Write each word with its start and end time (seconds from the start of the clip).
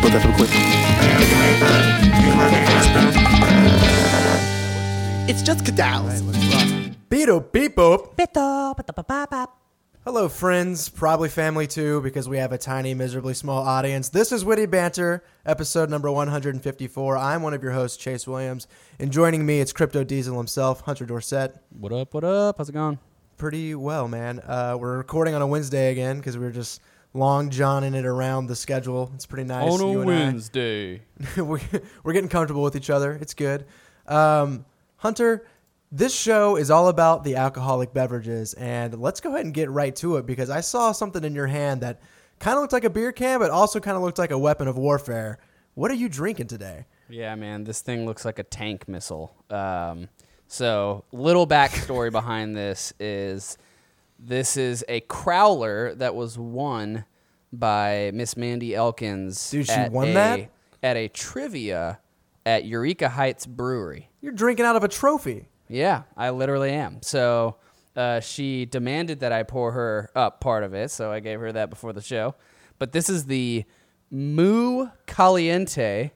We'll 0.00 0.12
put 0.12 0.12
that 0.12 0.24
real 0.24 0.36
quick. 0.36 0.50
It's 5.28 5.42
just 5.42 5.64
cadals. 5.64 6.22
Beep 7.08 7.52
beep 7.52 7.74
boop. 7.74 8.16
Hello, 10.04 10.28
friends, 10.28 10.88
probably 10.88 11.28
family 11.28 11.66
too, 11.66 12.00
because 12.02 12.28
we 12.28 12.38
have 12.38 12.52
a 12.52 12.58
tiny, 12.58 12.94
miserably 12.94 13.34
small 13.34 13.66
audience. 13.66 14.08
This 14.10 14.30
is 14.30 14.44
Witty 14.44 14.66
Banter, 14.66 15.24
episode 15.44 15.90
number 15.90 16.12
154. 16.12 17.16
I'm 17.18 17.42
one 17.42 17.52
of 17.52 17.62
your 17.64 17.72
hosts, 17.72 17.96
Chase 17.96 18.24
Williams, 18.28 18.68
and 19.00 19.10
joining 19.10 19.44
me, 19.44 19.60
it's 19.60 19.72
Crypto 19.72 20.04
Diesel 20.04 20.36
himself, 20.36 20.82
Hunter 20.82 21.06
Dorset. 21.06 21.56
What 21.70 21.92
up? 21.92 22.14
What 22.14 22.22
up? 22.22 22.58
How's 22.58 22.68
it 22.68 22.72
going? 22.72 23.00
Pretty 23.36 23.74
well, 23.74 24.06
man. 24.06 24.38
Uh, 24.46 24.76
we're 24.78 24.96
recording 24.96 25.34
on 25.34 25.42
a 25.42 25.46
Wednesday 25.46 25.90
again 25.90 26.18
because 26.18 26.38
we 26.38 26.44
were 26.44 26.52
just 26.52 26.80
long 27.14 27.50
johnning 27.50 27.94
it 27.94 28.04
around 28.04 28.46
the 28.46 28.56
schedule. 28.56 29.10
It's 29.14 29.26
pretty 29.26 29.44
nice. 29.44 29.72
On 29.72 29.80
a 29.80 29.90
you 29.92 30.00
and 30.02 30.10
I. 30.10 30.14
Wednesday. 30.14 31.02
we, 31.36 31.60
we're 32.02 32.12
getting 32.12 32.28
comfortable 32.28 32.62
with 32.62 32.76
each 32.76 32.90
other. 32.90 33.12
It's 33.20 33.34
good. 33.34 33.66
Um, 34.06 34.64
Hunter, 34.96 35.46
this 35.90 36.14
show 36.14 36.56
is 36.56 36.70
all 36.70 36.88
about 36.88 37.24
the 37.24 37.36
alcoholic 37.36 37.94
beverages, 37.94 38.54
and 38.54 39.00
let's 39.00 39.20
go 39.20 39.30
ahead 39.30 39.44
and 39.44 39.54
get 39.54 39.70
right 39.70 39.94
to 39.96 40.16
it 40.16 40.26
because 40.26 40.50
I 40.50 40.60
saw 40.60 40.92
something 40.92 41.24
in 41.24 41.34
your 41.34 41.46
hand 41.46 41.80
that 41.80 42.00
kind 42.38 42.56
of 42.56 42.62
looked 42.62 42.72
like 42.72 42.84
a 42.84 42.90
beer 42.90 43.12
can, 43.12 43.38
but 43.38 43.50
also 43.50 43.80
kind 43.80 43.96
of 43.96 44.02
looked 44.02 44.18
like 44.18 44.30
a 44.30 44.38
weapon 44.38 44.68
of 44.68 44.76
warfare. 44.76 45.38
What 45.74 45.90
are 45.90 45.94
you 45.94 46.08
drinking 46.08 46.48
today? 46.48 46.86
Yeah, 47.08 47.34
man, 47.36 47.64
this 47.64 47.80
thing 47.80 48.04
looks 48.04 48.24
like 48.24 48.38
a 48.38 48.42
tank 48.42 48.88
missile. 48.88 49.34
Um, 49.48 50.08
so, 50.46 51.04
little 51.12 51.46
backstory 51.46 52.10
behind 52.12 52.56
this 52.56 52.92
is 52.98 53.56
this 54.18 54.56
is 54.56 54.84
a 54.88 55.00
crowler 55.02 55.96
that 55.98 56.14
was 56.14 56.38
won 56.38 57.04
by 57.52 58.10
Miss 58.14 58.36
Mandy 58.36 58.74
Elkins. 58.74 59.50
Dude, 59.50 59.66
she 59.66 59.72
at 59.72 59.92
won 59.92 60.08
a- 60.08 60.12
that? 60.14 60.50
at 60.82 60.96
a 60.96 61.08
trivia 61.08 61.98
at 62.46 62.64
Eureka 62.64 63.08
Heights 63.08 63.46
Brewery. 63.46 64.08
You're 64.20 64.32
drinking 64.32 64.66
out 64.66 64.76
of 64.76 64.84
a 64.84 64.88
trophy. 64.88 65.48
Yeah, 65.68 66.02
I 66.16 66.30
literally 66.30 66.70
am. 66.70 67.02
So 67.02 67.56
uh, 67.96 68.20
she 68.20 68.64
demanded 68.64 69.20
that 69.20 69.32
I 69.32 69.42
pour 69.42 69.72
her 69.72 70.10
up 70.14 70.40
part 70.40 70.64
of 70.64 70.72
it, 70.74 70.90
so 70.90 71.10
I 71.12 71.20
gave 71.20 71.40
her 71.40 71.52
that 71.52 71.68
before 71.70 71.92
the 71.92 72.00
show. 72.00 72.34
But 72.78 72.92
this 72.92 73.10
is 73.10 73.26
the 73.26 73.64
Moo 74.10 74.88
Caliente, 75.06 76.12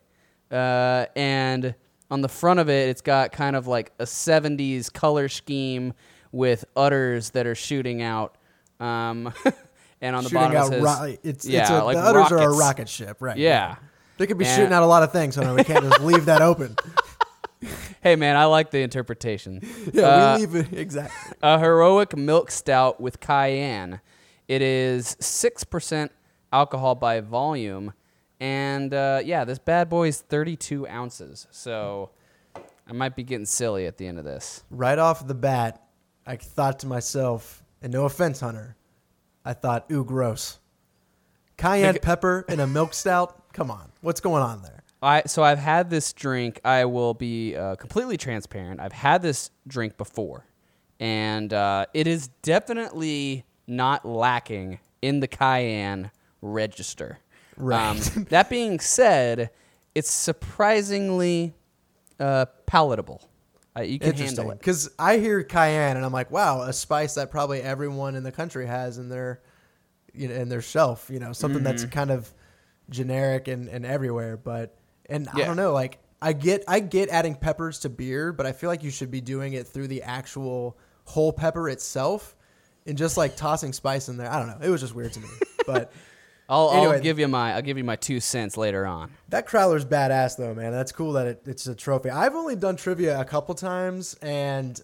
uh, 0.50 1.06
and 1.14 1.74
on 2.10 2.20
the 2.22 2.28
front 2.28 2.60
of 2.60 2.68
it, 2.70 2.88
it's 2.88 3.00
got 3.02 3.32
kind 3.32 3.56
of 3.56 3.66
like 3.66 3.92
a 3.98 4.04
70s 4.04 4.92
color 4.92 5.28
scheme 5.28 5.92
with 6.32 6.64
udders 6.74 7.30
that 7.30 7.46
are 7.46 7.54
shooting 7.54 8.02
out. 8.02 8.36
Um, 8.80 9.32
and 10.00 10.16
on 10.16 10.24
the 10.24 10.30
shooting 10.30 10.52
bottom 10.52 10.56
out 10.56 10.66
it 10.66 10.70
says, 10.70 10.82
ro- 10.82 11.16
it's, 11.22 11.46
yeah, 11.46 11.60
it's 11.60 11.70
a, 11.70 11.84
like 11.84 11.96
the 11.96 12.02
others 12.02 12.32
are 12.32 12.38
a 12.50 12.54
rocket 12.56 12.88
ship, 12.88 13.18
right? 13.20 13.36
Yeah. 13.36 13.76
They 14.18 14.26
could 14.26 14.38
be 14.38 14.44
And- 14.44 14.54
shooting 14.56 14.72
out 14.72 14.82
a 14.82 14.86
lot 14.86 15.02
of 15.04 15.12
things, 15.12 15.34
so 15.36 15.54
we 15.54 15.62
can't 15.64 15.84
just 15.84 16.00
leave 16.02 16.24
that 16.26 16.42
open. 16.42 16.76
Hey, 18.02 18.16
man, 18.16 18.34
I 18.34 18.46
like 18.46 18.72
the 18.72 18.80
interpretation. 18.80 19.60
Yeah, 19.92 20.02
Uh, 20.02 20.36
we 20.38 20.46
leave 20.46 20.54
it 20.72 20.76
exactly. 20.76 21.36
a 21.40 21.60
heroic 21.60 22.16
milk 22.16 22.50
stout 22.50 23.00
with 23.00 23.20
cayenne. 23.20 24.00
It 24.48 24.60
is 24.60 25.16
six 25.20 25.62
percent 25.62 26.10
alcohol 26.52 26.96
by 26.96 27.20
volume, 27.20 27.92
and 28.40 28.92
uh, 28.92 29.20
yeah, 29.24 29.44
this 29.44 29.60
bad 29.60 29.88
boy 29.88 30.08
is 30.08 30.20
thirty-two 30.20 30.88
ounces. 30.88 31.46
So 31.52 32.10
I 32.88 32.92
might 32.92 33.14
be 33.14 33.22
getting 33.22 33.46
silly 33.46 33.86
at 33.86 33.98
the 33.98 34.08
end 34.08 34.18
of 34.18 34.24
this. 34.24 34.64
right 34.68 34.98
off 34.98 35.24
the 35.28 35.34
bat, 35.34 35.80
I 36.26 36.36
thought 36.36 36.78
to 36.80 36.86
myself, 36.86 37.62
and 37.80 37.92
no 37.92 38.04
offense, 38.04 38.40
Hunter, 38.40 38.76
I 39.44 39.54
thought, 39.54 39.86
ooh, 39.90 40.04
gross. 40.04 40.58
Cayenne 41.56 41.94
Bec- 41.94 42.02
pepper 42.02 42.44
in 42.48 42.60
a 42.60 42.66
milk 42.66 42.94
stout? 42.94 43.52
Come 43.52 43.70
on. 43.70 43.90
What's 44.00 44.20
going 44.20 44.42
on 44.42 44.62
there? 44.62 44.82
I 45.02 45.22
so 45.26 45.42
I've 45.42 45.58
had 45.58 45.90
this 45.90 46.12
drink. 46.12 46.60
I 46.64 46.84
will 46.84 47.12
be 47.12 47.56
uh, 47.56 47.74
completely 47.74 48.16
transparent. 48.16 48.78
I've 48.80 48.92
had 48.92 49.20
this 49.20 49.50
drink 49.66 49.96
before, 49.96 50.46
and 51.00 51.52
uh, 51.52 51.86
it 51.92 52.06
is 52.06 52.28
definitely 52.42 53.44
not 53.66 54.04
lacking 54.04 54.78
in 55.02 55.18
the 55.18 55.26
cayenne 55.26 56.12
register. 56.40 57.18
Right. 57.56 58.16
Um, 58.16 58.24
that 58.30 58.48
being 58.48 58.78
said, 58.78 59.50
it's 59.94 60.10
surprisingly 60.10 61.54
uh, 62.20 62.46
palatable. 62.66 63.28
Uh, 63.76 63.82
you 63.82 63.98
can 63.98 64.14
handle 64.14 64.50
it. 64.50 64.58
Because 64.58 64.90
I 64.98 65.18
hear 65.18 65.42
cayenne 65.42 65.96
and 65.96 66.04
I'm 66.04 66.12
like, 66.12 66.30
wow, 66.30 66.62
a 66.62 66.72
spice 66.72 67.14
that 67.14 67.30
probably 67.30 67.62
everyone 67.62 68.14
in 68.14 68.22
the 68.22 68.32
country 68.32 68.66
has 68.66 68.98
in 68.98 69.08
their, 69.08 69.40
you 70.12 70.28
know, 70.28 70.34
in 70.34 70.48
their 70.48 70.60
shelf. 70.60 71.08
You 71.10 71.18
know, 71.18 71.32
something 71.32 71.62
that's 71.62 71.84
kind 71.86 72.10
of 72.10 72.32
generic 72.90 73.48
and, 73.48 73.68
and 73.68 73.86
everywhere. 73.86 74.36
But 74.36 74.76
and 75.06 75.28
I 75.32 75.38
don't 75.38 75.56
know, 75.56 75.72
like 75.72 75.98
I 76.20 76.34
get 76.34 76.64
I 76.68 76.80
get 76.80 77.08
adding 77.08 77.34
peppers 77.34 77.78
to 77.80 77.88
beer, 77.88 78.32
but 78.32 78.44
I 78.44 78.52
feel 78.52 78.68
like 78.68 78.82
you 78.82 78.90
should 78.90 79.10
be 79.10 79.20
doing 79.20 79.54
it 79.54 79.66
through 79.66 79.88
the 79.88 80.02
actual 80.02 80.78
whole 81.04 81.32
pepper 81.32 81.68
itself, 81.68 82.36
and 82.86 82.98
just 82.98 83.16
like 83.16 83.36
tossing 83.36 83.72
spice 83.72 84.08
in 84.08 84.18
there. 84.18 84.30
I 84.30 84.38
don't 84.38 84.48
know. 84.48 84.66
It 84.66 84.70
was 84.70 84.82
just 84.82 84.94
weird 84.94 85.12
to 85.14 85.20
me, 85.20 85.28
but. 85.66 85.92
I'll, 86.48 86.70
Anyway. 86.72 86.96
I'll 86.96 87.00
give 87.02 87.18
you 87.18 87.28
my 87.28 87.54
I'll 87.54 87.62
give 87.62 87.78
you 87.78 87.84
my 87.84 87.96
two 87.96 88.20
cents 88.20 88.56
later 88.56 88.84
on. 88.86 89.10
That 89.28 89.46
Crowler's 89.46 89.84
badass 89.84 90.36
though, 90.36 90.54
man. 90.54 90.72
That's 90.72 90.92
cool 90.92 91.12
that 91.14 91.26
it, 91.26 91.42
it's 91.46 91.66
a 91.66 91.74
trophy. 91.74 92.10
I've 92.10 92.34
only 92.34 92.56
done 92.56 92.76
trivia 92.76 93.18
a 93.20 93.24
couple 93.24 93.54
times, 93.54 94.14
and 94.20 94.80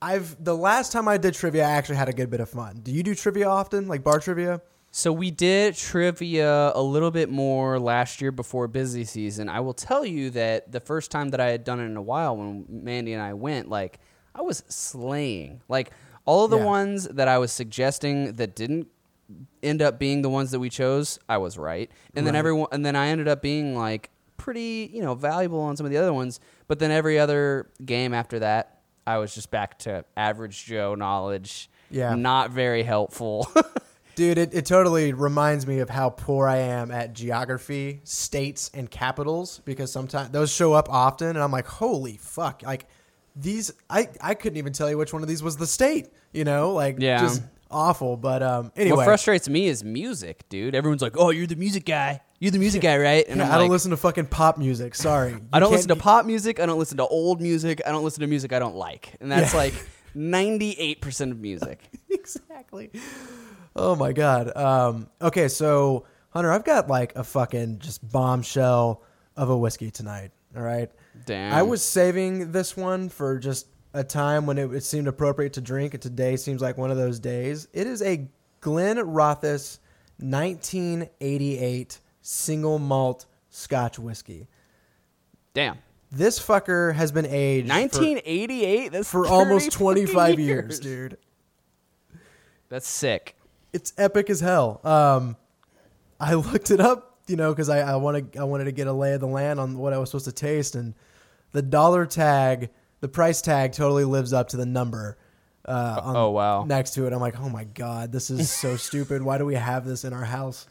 I've 0.00 0.42
the 0.42 0.56
last 0.56 0.92
time 0.92 1.08
I 1.08 1.16
did 1.16 1.34
trivia, 1.34 1.64
I 1.64 1.70
actually 1.72 1.96
had 1.96 2.08
a 2.08 2.12
good 2.12 2.30
bit 2.30 2.40
of 2.40 2.48
fun. 2.48 2.80
Do 2.82 2.92
you 2.92 3.02
do 3.02 3.14
trivia 3.14 3.48
often, 3.48 3.88
like 3.88 4.04
bar 4.04 4.20
trivia? 4.20 4.60
So 4.92 5.12
we 5.12 5.30
did 5.30 5.74
trivia 5.76 6.72
a 6.74 6.80
little 6.82 7.10
bit 7.10 7.28
more 7.28 7.78
last 7.78 8.22
year 8.22 8.32
before 8.32 8.66
busy 8.66 9.04
season. 9.04 9.48
I 9.48 9.60
will 9.60 9.74
tell 9.74 10.06
you 10.06 10.30
that 10.30 10.72
the 10.72 10.80
first 10.80 11.10
time 11.10 11.30
that 11.30 11.40
I 11.40 11.48
had 11.48 11.64
done 11.64 11.80
it 11.80 11.84
in 11.84 11.96
a 11.98 12.02
while 12.02 12.36
when 12.36 12.64
Mandy 12.68 13.12
and 13.12 13.20
I 13.22 13.34
went, 13.34 13.68
like 13.68 13.98
I 14.34 14.40
was 14.42 14.62
slaying. 14.68 15.60
Like 15.68 15.90
all 16.24 16.44
of 16.46 16.50
the 16.50 16.56
Yeah. 16.58 16.64
ones 16.64 17.08
that 17.08 17.28
I 17.28 17.36
was 17.36 17.52
suggesting 17.52 18.32
that 18.34 18.54
didn't 18.56 18.88
end 19.62 19.82
up 19.82 19.98
being 19.98 20.22
the 20.22 20.28
ones 20.30 20.50
that 20.52 20.60
we 20.60 20.68
chose, 20.70 21.18
I 21.28 21.38
was 21.38 21.58
right. 21.58 21.90
And 22.14 22.26
then 22.26 22.34
Right. 22.34 22.38
everyone 22.38 22.68
and 22.72 22.84
then 22.86 22.94
I 22.96 23.08
ended 23.08 23.28
up 23.28 23.42
being 23.42 23.76
like 23.76 24.10
pretty, 24.36 24.90
you 24.92 25.02
know, 25.02 25.14
valuable 25.14 25.60
on 25.60 25.76
some 25.76 25.86
of 25.86 25.92
the 25.92 25.98
other 25.98 26.12
ones, 26.12 26.40
but 26.68 26.78
then 26.78 26.90
every 26.90 27.18
other 27.18 27.68
game 27.84 28.14
after 28.14 28.38
that, 28.40 28.80
I 29.06 29.18
was 29.18 29.34
just 29.34 29.50
back 29.50 29.78
to 29.80 30.04
average 30.16 30.64
Joe 30.64 30.94
knowledge. 30.94 31.70
Yeah. 31.90 32.14
Not 32.14 32.50
very 32.50 32.82
helpful. 32.82 33.48
Dude, 34.16 34.38
it, 34.38 34.54
it 34.54 34.64
totally 34.66 35.12
reminds 35.12 35.66
me 35.66 35.80
of 35.80 35.90
how 35.90 36.08
poor 36.10 36.48
I 36.48 36.56
am 36.56 36.90
at 36.90 37.12
geography, 37.12 38.00
states, 38.04 38.70
and 38.72 38.90
capitals 38.90 39.60
because 39.66 39.92
sometimes 39.92 40.30
those 40.30 40.50
show 40.50 40.72
up 40.72 40.88
often, 40.90 41.28
and 41.28 41.38
I'm 41.38 41.52
like, 41.52 41.66
holy 41.66 42.16
fuck! 42.16 42.62
Like 42.64 42.86
these, 43.36 43.72
I 43.90 44.08
I 44.22 44.32
couldn't 44.34 44.56
even 44.56 44.72
tell 44.72 44.88
you 44.88 44.96
which 44.96 45.12
one 45.12 45.20
of 45.22 45.28
these 45.28 45.42
was 45.42 45.58
the 45.58 45.66
state. 45.66 46.08
You 46.32 46.44
know, 46.44 46.72
like 46.72 46.96
Yeah. 46.98 47.18
just 47.20 47.42
awful. 47.76 48.16
But 48.16 48.42
um, 48.42 48.72
anyway, 48.76 48.96
What 48.96 49.04
frustrates 49.04 49.48
me 49.48 49.66
is 49.66 49.84
music, 49.84 50.48
dude. 50.48 50.74
Everyone's 50.74 51.02
like, 51.02 51.16
"Oh, 51.18 51.30
you're 51.30 51.46
the 51.46 51.56
music 51.56 51.84
guy. 51.84 52.20
You're 52.40 52.50
the 52.50 52.58
music 52.58 52.82
guy, 52.82 52.96
right?" 52.98 53.24
And 53.28 53.38
yeah, 53.38 53.44
I'm 53.46 53.50
I 53.52 53.54
don't 53.54 53.64
like, 53.64 53.70
listen 53.72 53.90
to 53.92 53.96
fucking 53.96 54.26
pop 54.26 54.58
music. 54.58 54.94
Sorry, 54.94 55.30
You 55.32 55.40
I 55.52 55.58
don't 55.60 55.68
can't 55.68 55.72
listen 55.78 55.88
to 55.88 55.96
pop 55.96 56.26
music. 56.26 56.58
I 56.60 56.66
don't 56.66 56.78
listen 56.78 56.96
to 56.96 57.06
old 57.06 57.40
music. 57.40 57.80
I 57.86 57.90
don't 57.92 58.04
listen 58.04 58.22
to 58.22 58.26
music 58.26 58.52
I 58.52 58.58
don't 58.58 58.76
like, 58.76 59.14
and 59.20 59.30
that's 59.30 59.52
Yeah. 59.52 59.58
like 59.60 59.74
98 60.14 61.00
percent 61.00 61.30
of 61.32 61.38
music. 61.38 61.88
exactly. 62.10 62.90
Oh 63.76 63.94
my 63.94 64.12
god. 64.12 64.56
Um, 64.56 65.08
okay, 65.20 65.48
so 65.48 66.06
Hunter, 66.30 66.50
I've 66.50 66.64
got 66.64 66.88
like 66.88 67.14
a 67.16 67.24
fucking 67.24 67.78
just 67.80 68.06
bombshell 68.10 69.02
of 69.36 69.50
a 69.50 69.56
whiskey 69.56 69.90
tonight. 69.90 70.30
All 70.56 70.62
right. 70.62 70.90
Damn. 71.26 71.52
I 71.52 71.62
was 71.62 71.82
saving 71.82 72.52
this 72.52 72.76
one 72.76 73.08
for 73.10 73.38
just 73.38 73.66
a 73.96 74.04
time 74.04 74.46
when 74.46 74.58
it, 74.58 74.72
it 74.72 74.84
seemed 74.84 75.08
appropriate 75.08 75.54
to 75.54 75.60
drink, 75.60 75.94
and 75.94 76.02
today 76.02 76.36
seems 76.36 76.60
like 76.60 76.76
one 76.76 76.90
of 76.90 76.96
those 76.96 77.18
days. 77.18 77.66
It 77.72 77.86
is 77.86 78.02
a 78.02 78.28
Glenrothes 78.60 79.78
1988 80.18 82.00
single 82.20 82.78
malt 82.78 83.26
Scotch 83.50 83.98
whiskey. 83.98 84.48
Damn. 85.54 85.78
This 86.12 86.38
fucker 86.38 86.94
has 86.94 87.10
been 87.10 87.26
aged 87.26 87.68
for- 87.68 87.74
1988. 87.74 88.92
That's 88.92 89.10
for, 89.10 89.26
almost 89.26 89.72
fucking 89.72 89.78
25 89.78 90.38
years, 90.38 90.78
dude. 90.80 91.16
That's 92.68 92.88
sick. 92.88 93.36
it's 93.72 93.92
epic 93.96 94.28
as 94.30 94.40
hell. 94.40 94.80
Um, 94.84 95.36
I 96.18 96.34
looked 96.34 96.70
it 96.70 96.80
up, 96.80 97.18
you 97.26 97.36
know, 97.36 97.52
because 97.52 97.68
I, 97.68 97.80
I 97.80 97.96
wanted 97.96 98.36
I 98.36 98.44
wanted 98.44 98.64
to 98.64 98.72
get 98.72 98.86
a 98.86 98.92
lay 98.92 99.12
of 99.12 99.20
the 99.20 99.26
land 99.26 99.60
on 99.60 99.78
what 99.78 99.92
I 99.92 99.98
was 99.98 100.10
supposed 100.10 100.24
to 100.26 100.32
taste, 100.32 100.74
and 100.74 100.94
the 101.52 101.62
dollar 101.62 102.06
tag, 102.06 102.70
the 103.00 103.08
price 103.08 103.42
tag, 103.42 103.72
totally 103.72 104.04
lives 104.04 104.32
up 104.32 104.48
to 104.48 104.56
the 104.56 104.66
number. 104.66 105.16
Uh, 105.64 106.00
on, 106.02 106.16
Oh, 106.16 106.30
wow. 106.30 106.64
Next 106.64 106.92
to 106.94 107.06
it, 107.06 107.12
I'm 107.12 107.20
like, 107.20 107.38
oh 107.40 107.48
my 107.48 107.64
god, 107.64 108.12
this 108.12 108.30
is 108.30 108.50
so 108.50 108.76
stupid. 108.76 109.22
Why 109.22 109.38
do 109.38 109.44
we 109.44 109.54
have 109.54 109.84
this 109.84 110.04
in 110.04 110.12
our 110.12 110.24
house? 110.24 110.66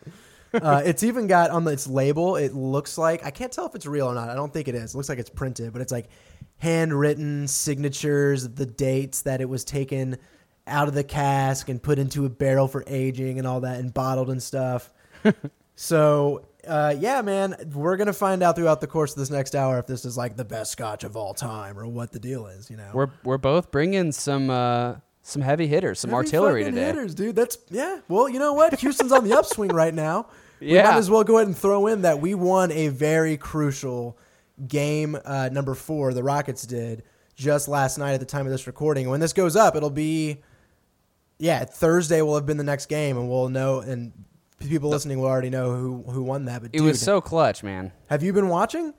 Uh, 0.54 0.82
it's 0.86 1.04
even 1.04 1.28
got 1.28 1.52
on 1.52 1.68
its 1.68 1.86
label. 1.86 2.38
It 2.38 2.54
looks 2.54 2.98
like 2.98 3.26
I 3.26 3.32
can't 3.32 3.52
tell 3.52 3.66
if 3.66 3.76
it's 3.76 3.86
real 3.86 4.08
or 4.08 4.16
not. 4.16 4.30
I 4.30 4.36
don't 4.36 4.54
think 4.54 4.70
it 4.70 4.76
is. 4.76 4.94
It 4.94 4.98
looks 4.98 5.10
like 5.10 5.20
it's 5.20 5.30
printed, 5.30 5.74
but 5.74 5.82
it's 5.82 5.92
like 5.92 6.08
handwritten 6.60 7.46
signatures, 7.48 8.48
the 8.48 8.66
dates 8.66 9.24
that 9.24 9.42
it 9.42 9.50
was 9.50 9.66
taken 9.66 10.18
out 10.66 10.88
of 10.88 10.94
the 10.94 11.04
cask 11.04 11.68
and 11.68 11.84
put 11.84 12.00
into 12.00 12.26
a 12.26 12.30
barrel 12.30 12.70
for 12.70 12.84
aging 12.88 13.38
and 13.38 13.46
all 13.46 13.60
that, 13.62 13.80
and 13.80 13.94
bottled 13.94 14.30
and 14.30 14.42
stuff. 14.42 14.94
So 15.78 16.46
uh, 16.68 16.96
yeah, 17.00 17.22
man, 17.22 17.56
we're 17.74 17.98
gonna 17.98 18.14
find 18.14 18.42
out 18.44 18.56
throughout 18.56 18.82
the 18.82 18.88
course 18.88 19.12
of 19.12 19.18
this 19.20 19.30
next 19.30 19.56
hour 19.56 19.80
if 19.80 19.88
this 19.88 20.06
is 20.06 20.18
like 20.18 20.36
the 20.36 20.46
best 20.46 20.72
scotch 20.72 21.04
of 21.04 21.16
all 21.16 21.34
time 21.34 21.78
or 21.80 21.86
what 21.88 22.12
the 22.12 22.20
deal 22.20 22.48
is. 22.48 22.70
You 22.70 22.78
know, 22.78 22.90
We're 22.94 23.10
we're 23.24 23.38
both 23.38 23.72
bringing 23.72 24.12
some 24.12 24.50
uh, 24.50 24.96
some 25.22 25.42
heavy 25.42 25.68
hitters, 25.68 26.00
some 26.00 26.12
Heavy 26.12 26.18
artillery 26.28 26.64
today. 26.64 26.86
hitters, 26.86 27.16
dude. 27.16 27.36
That's 27.36 27.58
yeah. 27.70 28.00
Well, 28.08 28.30
you 28.30 28.40
know 28.40 28.54
what? 28.54 28.80
Houston's 28.80 29.12
on 29.12 29.24
the 29.28 29.38
upswing 29.38 29.70
right 29.74 29.94
now. 29.94 30.28
We 30.62 30.74
Yeah. 30.76 30.84
might 30.84 30.98
as 30.98 31.10
well 31.10 31.24
go 31.26 31.36
ahead 31.38 31.48
and 31.48 31.58
throw 31.58 31.88
in 31.88 32.04
that 32.04 32.22
we 32.22 32.34
won 32.34 32.72
a 32.72 32.88
very 32.88 33.36
crucial 33.36 34.18
game 34.70 35.18
uh, 35.26 35.50
number 35.52 35.76
four. 35.76 36.14
The 36.14 36.24
Rockets 36.24 36.66
did 36.66 37.04
just 37.36 37.68
last 37.68 37.98
night 37.98 38.14
at 38.14 38.22
the 38.22 38.26
time 38.26 38.46
of 38.46 38.54
this 38.54 38.66
recording. 38.66 39.10
When 39.10 39.20
this 39.20 39.34
goes 39.34 39.58
up, 39.58 39.76
it'll 39.76 39.90
be 39.90 40.38
yeah 41.40 41.66
Thursday. 41.66 42.22
Will 42.22 42.36
have 42.36 42.46
been 42.46 42.56
the 42.56 42.64
next 42.64 42.86
game, 42.86 43.18
and 43.18 43.30
we'll 43.30 43.50
know. 43.50 43.80
And 43.82 44.14
people 44.60 44.90
listening 44.90 45.20
will 45.20 45.28
already 45.28 45.50
know 45.50 45.76
who 45.76 46.04
who 46.10 46.24
won 46.24 46.46
that. 46.46 46.62
But 46.62 46.72
It 46.74 46.78
dude, 46.80 46.88
was 46.88 47.02
so 47.02 47.22
clutch, 47.22 47.64
man. 47.64 47.92
have 48.10 48.24
you 48.24 48.34
been 48.34 48.50
watching? 48.50 48.94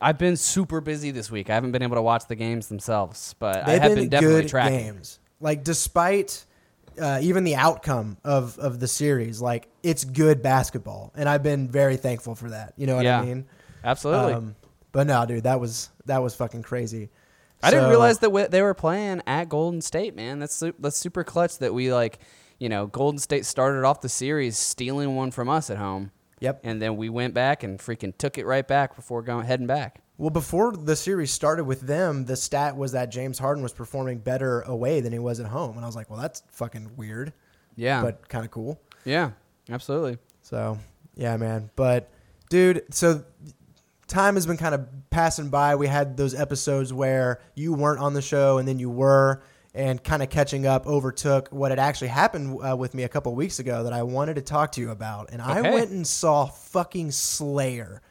I've 0.00 0.18
been 0.18 0.36
super 0.36 0.80
busy 0.80 1.12
this 1.12 1.30
week. 1.30 1.48
I 1.48 1.54
haven't 1.54 1.70
been 1.72 1.82
able 1.82 1.94
to 1.96 2.02
watch 2.02 2.26
the 2.26 2.34
games 2.34 2.66
themselves, 2.66 3.34
but 3.38 3.62
I 3.62 3.72
They've 3.72 3.82
have 3.82 3.94
been, 3.94 4.08
definitely 4.08 4.42
good 4.42 4.48
tracking. 4.50 4.78
games. 4.78 5.20
Like 5.40 5.62
despite 5.62 6.44
uh, 7.00 7.20
even 7.22 7.44
the 7.44 7.54
outcome 7.54 8.16
of 8.24 8.58
of 8.58 8.80
the 8.80 8.88
series, 8.88 9.40
like 9.40 9.68
it's 9.82 10.04
good 10.04 10.42
basketball, 10.42 11.12
and 11.14 11.28
I've 11.28 11.42
been 11.42 11.68
very 11.68 11.96
thankful 11.96 12.34
for 12.34 12.50
that. 12.50 12.74
You 12.76 12.86
know 12.86 12.96
what 12.96 13.04
Yeah. 13.04 13.20
I 13.20 13.24
mean? 13.24 13.44
Absolutely. 13.84 14.32
Um, 14.34 14.56
but 14.90 15.06
no, 15.06 15.24
dude, 15.24 15.44
that 15.44 15.60
was 15.60 15.88
that 16.06 16.22
was 16.22 16.34
fucking 16.34 16.62
crazy. 16.62 17.08
I 17.62 17.70
didn't 17.70 17.84
So- 17.84 17.90
realize 17.90 18.18
that 18.18 18.50
they 18.50 18.60
were 18.60 18.74
playing 18.74 19.22
at 19.26 19.48
Golden 19.48 19.80
State, 19.80 20.16
man. 20.16 20.40
That's 20.40 20.54
su- 20.56 20.74
that's 20.80 20.96
super 20.96 21.22
clutch 21.22 21.58
that 21.58 21.72
we 21.72 21.92
like, 21.92 22.18
you 22.62 22.68
know, 22.68 22.86
Golden 22.86 23.18
State 23.18 23.44
started 23.44 23.82
off 23.84 24.02
the 24.02 24.08
series 24.08 24.56
stealing 24.56 25.16
one 25.16 25.32
from 25.32 25.48
us 25.48 25.68
at 25.68 25.78
home, 25.78 26.12
Yep. 26.38 26.60
and 26.62 26.80
then 26.80 26.96
we 26.96 27.08
went 27.08 27.34
back 27.34 27.64
and 27.64 27.80
freaking 27.80 28.16
took 28.16 28.38
it 28.38 28.46
right 28.46 28.66
back 28.66 28.94
before 28.94 29.20
going 29.22 29.46
heading 29.46 29.66
back. 29.66 30.00
Well, 30.16 30.30
before 30.30 30.70
the 30.70 30.94
series 30.94 31.32
started 31.32 31.64
with 31.64 31.80
them, 31.80 32.26
the 32.26 32.36
stat 32.36 32.76
was 32.76 32.92
that 32.92 33.06
James 33.10 33.40
Harden 33.40 33.64
was 33.64 33.72
performing 33.72 34.18
better 34.18 34.60
away 34.60 35.00
than 35.00 35.12
he 35.12 35.18
was 35.18 35.40
at 35.40 35.46
home, 35.46 35.74
and 35.74 35.84
I 35.84 35.88
was 35.88 35.96
like, 35.96 36.08
well, 36.08 36.20
that's 36.20 36.44
fucking 36.52 36.92
weird, 36.96 37.32
Yeah, 37.74 38.00
but 38.00 38.28
kind 38.28 38.44
of 38.44 38.52
cool. 38.52 38.80
yeah, 39.04 39.32
absolutely. 39.68 40.18
So 40.42 40.78
yeah, 41.16 41.36
man. 41.38 41.68
But 41.74 42.10
dude, 42.48 42.84
so 42.94 43.24
time 44.06 44.34
has 44.36 44.46
been 44.46 44.56
kind 44.56 44.74
of 44.76 44.86
passing 45.10 45.48
by. 45.48 45.74
We 45.74 45.88
had 45.88 46.16
those 46.16 46.32
episodes 46.32 46.92
where 46.92 47.40
you 47.56 47.72
weren't 47.74 47.98
on 48.00 48.14
the 48.14 48.22
show 48.22 48.58
and 48.58 48.68
then 48.68 48.78
you 48.78 48.88
were, 48.90 49.42
and 49.74 50.02
kind 50.04 50.22
of 50.22 50.28
catching 50.30 50.66
up 50.66 50.86
overtook 50.86 51.48
what 51.50 51.70
had 51.70 51.78
actually 51.78 52.08
happened 52.08 52.58
uh, 52.68 52.76
with 52.76 52.94
me 52.94 53.04
a 53.04 53.08
couple 53.08 53.34
weeks 53.34 53.58
ago 53.58 53.84
that 53.84 53.92
I 53.92 54.02
wanted 54.02 54.34
to 54.34 54.42
talk 54.42 54.72
to 54.72 54.80
you 54.80 54.90
about. 54.90 55.30
And 55.32 55.40
I 55.40 55.62
went 55.62 55.90
and 55.90 56.06
saw 56.06 56.44
fucking 56.46 57.10
Slayer 57.12 58.02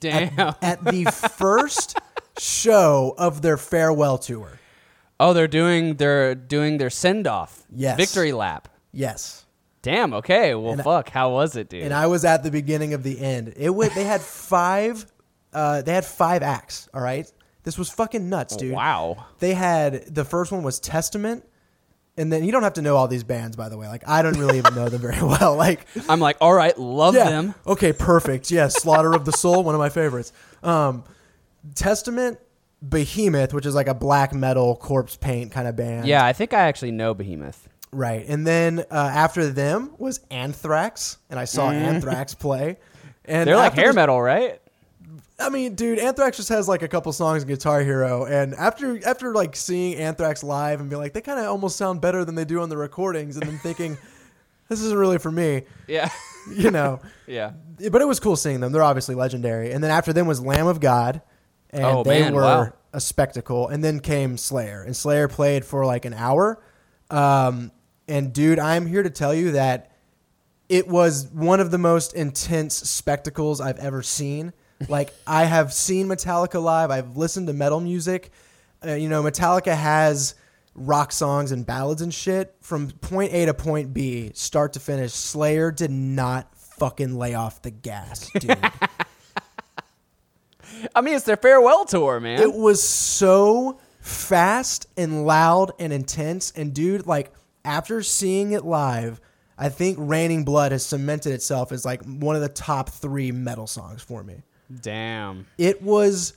Damn. 0.00 0.38
at, 0.38 0.56
at 0.62 0.84
the 0.84 1.04
first 1.04 1.98
show 2.38 3.14
of 3.18 3.42
their 3.42 3.56
farewell 3.58 4.18
tour. 4.18 4.58
oh, 5.20 5.32
they're 5.34 5.46
doing 5.48 5.96
they're 5.96 6.34
doing 6.34 6.78
their 6.78 6.90
send 6.90 7.26
off. 7.26 7.62
Yes. 7.70 7.96
Victory 7.98 8.32
lap. 8.32 8.68
Yes. 8.92 9.44
Damn. 9.82 10.14
Okay. 10.14 10.54
Well, 10.54 10.72
And 10.72 10.80
I- 10.80 10.84
fuck. 10.84 11.10
How 11.10 11.30
was 11.30 11.56
it, 11.56 11.68
dude? 11.68 11.82
and 11.82 11.92
I 11.92 12.06
was 12.06 12.24
at 12.24 12.42
the 12.42 12.50
beginning 12.50 12.94
of 12.94 13.02
the 13.02 13.20
end. 13.20 13.52
It 13.56 13.70
went, 13.70 13.94
they 13.94 14.04
had 14.04 14.20
five, 14.20 15.04
uh, 15.52 15.82
they 15.82 15.92
had 15.92 16.04
five 16.06 16.42
acts. 16.42 16.88
All 16.94 17.02
right, 17.02 17.30
this 17.64 17.78
was 17.78 17.88
fucking 17.90 18.28
nuts, 18.28 18.56
dude. 18.56 18.72
Wow. 18.74 19.26
They 19.38 19.54
had 19.54 20.06
the 20.14 20.24
first 20.24 20.50
one 20.52 20.62
was 20.62 20.80
Testament, 20.80 21.44
and 22.16 22.32
then 22.32 22.44
you 22.44 22.52
don't 22.52 22.62
have 22.62 22.74
to 22.74 22.82
know 22.82 22.96
all 22.96 23.08
these 23.08 23.24
bands, 23.24 23.56
by 23.56 23.68
the 23.68 23.78
way. 23.78 23.86
Like 23.88 24.08
I 24.08 24.22
don't 24.22 24.38
really 24.38 24.58
even 24.58 24.74
know 24.74 24.88
them 24.88 25.00
very 25.00 25.22
well. 25.22 25.54
Like 25.56 25.86
I'm 26.08 26.20
like, 26.20 26.36
all 26.40 26.52
right, 26.54 26.76
love 26.78 27.14
yeah, 27.14 27.30
them. 27.30 27.54
okay, 27.66 27.92
perfect. 27.92 28.50
Yes, 28.50 28.74
Slaughter 28.74 29.12
of 29.12 29.24
the 29.24 29.32
Soul, 29.32 29.62
one 29.64 29.74
of 29.74 29.78
my 29.78 29.88
favorites. 29.90 30.32
Um, 30.62 31.04
Testament, 31.74 32.38
Behemoth, 32.86 33.54
which 33.54 33.66
is 33.66 33.74
like 33.74 33.86
a 33.88 33.94
black 33.94 34.34
metal 34.34 34.74
corpse 34.76 35.16
paint 35.16 35.52
kind 35.52 35.68
of 35.68 35.76
band. 35.76 36.06
Yeah, 36.06 36.24
I 36.24 36.32
think 36.32 36.52
I 36.52 36.60
actually 36.62 36.90
know 36.90 37.14
Behemoth. 37.14 37.68
Right. 37.92 38.24
And 38.26 38.46
then 38.46 38.80
uh, 38.90 38.94
after 38.94 39.46
them 39.48 39.92
was 39.98 40.20
Anthrax, 40.30 41.18
and 41.30 41.38
I 41.38 41.44
saw 41.44 41.70
Anthrax 41.70 42.34
play. 42.34 42.78
And 43.24 43.42
Mm. 43.42 43.44
They're 43.44 43.56
like 43.56 43.74
hair 43.74 43.88
the- 43.90 43.94
metal, 43.94 44.20
right? 44.20 44.60
I 45.42 45.48
mean, 45.50 45.74
dude, 45.74 45.98
Anthrax 45.98 46.36
just 46.36 46.48
has 46.50 46.68
like 46.68 46.82
a 46.82 46.88
couple 46.88 47.12
songs 47.12 47.42
in 47.42 47.48
Guitar 47.48 47.82
Hero, 47.82 48.24
and 48.24 48.54
after 48.54 48.98
after 49.06 49.32
like 49.34 49.56
seeing 49.56 49.96
Anthrax 49.96 50.42
live 50.42 50.80
and 50.80 50.88
being 50.88 51.00
like, 51.00 51.12
they 51.12 51.20
kind 51.20 51.38
of 51.38 51.46
almost 51.46 51.76
sound 51.76 52.00
better 52.00 52.24
than 52.24 52.34
they 52.34 52.44
do 52.44 52.60
on 52.60 52.68
the 52.68 52.76
recordings, 52.76 53.36
and 53.36 53.46
then 53.46 53.58
thinking, 53.58 53.98
this 54.68 54.80
isn't 54.80 54.96
really 54.98 55.18
for 55.18 55.30
me, 55.32 55.62
Yeah. 55.86 56.08
you 56.56 56.70
know. 56.70 57.00
yeah. 57.26 57.52
but 57.90 58.00
it 58.02 58.06
was 58.08 58.18
cool 58.20 58.36
seeing 58.36 58.60
them. 58.60 58.72
They're 58.72 58.82
obviously 58.82 59.14
legendary. 59.14 59.72
And 59.72 59.82
then 59.84 59.90
after 59.90 60.12
them 60.12 60.26
was 60.26 60.40
Lamb 60.40 60.66
of 60.66 60.80
God, 60.80 61.20
and 61.70 61.84
Oh, 61.84 62.02
they 62.02 62.20
man, 62.20 62.34
were 62.34 62.42
wow. 62.42 62.72
a 62.92 63.00
spectacle. 63.00 63.68
And 63.68 63.82
then 63.84 64.00
came 64.00 64.36
Slayer, 64.36 64.82
and 64.82 64.96
Slayer 64.96 65.28
played 65.28 65.64
for 65.64 65.84
like 65.86 66.04
an 66.04 66.14
hour. 66.14 66.62
Um, 67.10 67.70
and 68.08 68.32
dude, 68.32 68.58
I'm 68.58 68.86
here 68.86 69.02
to 69.02 69.10
tell 69.10 69.34
you 69.34 69.52
that 69.52 69.92
it 70.68 70.88
was 70.88 71.28
one 71.32 71.60
of 71.60 71.70
the 71.70 71.78
most 71.78 72.14
intense 72.14 72.74
spectacles 72.74 73.60
I've 73.60 73.78
ever 73.78 74.02
seen. 74.02 74.52
Like 74.88 75.14
I 75.26 75.44
have 75.44 75.72
seen 75.72 76.06
Metallica 76.08 76.62
live. 76.62 76.90
I've 76.90 77.16
listened 77.16 77.46
to 77.48 77.52
metal 77.52 77.80
music. 77.80 78.30
Uh, 78.84 78.94
you 78.94 79.08
know, 79.08 79.22
Metallica 79.22 79.76
has 79.76 80.34
rock 80.74 81.12
songs 81.12 81.52
and 81.52 81.66
ballads 81.66 82.02
and 82.02 82.12
shit 82.12 82.54
from 82.60 82.90
point 82.90 83.32
A 83.32 83.46
to 83.46 83.54
point 83.54 83.92
B, 83.94 84.30
start 84.34 84.72
to 84.74 84.80
finish. 84.80 85.12
Slayer 85.12 85.70
did 85.70 85.90
not 85.90 86.54
fucking 86.56 87.16
lay 87.16 87.34
off 87.34 87.62
the 87.62 87.70
gas, 87.70 88.30
dude. 88.38 88.58
I 90.94 91.00
mean, 91.00 91.14
it's 91.14 91.24
their 91.24 91.36
farewell 91.36 91.84
tour, 91.84 92.18
man. 92.18 92.40
it 92.40 92.52
was 92.52 92.82
so 92.82 93.78
fast 94.00 94.88
and 94.96 95.26
loud 95.26 95.72
and 95.78 95.92
intense. 95.92 96.50
And 96.56 96.74
dude, 96.74 97.06
like 97.06 97.32
after 97.64 98.02
seeing 98.02 98.52
it 98.52 98.64
live, 98.64 99.20
I 99.56 99.68
think 99.68 99.96
Raining 100.00 100.44
Blood 100.44 100.72
has 100.72 100.84
cemented 100.84 101.32
itself 101.32 101.70
as 101.70 101.84
like 101.84 102.02
one 102.04 102.34
of 102.34 102.42
the 102.42 102.48
top 102.48 102.88
three 102.90 103.30
metal 103.30 103.66
songs 103.68 104.02
for 104.02 104.24
me. 104.24 104.42
Damn. 104.80 105.46
It 105.58 105.82
was 105.82 106.34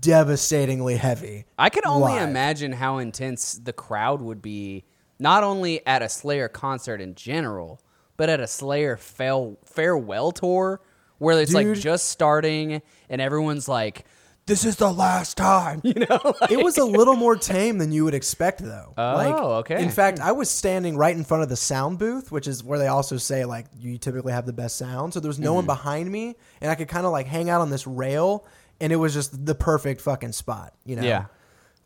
devastatingly 0.00 0.96
heavy. 0.96 1.44
I 1.58 1.70
can 1.70 1.84
only 1.86 2.14
live. 2.14 2.28
imagine 2.28 2.72
how 2.72 2.98
intense 2.98 3.54
the 3.54 3.72
crowd 3.72 4.20
would 4.20 4.42
be, 4.42 4.84
not 5.18 5.44
only 5.44 5.86
at 5.86 6.02
a 6.02 6.08
Slayer 6.08 6.48
concert 6.48 7.00
in 7.00 7.14
general, 7.14 7.80
but 8.16 8.28
at 8.28 8.40
a 8.40 8.46
Slayer 8.46 8.96
fail, 8.96 9.56
farewell 9.64 10.32
tour 10.32 10.80
where 11.18 11.40
it's 11.40 11.52
like 11.52 11.74
just 11.74 12.08
starting 12.08 12.82
and 13.08 13.20
everyone's 13.20 13.68
like, 13.68 14.04
"This 14.48 14.64
is 14.64 14.74
the 14.76 14.90
last 14.92 15.36
time," 15.36 15.80
you 15.84 15.94
know. 15.94 16.34
It 16.50 16.60
was 16.62 16.76
a 16.78 16.84
little 16.84 17.14
more 17.14 17.36
tame 17.36 17.78
than 17.78 17.92
you 17.92 18.04
would 18.04 18.14
expect, 18.14 18.60
though. 18.60 18.92
Oh, 18.96 19.14
like, 19.14 19.34
okay. 19.34 19.80
In 19.82 19.90
fact, 19.90 20.18
I 20.18 20.32
was 20.32 20.50
standing 20.50 20.96
right 20.96 21.16
in 21.16 21.22
front 21.22 21.44
of 21.44 21.48
the 21.48 21.56
sound 21.56 21.98
booth, 22.00 22.32
which 22.32 22.48
is 22.48 22.64
where 22.64 22.78
they 22.80 22.88
also 22.88 23.16
say 23.16 23.44
like 23.44 23.66
you 23.78 23.96
typically 23.98 24.32
have 24.32 24.46
the 24.46 24.52
best 24.52 24.76
sound. 24.76 25.14
So 25.14 25.20
there 25.20 25.28
was 25.28 25.38
no 25.38 25.50
Mm-hmm. 25.50 25.54
one 25.56 25.66
behind 25.66 26.10
me, 26.10 26.34
and 26.60 26.70
I 26.70 26.74
could 26.74 26.88
kind 26.88 27.06
of 27.06 27.12
like 27.12 27.26
hang 27.28 27.48
out 27.48 27.60
on 27.60 27.70
this 27.70 27.86
rail, 27.86 28.44
and 28.80 28.92
it 28.92 28.96
was 28.96 29.14
just 29.14 29.46
the 29.46 29.54
perfect 29.54 30.00
fucking 30.00 30.32
spot, 30.32 30.74
you 30.84 30.96
know. 30.96 31.02
Yeah. 31.02 31.26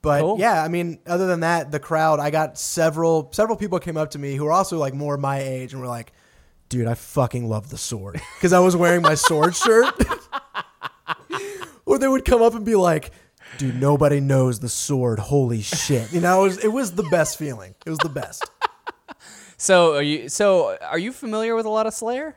But 0.00 0.21
Cool. 0.23 0.38
yeah, 0.40 0.62
I 0.64 0.66
mean, 0.69 0.99
other 1.07 1.28
than 1.28 1.40
that, 1.40 1.71
the 1.71 1.78
crowd, 1.78 2.19
I 2.19 2.31
got 2.31 2.59
several 2.59 3.31
several 3.33 3.57
people 3.57 3.78
came 3.78 3.97
up 3.97 4.11
to 4.12 4.19
me 4.19 4.35
who 4.35 4.45
were 4.45 4.50
also 4.52 4.76
like 4.78 4.95
more 4.95 5.16
my 5.16 5.38
age 5.38 5.73
and 5.73 5.81
were 5.81 5.87
like, 5.87 6.12
"Dude, 6.69 6.88
I 6.88 6.95
fucking 6.95 7.49
love 7.49 7.71
the 7.71 7.78
sword," 7.78 8.21
because 8.37 8.52
I 8.52 8.59
was 8.59 8.75
wearing 8.75 9.02
my 9.02 9.14
sword 9.14 9.54
shirt. 9.64 9.95
Or 11.92 11.99
they 11.99 12.08
would 12.08 12.25
come 12.25 12.40
up 12.40 12.54
and 12.54 12.64
be 12.64 12.75
like, 12.75 13.11
"Dude, 13.58 13.78
nobody 13.78 14.18
knows 14.18 14.61
the 14.61 14.68
sword. 14.68 15.18
Holy 15.18 15.61
shit!" 15.61 16.11
You 16.11 16.22
know, 16.22 16.40
it 16.40 16.49
was 16.49 16.64
it 16.64 16.72
was 16.72 16.92
the 16.92 17.02
best 17.11 17.38
feeling. 17.38 17.75
It 17.84 17.90
was 17.90 17.99
the 17.99 18.08
best. 18.08 18.49
So 19.58 19.94
are 19.94 20.02
you? 20.02 20.28
So 20.28 20.76
are 20.80 20.99
you 20.99 21.12
familiar 21.12 21.54
with 21.54 21.66
a 21.66 21.68
lot 21.68 21.87
of 21.87 21.94
Slayer? 21.94 22.34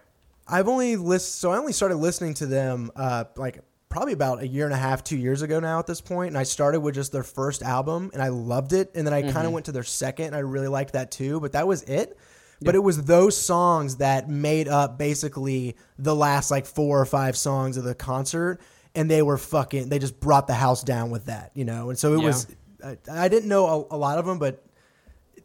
I've 0.48 0.68
only 0.68 0.96
list 0.96 1.40
so 1.40 1.52
I 1.52 1.58
only 1.58 1.74
started 1.74 1.96
listening 1.96 2.36
to 2.36 2.46
them 2.46 2.92
uh, 2.96 3.24
like 3.36 3.62
probably 3.90 4.14
about 4.14 4.44
a 4.44 4.48
year 4.48 4.66
and 4.66 4.74
a 4.76 4.78
half, 4.78 5.04
two 5.04 5.18
years 5.18 5.42
ago 5.42 5.60
now 5.60 5.80
at 5.80 5.88
this 5.88 6.02
point, 6.02 6.28
and 6.28 6.38
I 6.38 6.44
started 6.44 6.82
with 6.82 6.94
just 6.94 7.12
their 7.12 7.24
first 7.24 7.64
album 7.64 8.12
and 8.14 8.22
I 8.22 8.28
loved 8.28 8.74
it, 8.74 8.92
and 8.94 9.08
then 9.08 9.14
I 9.16 9.24
kind 9.32 9.48
of 9.48 9.54
went 9.54 9.66
to 9.66 9.72
their 9.72 9.82
second 9.82 10.28
and 10.28 10.36
I 10.36 10.40
really 10.40 10.68
liked 10.68 10.94
that 10.94 11.10
too, 11.10 11.40
but 11.40 11.54
that 11.54 11.66
was 11.66 11.82
it. 11.84 12.16
But 12.62 12.76
it 12.76 12.84
was 12.84 13.06
those 13.06 13.36
songs 13.36 13.98
that 13.98 14.30
made 14.30 14.68
up 14.68 15.00
basically 15.00 15.78
the 15.98 16.16
last 16.16 16.52
like 16.52 16.68
four 16.68 17.02
or 17.02 17.06
five 17.08 17.36
songs 17.36 17.76
of 17.76 17.86
the 17.86 17.96
concert, 17.96 18.62
and 18.96 19.10
they 19.12 19.22
were 19.22 19.38
fucking. 19.38 19.90
They 19.90 20.00
just 20.00 20.20
brought 20.20 20.48
the 20.48 20.54
house 20.54 20.84
down 20.84 21.10
with 21.12 21.26
that, 21.26 21.52
you 21.54 21.66
know. 21.66 21.90
And 21.90 22.00
so 22.00 22.14
it 22.14 22.20
Yeah. 22.20 22.26
was. 22.26 22.48
I, 22.84 22.98
I 23.12 23.28
didn't 23.30 23.50
know 23.50 23.88
a, 23.92 23.96
a 23.96 23.98
lot 23.98 24.18
of 24.20 24.26
them, 24.26 24.38
but 24.40 24.64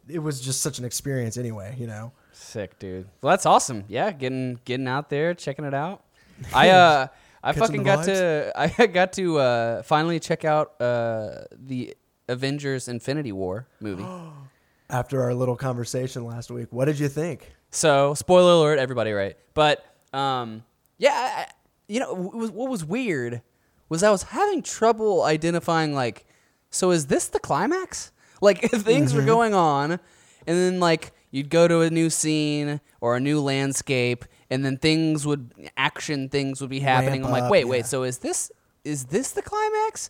it 0.07 0.19
was 0.19 0.41
just 0.41 0.61
such 0.61 0.79
an 0.79 0.85
experience 0.85 1.37
anyway, 1.37 1.75
you 1.77 1.87
know. 1.87 2.11
Sick, 2.33 2.77
dude. 2.79 3.07
Well, 3.21 3.31
that's 3.31 3.45
awesome. 3.45 3.83
Yeah, 3.87 4.11
getting 4.11 4.59
getting 4.65 4.87
out 4.87 5.09
there, 5.09 5.33
checking 5.33 5.65
it 5.65 5.73
out. 5.73 6.03
I 6.53 6.69
uh, 6.69 7.07
I 7.43 7.53
Catching 7.53 7.61
fucking 7.61 7.77
the 7.83 7.83
got 7.83 8.05
to 8.05 8.51
I 8.81 8.87
got 8.87 9.13
to 9.13 9.37
uh, 9.39 9.83
finally 9.83 10.19
check 10.19 10.45
out 10.45 10.79
uh, 10.81 11.43
the 11.51 11.95
Avengers: 12.27 12.87
Infinity 12.87 13.31
War 13.31 13.67
movie. 13.79 14.05
After 14.89 15.21
our 15.23 15.33
little 15.33 15.55
conversation 15.55 16.25
last 16.25 16.51
week, 16.51 16.67
what 16.71 16.85
did 16.85 16.99
you 16.99 17.07
think? 17.07 17.49
So, 17.69 18.13
spoiler 18.13 18.51
alert, 18.51 18.77
everybody, 18.77 19.13
right? 19.13 19.37
But 19.53 19.85
um, 20.13 20.63
Yeah, 20.97 21.11
I, 21.13 21.41
I- 21.43 21.47
you 21.91 21.99
know, 21.99 22.13
was, 22.13 22.51
what 22.51 22.69
was 22.69 22.85
weird 22.85 23.41
was 23.89 24.01
I 24.01 24.09
was 24.11 24.23
having 24.23 24.61
trouble 24.61 25.23
identifying 25.23 25.93
like, 25.93 26.25
so 26.69 26.91
is 26.91 27.07
this 27.07 27.27
the 27.27 27.39
climax? 27.39 28.11
Like 28.43 28.73
if 28.73 28.81
things 28.81 29.13
were 29.13 29.21
going 29.21 29.53
on, 29.53 29.91
and 29.91 29.99
then 30.47 30.79
like 30.79 31.11
you'd 31.29 31.51
go 31.51 31.67
to 31.67 31.81
a 31.81 31.91
new 31.91 32.09
scene 32.09 32.81
or 32.99 33.15
a 33.15 33.19
new 33.19 33.39
landscape, 33.39 34.25
and 34.49 34.65
then 34.65 34.77
things 34.77 35.27
would 35.27 35.53
action 35.77 36.27
things 36.27 36.59
would 36.59 36.71
be 36.71 36.79
happening. 36.79 37.21
Ramp 37.21 37.25
I'm 37.25 37.31
like, 37.31 37.43
up, 37.43 37.51
wait, 37.51 37.65
yeah. 37.65 37.71
wait, 37.71 37.85
so 37.85 38.01
is 38.01 38.17
this 38.17 38.51
is 38.83 39.05
this 39.05 39.29
the 39.33 39.43
climax? 39.43 40.09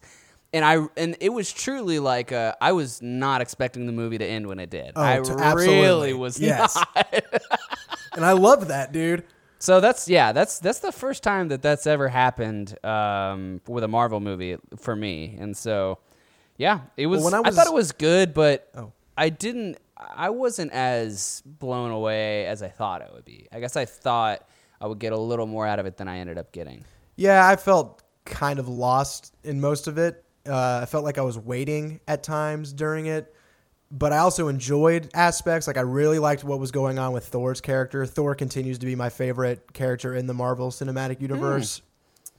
And 0.54 0.64
I 0.64 0.88
and 0.96 1.18
it 1.20 1.34
was 1.34 1.52
truly 1.52 2.00
like 2.00 2.32
uh, 2.32 2.56
I 2.62 2.72
was 2.72 3.02
not 3.02 3.42
expecting 3.42 3.86
the 3.86 3.92
movie 3.92 4.18
to 4.18 4.26
end 4.26 4.48
when 4.48 4.60
it 4.60 4.70
did. 4.70 4.94
Oh, 4.96 5.02
I 5.02 5.20
t- 5.20 5.34
really 5.34 6.14
was 6.14 6.40
Yes. 6.40 6.76
not. 6.96 7.24
And 8.14 8.24
I 8.24 8.32
love 8.32 8.70
that, 8.70 8.94
dude. 8.94 9.26
So 9.62 9.80
that's 9.80 10.10
yeah, 10.10 10.32
that's 10.32 10.58
that's 10.60 10.80
the 10.80 10.92
first 10.92 11.22
time 11.22 11.50
that 11.50 11.62
that's 11.62 11.86
ever 11.86 12.08
happened 12.10 12.84
um, 12.84 13.62
with 13.68 13.84
a 13.84 13.88
Marvel 13.88 14.20
movie 14.20 14.58
for 14.78 14.96
me, 14.96 15.38
and 15.40 15.56
so 15.56 16.00
yeah, 16.58 16.82
it 16.98 17.06
was. 17.06 17.24
when 17.24 17.36
I 17.36 17.42
I, 17.46 17.52
thought 17.52 17.68
it 17.68 17.74
was 17.74 17.92
good, 17.92 18.34
but 18.34 18.68
Oh. 18.76 18.92
I 19.16 19.30
didn't. 19.30 19.78
I 19.98 20.32
wasn't 20.32 20.72
as 20.72 21.44
blown 21.46 21.92
away 21.92 22.48
as 22.48 22.64
I 22.64 22.70
thought 22.70 23.02
it 23.04 23.10
would 23.14 23.24
be. 23.24 23.48
I 23.52 23.60
guess 23.60 23.76
I 23.76 23.86
thought 23.86 24.48
I 24.82 24.88
would 24.88 24.98
get 24.98 25.14
a 25.14 25.18
little 25.18 25.46
more 25.46 25.68
out 25.68 25.78
of 25.78 25.86
it 25.86 25.96
than 25.98 26.08
I 26.08 26.18
ended 26.18 26.40
up 26.40 26.52
getting. 26.52 26.84
Yeah, 27.18 27.48
I 27.48 27.56
felt 27.56 28.02
kind 28.26 28.58
of 28.58 28.68
lost 28.68 29.36
in 29.44 29.62
most 29.62 29.88
of 29.88 30.00
it. 30.00 30.24
Uh, 30.48 30.80
I 30.82 30.86
felt 30.88 31.04
like 31.04 31.20
I 31.20 31.22
was 31.22 31.38
waiting 31.38 32.00
at 32.08 32.24
times 32.24 32.74
during 32.74 33.06
it, 33.06 33.32
but 33.92 34.14
I 34.14 34.20
also 34.20 34.48
enjoyed 34.48 35.10
aspects. 35.14 35.68
Like 35.68 35.78
I 35.78 35.82
really 35.82 36.20
liked 36.20 36.44
what 36.44 36.60
was 36.60 36.72
going 36.72 36.98
on 36.98 37.12
with 37.14 37.26
Thor's 37.26 37.62
character. 37.62 38.06
Thor 38.06 38.36
continues 38.36 38.80
to 38.80 38.86
be 38.86 38.96
my 38.96 39.10
favorite 39.10 39.74
character 39.74 40.16
in 40.16 40.28
the 40.28 40.34
Marvel 40.34 40.70
Cinematic 40.70 41.22
Universe. 41.22 41.82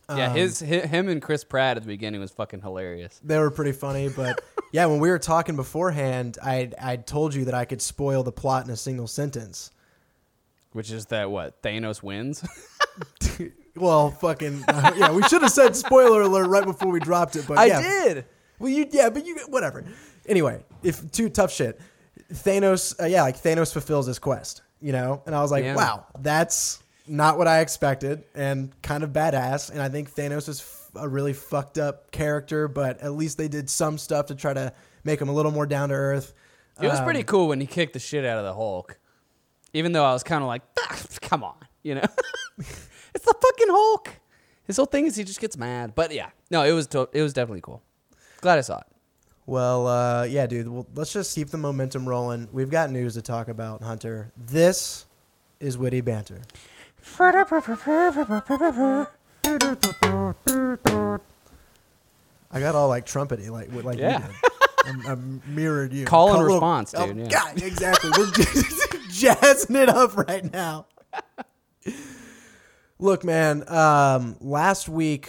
yeah, 0.08 0.30
Um, 0.30 0.36
his, 0.36 0.60
hi 0.60 0.66
him 0.66 1.08
and 1.08 1.20
Chris 1.20 1.44
Pratt 1.44 1.76
at 1.76 1.82
the 1.82 1.86
beginning 1.86 2.20
was 2.20 2.30
fucking 2.30 2.60
hilarious. 2.60 3.20
They 3.22 3.38
were 3.38 3.50
pretty 3.50 3.72
funny, 3.72 4.08
but 4.08 4.42
yeah, 4.72 4.86
when 4.86 4.98
we 4.98 5.10
were 5.10 5.18
talking 5.18 5.56
beforehand, 5.56 6.38
I 6.42 6.70
I 6.80 6.96
told 6.96 7.34
you 7.34 7.44
that 7.46 7.54
I 7.54 7.64
could 7.64 7.82
spoil 7.82 8.22
the 8.22 8.32
plot 8.32 8.64
in 8.64 8.70
a 8.70 8.76
single 8.76 9.06
sentence. 9.06 9.70
Which 10.72 10.90
is 10.90 11.06
that 11.06 11.30
what 11.30 11.62
Thanos 11.62 12.02
wins? 12.02 12.42
Well, 13.74 14.10
fucking 14.10 14.64
yeah, 14.68 15.12
we 15.12 15.22
should 15.22 15.40
have 15.42 15.50
said 15.50 15.74
spoiler 15.74 16.20
alert 16.22 16.48
right 16.48 16.64
before 16.64 16.90
we 16.90 17.00
dropped 17.00 17.36
it, 17.36 17.46
but 17.48 17.56
I 17.56 17.66
yeah. 17.66 17.80
did. 17.80 18.24
Well, 18.58 18.68
you 18.68 18.86
yeah, 18.90 19.08
but 19.08 19.24
you 19.24 19.38
whatever. 19.48 19.84
Anyway, 20.26 20.62
if 20.82 21.10
too 21.12 21.28
tough 21.28 21.52
shit, 21.52 21.80
Thanos, 22.32 23.00
uh, 23.00 23.06
yeah, 23.06 23.22
like 23.22 23.36
Thanos 23.42 23.72
fulfills 23.72 24.06
his 24.06 24.18
quest, 24.18 24.62
you 24.80 24.92
know, 24.92 25.22
and 25.26 25.34
I 25.34 25.42
was 25.42 25.50
like, 25.50 25.64
Yeah. 25.64 25.74
wow, 25.74 26.06
that's 26.20 26.82
not 27.06 27.36
what 27.38 27.48
I 27.48 27.60
expected, 27.60 28.24
and 28.34 28.72
kind 28.82 29.02
of 29.02 29.10
badass. 29.10 29.70
And 29.70 29.82
I 29.82 29.88
think 29.88 30.14
Thanos 30.14 30.48
is 30.48 30.60
f- 30.60 30.90
a 31.02 31.08
really 31.08 31.32
fucked 31.32 31.76
up 31.78 32.10
character, 32.12 32.68
but 32.68 33.00
at 33.00 33.12
least 33.12 33.38
they 33.38 33.48
did 33.48 33.68
some 33.68 33.98
stuff 33.98 34.26
to 34.26 34.34
try 34.34 34.54
to 34.54 34.72
make 35.04 35.20
him 35.20 35.28
a 35.28 35.32
little 35.32 35.50
more 35.52 35.66
down 35.66 35.88
to 35.88 35.94
earth. 35.94 36.32
It 36.80 36.86
was 36.88 37.00
Um, 37.00 37.04
pretty 37.04 37.22
cool 37.24 37.48
when 37.48 37.60
he 37.60 37.66
kicked 37.66 37.92
the 37.92 37.98
shit 37.98 38.24
out 38.24 38.38
of 38.38 38.44
the 38.44 38.54
Hulk. 38.54 38.98
Even 39.74 39.92
though 39.92 40.04
I 40.04 40.12
was 40.12 40.22
kind 40.22 40.42
of 40.42 40.48
like, 40.48 40.62
"Ah, 40.78 40.98
come 41.20 41.42
on, 41.42 41.56
you 41.82 41.94
know, 41.96 42.02
it's 42.58 43.24
the 43.24 43.34
fucking 43.40 43.68
Hulk. 43.68 44.10
His 44.64 44.76
whole 44.76 44.86
thing 44.86 45.06
is 45.06 45.16
he 45.16 45.24
just 45.24 45.40
gets 45.40 45.56
mad. 45.56 45.94
But 45.94 46.12
yeah, 46.12 46.30
no, 46.50 46.62
it 46.62 46.72
was 46.72 46.86
to- 46.88 47.08
it 47.12 47.20
was 47.22 47.32
definitely 47.32 47.62
cool. 47.62 47.82
Glad 48.40 48.58
I 48.58 48.62
saw 48.62 48.78
it. 48.78 48.86
Well, 49.46 49.86
uh, 49.88 50.24
yeah, 50.24 50.46
dude. 50.46 50.68
Well, 50.68 50.86
let's 50.94 51.12
just 51.12 51.34
keep 51.34 51.48
the 51.48 51.58
momentum 51.58 52.08
rolling. 52.08 52.48
We've 52.52 52.70
got 52.70 52.90
news 52.90 53.14
to 53.14 53.22
talk 53.22 53.48
about, 53.48 53.82
Hunter. 53.82 54.30
This 54.36 55.04
is 55.60 55.76
witty 55.76 56.00
banter. 56.00 56.42
I 62.54 62.60
got 62.60 62.74
all 62.74 62.88
like 62.88 63.06
trumpety, 63.06 63.48
like 63.50 63.72
like 63.84 63.98
Yeah. 63.98 64.18
you 64.18 64.26
did. 64.26 64.36
I'm, 64.84 65.06
I'm 65.06 65.42
mirrored 65.46 65.92
you. 65.92 66.04
Call 66.04 66.28
and 66.30 66.36
Call- 66.38 66.44
response, 66.46 66.94
oh, 66.96 67.06
dude, 67.06 67.18
yeah. 67.18 67.28
God, 67.28 67.62
exactly. 67.62 68.10
We're 68.18 68.30
just 68.32 68.96
jazzing 69.10 69.76
it 69.76 69.88
up 69.88 70.16
right 70.16 70.52
now. 70.52 70.86
Look, 72.98 73.24
man. 73.24 73.68
Um, 73.68 74.36
last 74.40 74.88
week 74.88 75.28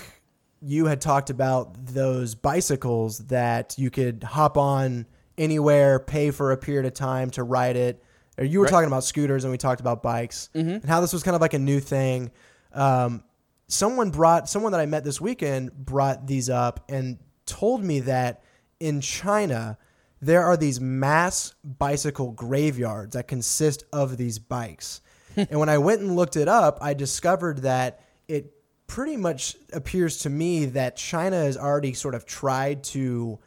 you 0.65 0.85
had 0.85 1.01
talked 1.01 1.29
about 1.29 1.85
those 1.87 2.35
bicycles 2.35 3.19
that 3.27 3.75
you 3.77 3.89
could 3.89 4.23
hop 4.23 4.57
on 4.57 5.05
anywhere, 5.37 5.99
pay 5.99 6.31
for 6.31 6.51
a 6.51 6.57
period 6.57 6.85
of 6.85 6.93
time 6.93 7.29
to 7.31 7.43
ride 7.43 7.75
it. 7.75 8.01
Or 8.37 8.45
you 8.45 8.59
were 8.59 8.65
Right. 8.65 8.71
talking 8.71 8.87
about 8.87 9.03
scooters, 9.03 9.43
and 9.43 9.51
we 9.51 9.57
talked 9.57 9.81
about 9.81 10.01
bikes, 10.01 10.49
and 10.53 10.83
how 10.85 11.01
this 11.01 11.13
was 11.13 11.21
kind 11.21 11.35
of 11.35 11.41
like 11.41 11.53
a 11.53 11.59
new 11.59 11.79
thing. 11.79 12.31
Um, 12.73 13.23
someone 13.67 14.09
brought 14.09 14.49
someone 14.49 14.71
that 14.71 14.81
I 14.81 14.85
met 14.85 15.03
this 15.03 15.19
weekend 15.21 15.71
brought 15.73 16.27
these 16.27 16.49
up 16.49 16.79
and 16.89 17.17
told 17.45 17.83
me 17.83 17.99
that 18.01 18.41
in 18.79 19.01
China 19.01 19.77
there 20.21 20.43
are 20.43 20.55
these 20.57 20.79
mass 20.79 21.53
bicycle 21.63 22.31
graveyards 22.31 23.13
that 23.13 23.27
consist 23.27 23.83
of 23.91 24.17
these 24.17 24.39
bikes. 24.39 25.01
and 25.35 25.59
when 25.59 25.67
I 25.69 25.77
went 25.77 26.01
and 26.01 26.15
looked 26.15 26.37
it 26.37 26.47
up, 26.47 26.77
I 26.81 26.93
discovered 26.93 27.59
that 27.63 27.99
it 28.27 28.51
pretty 28.93 29.17
much 29.17 29.55
appears 29.73 30.19
to 30.19 30.29
me 30.29 30.65
that 30.65 30.95
China 30.95 31.35
has 31.37 31.57
already 31.57 31.93
sort 31.93 32.13
of 32.13 32.27
tried 32.27 32.83
to 32.83 33.39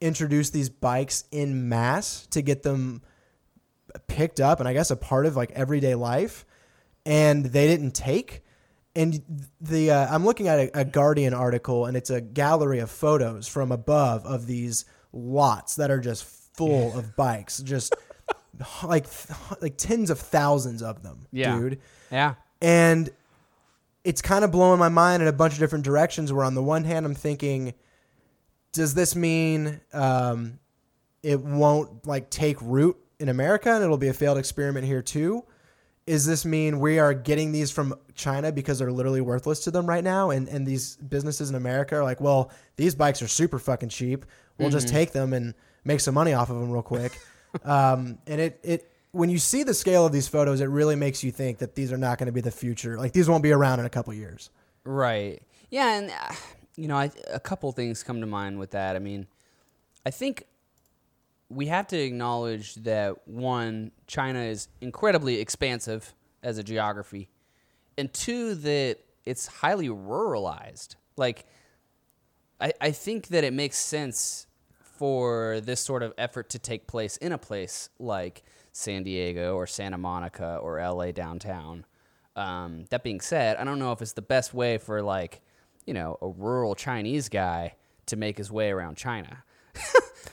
introduce 0.00 0.50
these 0.50 0.68
bikes 0.68 1.24
in 1.32 1.68
mass 1.68 2.26
to 2.30 2.40
get 2.40 2.62
them 2.62 3.02
picked 4.06 4.38
up 4.40 4.60
and 4.60 4.68
I 4.68 4.72
guess 4.72 4.92
a 4.92 4.96
part 4.96 5.26
of 5.26 5.34
like 5.34 5.50
everyday 5.52 5.96
life, 5.96 6.46
and 7.04 7.44
they 7.44 7.66
didn't 7.66 7.92
take. 7.96 8.44
And 8.94 9.22
the 9.60 9.90
uh, 9.90 10.14
I'm 10.14 10.24
looking 10.24 10.46
at 10.46 10.58
a, 10.60 10.80
a 10.80 10.84
Guardian 10.84 11.34
article, 11.34 11.86
and 11.86 11.96
it's 11.96 12.10
a 12.10 12.20
gallery 12.20 12.78
of 12.78 12.88
photos 12.90 13.48
from 13.48 13.72
above 13.72 14.24
of 14.24 14.46
these 14.46 14.84
lots 15.12 15.76
that 15.76 15.90
are 15.90 15.98
just 16.00 16.22
full 16.56 16.96
of 16.96 17.16
bikes, 17.16 17.58
just 17.58 17.96
like 18.84 19.06
like 19.60 19.76
tens 19.78 20.10
of 20.10 20.20
thousands 20.20 20.80
of 20.80 21.02
them, 21.02 21.26
Yeah. 21.32 21.58
dude. 21.58 21.80
Yeah, 22.10 22.34
And 22.60 23.10
it's 24.04 24.22
kind 24.22 24.44
of 24.44 24.50
blowing 24.50 24.78
my 24.78 24.88
mind 24.88 25.22
in 25.22 25.28
a 25.28 25.32
bunch 25.32 25.54
of 25.54 25.58
different 25.58 25.84
directions. 25.84 26.32
Where 26.32 26.44
on 26.44 26.54
the 26.54 26.62
one 26.62 26.84
hand, 26.84 27.06
I'm 27.06 27.14
thinking, 27.14 27.74
does 28.72 28.94
this 28.94 29.14
mean 29.14 29.80
um, 29.92 30.58
it 31.22 31.40
won't 31.40 32.06
like 32.06 32.30
take 32.30 32.56
root 32.60 32.96
in 33.18 33.28
America 33.28 33.70
and 33.72 33.82
it'll 33.82 33.98
be 33.98 34.08
a 34.08 34.14
failed 34.14 34.38
experiment 34.38 34.86
here 34.86 35.02
too? 35.02 35.44
Is 36.04 36.26
this 36.26 36.44
mean 36.44 36.80
we 36.80 36.98
are 36.98 37.14
getting 37.14 37.52
these 37.52 37.70
from 37.70 37.94
China 38.16 38.50
because 38.50 38.80
they're 38.80 38.90
literally 38.90 39.20
worthless 39.20 39.60
to 39.64 39.70
them 39.70 39.86
right 39.86 40.02
now? 40.02 40.30
And, 40.30 40.48
and 40.48 40.66
these 40.66 40.96
businesses 40.96 41.48
in 41.48 41.54
America 41.54 41.94
are 41.94 42.02
like, 42.02 42.20
well, 42.20 42.50
these 42.76 42.96
bikes 42.96 43.22
are 43.22 43.28
super 43.28 43.60
fucking 43.60 43.90
cheap. 43.90 44.26
We'll 44.58 44.70
just 44.70 44.88
take 44.88 45.12
them 45.12 45.32
and 45.32 45.54
make 45.84 46.00
some 46.00 46.14
money 46.14 46.32
off 46.32 46.50
of 46.50 46.58
them 46.58 46.70
real 46.70 46.82
quick. 46.82 47.18
um, 47.64 48.18
and 48.26 48.40
it, 48.40 48.60
it, 48.62 48.91
when 49.12 49.28
you 49.28 49.38
see 49.38 49.62
the 49.62 49.74
scale 49.74 50.06
of 50.06 50.12
these 50.12 50.26
photos, 50.26 50.60
it 50.60 50.66
really 50.66 50.96
makes 50.96 51.22
you 51.22 51.30
think 51.30 51.58
that 51.58 51.74
these 51.74 51.92
are 51.92 51.98
not 51.98 52.18
going 52.18 52.26
to 52.26 52.32
be 52.32 52.40
the 52.40 52.50
future. 52.50 52.96
Like 52.96 53.12
these 53.12 53.28
won't 53.28 53.42
be 53.42 53.52
around 53.52 53.78
in 53.78 53.86
a 53.86 53.90
couple 53.90 54.12
years. 54.14 54.50
Right. 54.84 55.42
Yeah, 55.70 55.98
and 55.98 56.12
you 56.76 56.88
know, 56.88 56.96
I, 56.96 57.10
a 57.30 57.40
couple 57.40 57.70
things 57.72 58.02
come 58.02 58.20
to 58.20 58.26
mind 58.26 58.58
with 58.58 58.70
that. 58.70 58.96
I 58.96 58.98
mean, 58.98 59.26
I 60.04 60.10
think 60.10 60.46
we 61.48 61.66
have 61.66 61.86
to 61.88 61.98
acknowledge 61.98 62.76
that 62.76 63.28
one, 63.28 63.92
China 64.06 64.40
is 64.40 64.68
incredibly 64.80 65.38
expansive 65.38 66.14
as 66.42 66.56
a 66.56 66.62
geography, 66.62 67.28
and 67.98 68.12
two, 68.12 68.54
that 68.54 68.98
it's 69.26 69.46
highly 69.46 69.88
ruralized. 69.88 70.96
Like, 71.16 71.44
I, 72.58 72.72
I 72.80 72.90
think 72.90 73.28
that 73.28 73.44
it 73.44 73.52
makes 73.52 73.76
sense 73.76 74.46
for 74.96 75.60
this 75.60 75.80
sort 75.80 76.02
of 76.02 76.14
effort 76.16 76.48
to 76.50 76.58
take 76.58 76.86
place 76.86 77.18
in 77.18 77.32
a 77.32 77.38
place 77.38 77.90
like 77.98 78.42
San 78.72 79.02
Diego 79.02 79.54
or 79.56 79.66
Santa 79.66 79.98
Monica 79.98 80.56
or 80.62 80.80
LA 80.80 81.12
downtown. 81.12 81.84
Um, 82.34 82.86
that 82.90 83.02
being 83.04 83.20
said, 83.20 83.56
I 83.58 83.64
don't 83.64 83.78
know 83.78 83.92
if 83.92 84.00
it's 84.02 84.12
the 84.14 84.22
best 84.22 84.54
way 84.54 84.78
for 84.78 85.02
like, 85.02 85.42
you 85.86 85.92
know, 85.94 86.16
a 86.22 86.28
rural 86.28 86.74
Chinese 86.74 87.28
guy 87.28 87.74
to 88.06 88.16
make 88.16 88.38
his 88.38 88.50
way 88.50 88.70
around 88.70 88.96
China. 88.96 89.44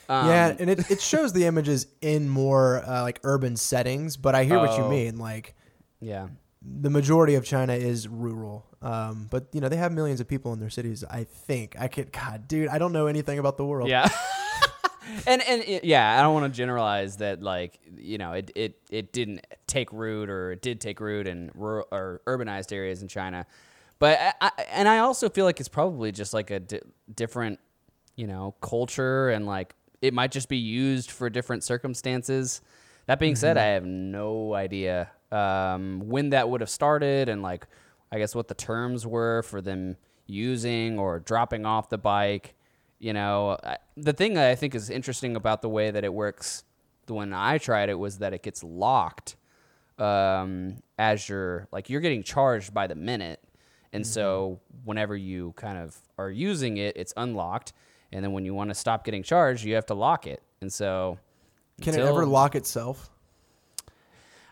Um, 0.08 0.28
yeah, 0.28 0.56
and 0.60 0.72
it, 0.72 0.90
it 0.90 1.02
shows 1.02 1.34
the 1.34 1.46
images 1.46 1.86
in 2.02 2.28
more 2.30 2.84
uh, 2.84 3.04
like 3.04 3.20
urban 3.24 3.56
settings, 3.56 4.18
but 4.18 4.34
I 4.34 4.44
hear 4.44 4.58
what 4.58 4.76
you 4.76 4.84
Oh. 4.86 4.90
mean. 4.90 5.20
Like 5.20 5.56
Yeah. 6.00 6.30
the 6.64 6.90
majority 6.90 7.36
of 7.36 7.46
China 7.46 7.74
is 7.74 8.08
rural, 8.08 8.66
um, 8.82 9.28
but 9.30 9.46
you 9.54 9.62
know 9.62 9.70
they 9.70 9.76
have 9.78 9.92
millions 9.92 10.20
of 10.20 10.28
people 10.28 10.52
in 10.54 10.60
their 10.60 10.72
cities. 10.72 11.04
I 11.08 11.26
think 11.26 11.76
I 11.80 11.88
could. 11.90 12.12
God, 12.12 12.48
dude, 12.48 12.70
I 12.70 12.80
don't 12.80 12.92
know 12.92 13.06
anything 13.06 13.38
about 13.38 13.58
the 13.58 13.66
world. 13.66 13.88
Yeah. 13.88 14.10
and 15.28 15.42
and 15.42 15.62
it- 15.64 15.84
yeah, 15.84 16.18
I 16.20 16.22
don't 16.22 16.34
want 16.34 16.52
to 16.52 16.58
generalize 16.58 17.18
that 17.18 17.42
like 17.42 17.80
you 17.98 18.18
know 18.18 18.34
it, 18.34 18.52
it 18.56 18.80
it 18.90 19.14
didn't 19.14 19.46
take 19.68 19.92
root 19.94 20.30
or 20.30 20.52
it 20.52 20.62
did 20.62 20.80
take 20.82 21.00
root 21.00 21.28
in 21.28 21.52
rural 21.56 21.88
or 21.92 22.22
urbanized 22.28 22.72
areas 22.74 23.02
in 23.02 23.08
China, 23.08 23.46
but 24.00 24.18
I, 24.20 24.34
I, 24.42 24.52
and 24.72 24.88
I 24.88 25.00
also 25.00 25.30
feel 25.30 25.46
like 25.46 25.60
it's 25.60 25.70
probably 25.70 26.12
just 26.12 26.34
like 26.34 26.52
a 26.52 26.60
di- 26.60 26.82
different 27.16 27.60
you 28.16 28.28
know 28.28 28.56
culture 28.62 29.30
and 29.30 29.46
like 29.46 29.74
it 30.02 30.14
might 30.14 30.32
just 30.32 30.50
be 30.50 30.58
used 30.58 31.12
for 31.12 31.30
different 31.30 31.64
circumstances. 31.64 32.62
That 33.08 33.20
being 33.20 33.36
said, 33.36 33.58
I 33.58 33.66
have 33.74 33.86
no 33.86 34.54
idea 34.54 35.10
um, 35.32 36.02
when 36.06 36.30
that 36.30 36.48
would 36.50 36.62
have 36.62 36.70
started 36.70 37.28
and 37.30 37.42
like 37.42 37.66
I 38.12 38.18
guess 38.20 38.34
what 38.36 38.48
the 38.48 38.54
terms 38.56 39.06
were 39.06 39.44
for 39.44 39.62
them 39.62 39.98
using 40.28 40.98
or 41.00 41.20
dropping 41.20 41.66
off 41.66 41.90
the 41.90 41.98
bike. 41.98 42.54
You 43.00 43.14
know, 43.14 43.58
I- 43.64 43.78
the 43.96 44.14
thing 44.14 44.34
that 44.36 44.50
I 44.50 44.56
think 44.56 44.76
is 44.76 44.90
interesting 44.90 45.36
about 45.36 45.62
the 45.62 45.70
way 45.70 45.90
that 45.92 46.04
it 46.04 46.14
works, 46.14 46.64
the 47.06 47.14
when 47.14 47.34
I 47.34 47.58
tried 47.58 47.90
it 47.90 47.98
was 47.98 48.20
that 48.20 48.34
it 48.34 48.44
gets 48.44 48.64
locked 48.64 49.36
um, 49.98 50.78
as 50.98 51.28
you're 51.28 51.68
like 51.72 51.90
you're 51.90 52.02
getting 52.02 52.24
charged 52.24 52.74
by 52.74 52.88
the 52.88 52.96
minute, 52.96 53.42
and 53.92 54.06
so 54.06 54.60
whenever 54.86 55.16
you 55.16 55.54
kind 55.58 55.78
of 55.78 55.98
are 56.18 56.30
using 56.30 56.78
it, 56.78 56.96
it's 56.96 57.14
unlocked, 57.18 57.74
and 58.12 58.24
then 58.24 58.32
when 58.32 58.46
you 58.46 58.54
want 58.54 58.70
to 58.70 58.74
stop 58.76 59.04
getting 59.04 59.24
charged, 59.24 59.64
you 59.64 59.76
have 59.76 59.86
to 59.88 59.94
lock 59.94 60.26
it, 60.28 60.42
and 60.62 60.72
so 60.72 61.18
Can 61.82 61.94
it 61.96 62.00
ever 62.02 62.26
lock 62.26 62.56
itself? 62.56 63.10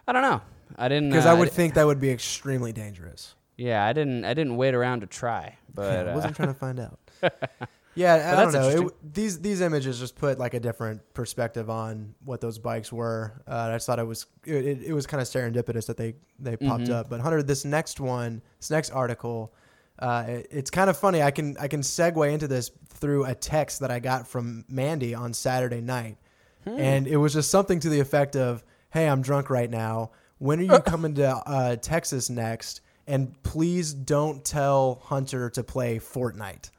I 0.08 0.14
don't 0.14 0.22
know. 0.22 0.42
I 0.78 0.88
didn't 0.90 1.10
Because 1.10 1.26
uh, 1.26 1.32
I 1.32 1.34
would 1.34 1.50
di- 1.50 1.56
think 1.56 1.74
that 1.76 1.86
would 1.86 2.00
be 2.00 2.10
extremely 2.10 2.74
dangerous. 2.74 3.36
Yeah, 3.58 3.86
I 3.86 3.94
didn't. 3.94 4.26
I 4.26 4.34
didn't 4.34 4.56
wait 4.58 4.74
around 4.74 5.02
to 5.02 5.08
try, 5.08 5.58
but 5.74 5.84
Yeah, 5.84 6.00
I 6.00 6.12
uh, 6.12 6.16
wasn't 6.16 6.36
trying 6.36 6.50
to 6.50 6.54
find 6.54 6.80
out. 6.80 7.00
Yeah, 7.98 8.36
I 8.38 8.44
don't 8.44 8.54
know. 8.54 8.88
It, 8.88 9.14
these 9.14 9.40
these 9.40 9.62
images 9.62 10.00
just 10.00 10.16
put 10.16 10.38
like 10.40 10.54
a 10.54 10.60
different 10.60 11.02
perspective 11.14 11.70
on 11.70 12.14
what 12.24 12.40
those 12.42 12.60
bikes 12.60 12.92
were. 12.94 13.42
Uh, 13.48 13.70
I 13.72 13.76
just 13.76 13.86
thought 13.88 14.00
it 14.00 14.06
was 14.08 14.26
it, 14.46 14.54
it, 14.66 14.84
it 14.88 14.94
was 14.94 15.08
kind 15.08 15.20
of 15.22 15.28
serendipitous 15.28 15.88
that 15.88 15.98
they 15.98 16.16
they 16.40 16.56
popped 16.58 16.84
Mm-hmm. 16.84 16.94
up. 16.94 17.10
But 17.10 17.20
Hunter, 17.22 17.42
this 17.44 17.66
next 17.66 18.00
one, 18.00 18.42
this 18.60 18.70
next 18.70 18.92
article, 18.92 19.54
uh, 20.00 20.26
it- 20.28 20.48
it's 20.52 20.70
kind 20.70 20.90
of 20.90 20.98
funny. 20.98 21.22
I 21.24 21.32
can 21.32 21.58
I 21.60 21.68
can 21.68 21.82
segue 21.82 22.32
into 22.32 22.48
this 22.48 22.72
through 22.90 23.26
a 23.26 23.34
text 23.36 23.80
that 23.82 23.92
I 23.92 24.00
got 24.00 24.28
from 24.28 24.64
Mandy 24.70 25.14
on 25.16 25.34
Saturday 25.34 25.82
night, 25.82 26.18
Hmm. 26.66 26.80
and 26.80 27.08
it 27.08 27.18
was 27.18 27.34
just 27.34 27.50
something 27.50 27.80
to 27.80 27.90
the 27.90 28.00
effect 28.00 28.36
of, 28.36 28.64
"Hey, 28.92 29.08
I'm 29.08 29.22
drunk 29.22 29.50
right 29.50 29.70
now. 29.70 30.12
When 30.38 30.60
are 30.60 30.64
you 30.76 30.80
coming 30.86 31.16
to 31.16 31.28
uh, 31.36 31.76
Texas 31.78 32.30
next?" 32.30 32.82
And 33.10 33.42
please 33.42 33.94
don't 33.94 34.44
tell 34.44 35.00
Hunter 35.04 35.50
to 35.52 35.64
play 35.64 35.98
Fortnite 35.98 36.72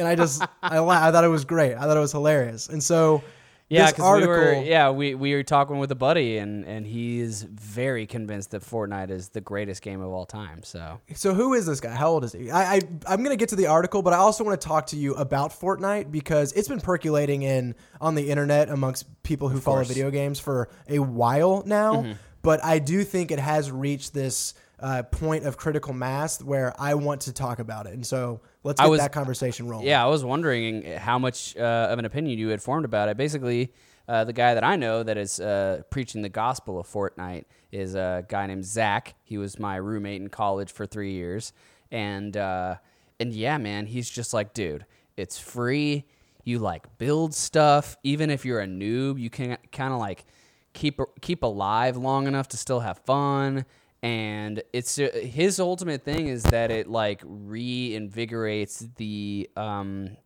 and 0.00 0.08
I 0.08 0.16
just 0.16 0.42
I 0.62 0.78
la- 0.78 1.06
I 1.06 1.12
thought 1.12 1.24
it 1.24 1.28
was 1.28 1.44
great. 1.44 1.74
I 1.76 1.82
thought 1.82 1.96
it 1.96 2.00
was 2.00 2.12
hilarious. 2.12 2.68
And 2.68 2.82
so 2.82 3.22
yeah, 3.70 3.88
this 3.88 4.00
article, 4.00 4.34
we 4.34 4.40
were 4.40 4.52
yeah 4.64 4.90
we 4.90 5.14
we 5.14 5.32
were 5.32 5.44
talking 5.44 5.78
with 5.78 5.92
a 5.92 5.94
buddy, 5.94 6.38
and 6.38 6.64
and 6.64 6.84
he's 6.84 7.44
very 7.44 8.04
convinced 8.04 8.50
that 8.50 8.62
Fortnite 8.62 9.10
is 9.10 9.28
the 9.28 9.40
greatest 9.40 9.82
game 9.82 10.00
of 10.00 10.10
all 10.10 10.26
time. 10.26 10.64
So 10.64 11.00
so 11.14 11.34
who 11.34 11.54
is 11.54 11.66
this 11.66 11.78
guy? 11.78 11.94
How 11.94 12.08
old 12.08 12.24
is 12.24 12.32
he? 12.32 12.50
I, 12.50 12.74
I 12.74 12.80
I'm 13.06 13.22
gonna 13.22 13.36
get 13.36 13.50
to 13.50 13.56
the 13.56 13.68
article, 13.68 14.02
but 14.02 14.12
I 14.12 14.16
also 14.16 14.42
want 14.42 14.60
to 14.60 14.66
talk 14.66 14.86
to 14.88 14.96
you 14.96 15.14
about 15.14 15.52
Fortnite 15.52 16.10
because 16.10 16.52
it's 16.54 16.66
been 16.66 16.80
percolating 16.80 17.42
in 17.42 17.76
on 18.00 18.16
the 18.16 18.28
internet 18.28 18.70
amongst 18.70 19.06
people 19.22 19.48
who 19.48 19.60
follow 19.60 19.76
course. 19.76 19.88
video 19.88 20.10
games 20.10 20.40
for 20.40 20.68
a 20.88 20.98
while 20.98 21.62
now. 21.64 22.02
Mm-hmm. 22.02 22.12
But 22.42 22.64
I 22.64 22.80
do 22.80 23.04
think 23.04 23.30
it 23.30 23.38
has 23.38 23.70
reached 23.70 24.14
this. 24.14 24.54
Uh, 24.80 25.02
point 25.02 25.44
of 25.44 25.58
critical 25.58 25.92
mass 25.92 26.42
where 26.42 26.72
I 26.80 26.94
want 26.94 27.20
to 27.22 27.32
talk 27.34 27.58
about 27.58 27.86
it, 27.86 27.92
and 27.92 28.06
so 28.06 28.40
let's 28.62 28.80
get 28.80 28.88
was- 28.88 29.00
that 29.00 29.12
conversation 29.12 29.68
rolling. 29.68 29.86
yeah, 29.86 30.02
I 30.02 30.08
was 30.08 30.24
wondering 30.24 30.84
how 30.96 31.18
much 31.18 31.54
uh, 31.56 31.88
of 31.90 31.98
an 31.98 32.06
opinion 32.06 32.38
you 32.38 32.48
had 32.48 32.62
formed 32.62 32.86
about 32.86 33.10
it. 33.10 33.18
Basically, 33.18 33.74
uh, 34.08 34.24
the 34.24 34.32
guy 34.32 34.54
that 34.54 34.64
I 34.64 34.76
know 34.76 35.02
that 35.02 35.18
is 35.18 35.38
uh, 35.38 35.82
preaching 35.90 36.22
the 36.22 36.30
gospel 36.30 36.80
of 36.80 36.86
Fortnite 36.86 37.44
is 37.70 37.94
a 37.94 38.24
guy 38.28 38.46
named 38.46 38.64
Zach. 38.64 39.14
He 39.22 39.38
was 39.38 39.58
my 39.58 39.76
roommate 39.76 40.22
in 40.22 40.28
college 40.28 40.72
for 40.72 40.86
three 40.86 41.12
years, 41.12 41.52
and 41.90 42.36
uh, 42.36 42.76
and 43.20 43.32
yeah, 43.32 43.58
man, 43.58 43.86
he's 43.86 44.08
just 44.08 44.32
like, 44.32 44.54
dude, 44.54 44.86
it's 45.16 45.38
free. 45.38 46.06
You 46.44 46.58
like 46.58 46.96
build 46.98 47.34
stuff, 47.34 47.96
even 48.02 48.30
if 48.30 48.44
you're 48.44 48.60
a 48.60 48.66
noob, 48.66 49.20
you 49.20 49.28
can 49.28 49.58
kind 49.72 49.92
of 49.92 50.00
like 50.00 50.24
keep 50.72 50.98
keep 51.20 51.42
alive 51.42 51.96
long 51.96 52.26
enough 52.26 52.48
to 52.48 52.56
still 52.56 52.80
have 52.80 52.98
fun. 53.00 53.66
And 54.02 54.62
it's 54.72 54.98
uh, 54.98 55.10
his 55.12 55.60
ultimate 55.60 56.02
thing 56.04 56.28
is 56.28 56.42
that 56.44 56.70
it 56.70 56.88
like 56.88 57.22
reinvigorates 57.24 58.88
the 58.96 59.48
um, 59.56 60.16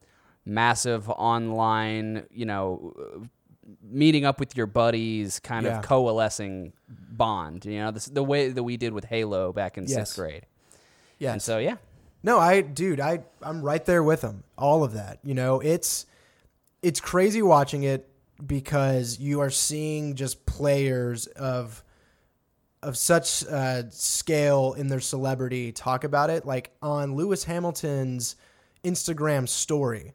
massive 0.45 1.09
online, 1.11 2.27
you 2.31 2.47
know, 2.47 2.95
uh, 2.99 3.25
meeting 3.83 4.25
up 4.25 4.39
with 4.41 4.57
your 4.57 4.67
buddies, 4.67 5.41
kind 5.41 5.67
Yeah. 5.67 5.79
of 5.79 5.85
coalescing 5.85 6.73
bond. 6.89 7.65
You 7.65 7.79
know, 7.81 7.91
this, 7.91 8.07
the 8.07 8.23
way 8.23 8.49
that 8.51 8.63
we 8.63 8.77
did 8.77 8.93
with 8.93 9.05
Halo 9.07 9.53
back 9.53 9.77
in 9.79 9.85
Yes. 9.85 9.95
sixth 9.95 10.17
grade. 10.17 10.47
Yes. 11.19 11.33
And 11.33 11.43
so 11.43 11.59
yeah, 11.59 11.77
No, 12.23 12.39
I 12.39 12.61
dude, 12.63 13.01
I 13.01 13.21
I'm 13.43 13.63
right 13.63 13.85
there 13.85 14.03
with 14.03 14.23
him. 14.23 14.45
All 14.57 14.83
of 14.85 14.93
that. 14.95 15.19
You 15.25 15.35
know, 15.35 15.61
it's 15.61 16.07
it's 16.83 17.01
crazy 17.01 17.41
watching 17.43 17.83
it 17.85 18.09
because 18.47 19.19
you 19.21 19.41
are 19.41 19.51
seeing 19.51 20.15
just 20.17 20.45
players 20.47 21.27
of 21.29 21.84
of 22.85 22.97
such 22.97 23.45
uh, 23.47 23.83
scale 23.91 24.75
in 24.77 24.89
their 24.89 25.01
celebrity 25.01 25.73
talk 25.73 26.05
about 26.05 26.31
it. 26.31 26.47
Like 26.47 26.71
on 26.83 27.15
Lewis 27.17 27.45
Hamilton's 27.45 28.37
Instagram 28.85 29.49
story, 29.49 30.13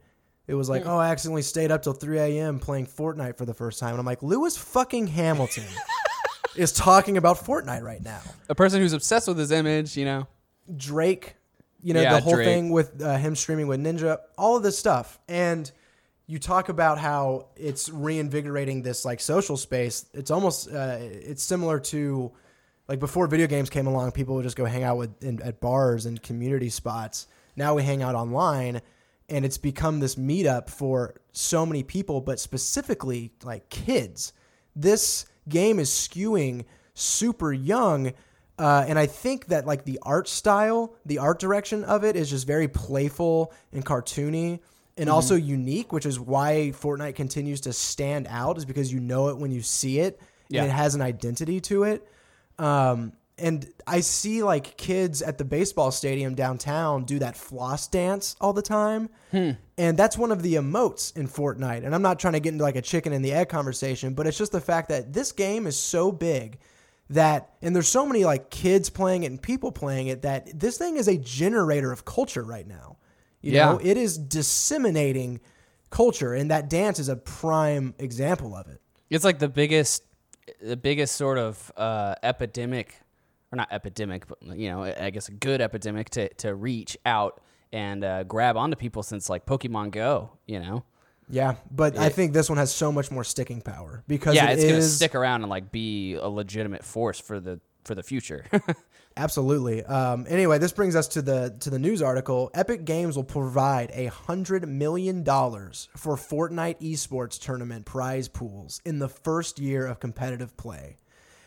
it 0.47 0.53
was 0.55 0.69
like, 0.69 0.85
"Oh, 0.85 0.97
I 0.97 1.09
accidentally 1.09 1.41
stayed 1.41 1.71
up 1.71 1.81
till 1.83 1.93
3 1.93 2.19
a.m. 2.19 2.59
playing 2.59 2.87
Fortnite 2.87 3.37
for 3.37 3.45
the 3.45 3.53
first 3.53 3.79
time," 3.79 3.91
and 3.91 3.99
I'm 3.99 4.05
like, 4.05 4.23
Lewis 4.23 4.57
fucking 4.57 5.07
Hamilton 5.07 5.65
is 6.55 6.71
talking 6.71 7.17
about 7.17 7.37
Fortnite 7.37 7.81
right 7.83 8.03
now. 8.03 8.21
a 8.49 8.55
person 8.55 8.79
who's 8.81 8.93
obsessed 8.93 9.27
with 9.27 9.37
his 9.37 9.51
image, 9.51 9.97
you 9.97 10.05
know. 10.05 10.27
Drake, 10.75 11.35
you 11.81 11.93
know, 11.93 12.01
Yeah, 12.01 12.13
the 12.15 12.21
whole 12.21 12.35
Drake. 12.35 12.45
thing 12.45 12.69
with 12.69 13.01
uh, 13.01 13.17
him 13.17 13.35
streaming 13.35 13.67
with 13.67 13.79
Ninja, 13.79 14.17
all 14.37 14.57
of 14.57 14.63
this 14.63 14.77
stuff. 14.77 15.19
And 15.27 15.71
you 16.27 16.37
talk 16.37 16.69
about 16.69 16.99
how 16.99 17.47
it's 17.55 17.89
reinvigorating 17.89 18.83
this 18.83 19.03
like 19.03 19.19
social 19.19 19.57
space. 19.57 20.05
It's 20.13 20.29
almost 20.29 20.69
uh, 20.71 20.97
it's 20.99 21.41
similar 21.41 21.79
to 21.79 22.31
like 22.89 22.99
before 22.99 23.27
video 23.27 23.47
games 23.47 23.69
came 23.69 23.87
along, 23.87 24.11
people 24.11 24.35
would 24.35 24.43
just 24.43 24.57
go 24.57 24.65
hang 24.65 24.83
out 24.83 24.97
with 24.97 25.23
in, 25.23 25.41
at 25.43 25.61
bars 25.61 26.05
and 26.07 26.21
community 26.21 26.69
spots. 26.69 27.27
Now 27.55 27.75
we 27.75 27.83
hang 27.83 28.01
out 28.01 28.15
online, 28.15 28.81
and 29.29 29.45
it's 29.45 29.59
become 29.59 29.99
this 29.99 30.15
meetup 30.15 30.69
for 30.69 31.13
so 31.31 31.65
many 31.65 31.83
people, 31.83 32.19
but 32.19 32.39
specifically 32.39 33.31
like 33.43 33.69
kids. 33.69 34.33
This 34.75 35.25
game 35.47 35.77
is 35.79 35.89
skewing 35.89 36.65
super 36.95 37.53
young. 37.53 38.13
Uh, 38.57 38.83
and 38.87 38.97
I 38.99 39.05
think 39.05 39.45
that 39.47 39.65
like 39.67 39.85
the 39.85 39.99
art 40.01 40.27
style, 40.27 40.95
the 41.05 41.19
art 41.19 41.39
direction 41.39 41.83
of 41.83 42.03
it 42.03 42.15
is 42.15 42.29
just 42.29 42.47
very 42.47 42.67
playful 42.67 43.53
and 43.71 43.85
cartoony 43.85 44.59
and 44.97 45.09
also 45.09 45.35
unique, 45.35 45.93
which 45.93 46.05
is 46.05 46.19
why 46.19 46.73
Fortnite 46.75 47.15
continues 47.15 47.61
to 47.61 47.71
stand 47.71 48.27
out, 48.29 48.57
is 48.57 48.65
because 48.65 48.91
you 48.91 48.99
know 48.99 49.29
it 49.29 49.37
when 49.37 49.51
you 49.51 49.61
see 49.61 49.99
it 49.99 50.19
Yeah. 50.49 50.63
and 50.63 50.71
it 50.71 50.73
has 50.73 50.93
an 50.95 51.01
identity 51.01 51.61
to 51.61 51.83
it. 51.83 52.05
Um, 52.59 53.13
and 53.37 53.67
I 53.87 54.01
see 54.01 54.43
like 54.43 54.75
kids 54.75 55.21
at 55.21 55.37
the 55.37 55.45
baseball 55.45 55.91
stadium 55.91 56.35
downtown 56.35 57.05
do 57.05 57.19
that 57.19 57.37
floss 57.37 57.87
dance 57.87 58.35
all 58.41 58.51
the 58.51 58.61
time. 58.61 59.09
And 59.31 59.95
that's 59.95 60.17
one 60.17 60.31
of 60.33 60.41
the 60.41 60.55
emotes 60.55 61.15
in 61.15 61.25
Fortnite. 61.27 61.85
And 61.85 61.95
I'm 61.95 62.01
not 62.01 62.19
trying 62.19 62.33
to 62.33 62.41
get 62.41 62.51
into 62.51 62.65
like 62.65 62.75
a 62.75 62.81
chicken 62.81 63.13
and 63.13 63.23
the 63.23 63.31
egg 63.31 63.47
conversation, 63.47 64.13
but 64.13 64.27
it's 64.27 64.37
just 64.37 64.51
the 64.51 64.59
fact 64.59 64.89
that 64.89 65.13
this 65.13 65.31
game 65.31 65.67
is 65.67 65.77
so 65.79 66.11
big 66.11 66.57
that, 67.11 67.51
and 67.61 67.73
there's 67.73 67.87
so 67.87 68.05
many 68.05 68.25
like 68.25 68.49
kids 68.49 68.89
playing 68.89 69.23
it 69.23 69.27
and 69.27 69.41
people 69.41 69.71
playing 69.71 70.07
it 70.07 70.23
that 70.23 70.59
this 70.59 70.77
thing 70.77 70.97
is 70.97 71.07
a 71.07 71.17
generator 71.17 71.93
of 71.93 72.03
culture 72.03 72.43
right 72.43 72.67
now. 72.67 72.97
You 73.41 73.53
Yeah. 73.53 73.71
know, 73.71 73.79
it 73.81 73.95
is 73.95 74.17
disseminating 74.17 75.39
culture, 75.91 76.33
and 76.33 76.51
that 76.51 76.69
dance 76.69 76.99
is 76.99 77.07
a 77.09 77.15
prime 77.15 77.95
example 77.99 78.53
of 78.53 78.67
it. 78.67 78.81
It's 79.09 79.23
like 79.23 79.39
the 79.39 79.47
biggest, 79.49 80.03
the 80.61 80.77
biggest 80.77 81.15
sort 81.15 81.37
of 81.37 81.71
uh, 81.77 82.15
epidemic, 82.23 82.95
or 83.51 83.57
not 83.57 83.69
epidemic, 83.71 84.27
but 84.27 84.37
you 84.57 84.69
know, 84.69 84.83
I 84.83 85.09
guess 85.09 85.29
a 85.29 85.33
good 85.33 85.61
epidemic 85.61 86.09
to 86.11 86.33
to 86.35 86.55
reach 86.55 86.97
out 87.05 87.41
and 87.71 88.03
uh, 88.03 88.23
grab 88.23 88.57
onto 88.57 88.75
people 88.75 89.03
since 89.03 89.29
like 89.29 89.45
Pokemon 89.45 89.91
Go. 89.91 90.31
You 90.45 90.59
know, 90.59 90.83
Yeah, 91.29 91.55
but 91.71 91.97
I 91.97 92.09
think 92.09 92.33
this 92.33 92.49
one 92.49 92.57
has 92.57 92.73
so 92.73 92.91
much 92.91 93.11
more 93.11 93.23
sticking 93.23 93.61
power 93.61 94.03
because 94.07 94.35
yeah, 94.35 94.49
it 94.49 94.59
it's 94.59 94.63
gonna 94.65 94.81
stick 94.81 95.15
around 95.15 95.43
and 95.43 95.49
like 95.49 95.71
be 95.71 96.15
a 96.15 96.27
legitimate 96.27 96.83
force 96.83 97.19
for 97.19 97.39
the 97.39 97.59
for 97.83 97.95
the 97.95 98.03
future. 98.03 98.45
Absolutely. 99.19 99.83
Um, 99.83 100.25
anyway, 100.29 100.59
this 100.59 100.71
brings 100.71 100.95
us 100.95 101.09
to 101.09 101.21
the 101.21 101.53
to 101.59 101.69
the 101.69 101.77
news 101.77 102.01
article. 102.01 102.49
Epic 102.53 102.85
Games 102.85 103.17
will 103.17 103.25
provide 103.25 103.91
a 103.93 104.05
hundred 104.05 104.65
million 104.65 105.23
dollars 105.23 105.89
for 105.97 106.15
Fortnite 106.15 106.79
esports 106.79 107.37
tournament 107.37 107.85
prize 107.85 108.29
pools 108.29 108.81
in 108.85 108.99
the 108.99 109.09
first 109.09 109.59
year 109.59 109.85
of 109.85 109.99
competitive 109.99 110.55
play. 110.55 110.99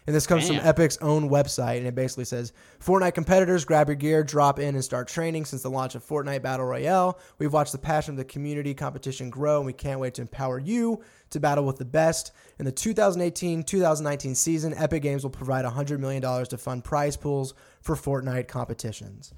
And 0.06 0.16
this 0.16 0.26
comes 0.26 0.48
Damn. 0.48 0.58
from 0.58 0.66
Epic's 0.66 0.98
own 0.98 1.30
website, 1.30 1.78
and 1.78 1.86
it 1.86 1.94
basically 1.94 2.24
says 2.24 2.52
Fortnite 2.84 3.14
competitors 3.14 3.64
grab 3.64 3.88
your 3.88 3.94
gear, 3.94 4.24
drop 4.24 4.58
in, 4.58 4.74
and 4.74 4.82
start 4.82 5.06
training. 5.06 5.44
Since 5.44 5.62
the 5.62 5.70
launch 5.70 5.94
of 5.94 6.04
Fortnite 6.04 6.42
Battle 6.42 6.66
Royale, 6.66 7.18
we've 7.38 7.52
watched 7.52 7.72
the 7.72 7.78
passion 7.78 8.14
of 8.14 8.18
the 8.18 8.24
community 8.24 8.74
competition 8.74 9.30
grow, 9.30 9.58
and 9.58 9.66
we 9.66 9.72
can't 9.72 10.00
wait 10.00 10.14
to 10.14 10.22
empower 10.22 10.58
you 10.58 11.00
to 11.30 11.38
battle 11.38 11.64
with 11.64 11.78
the 11.78 11.84
best. 11.84 12.32
In 12.58 12.64
the 12.64 12.72
2018-2019 12.72 14.34
season, 14.36 14.74
Epic 14.74 15.02
Games 15.02 15.22
will 15.22 15.30
provide 15.30 15.64
$100 15.64 15.98
million 16.00 16.22
to 16.46 16.58
fund 16.58 16.82
prize 16.82 17.16
pools 17.16 17.54
for 17.80 17.94
Fortnite 17.94 18.48
competitions. 18.48 19.32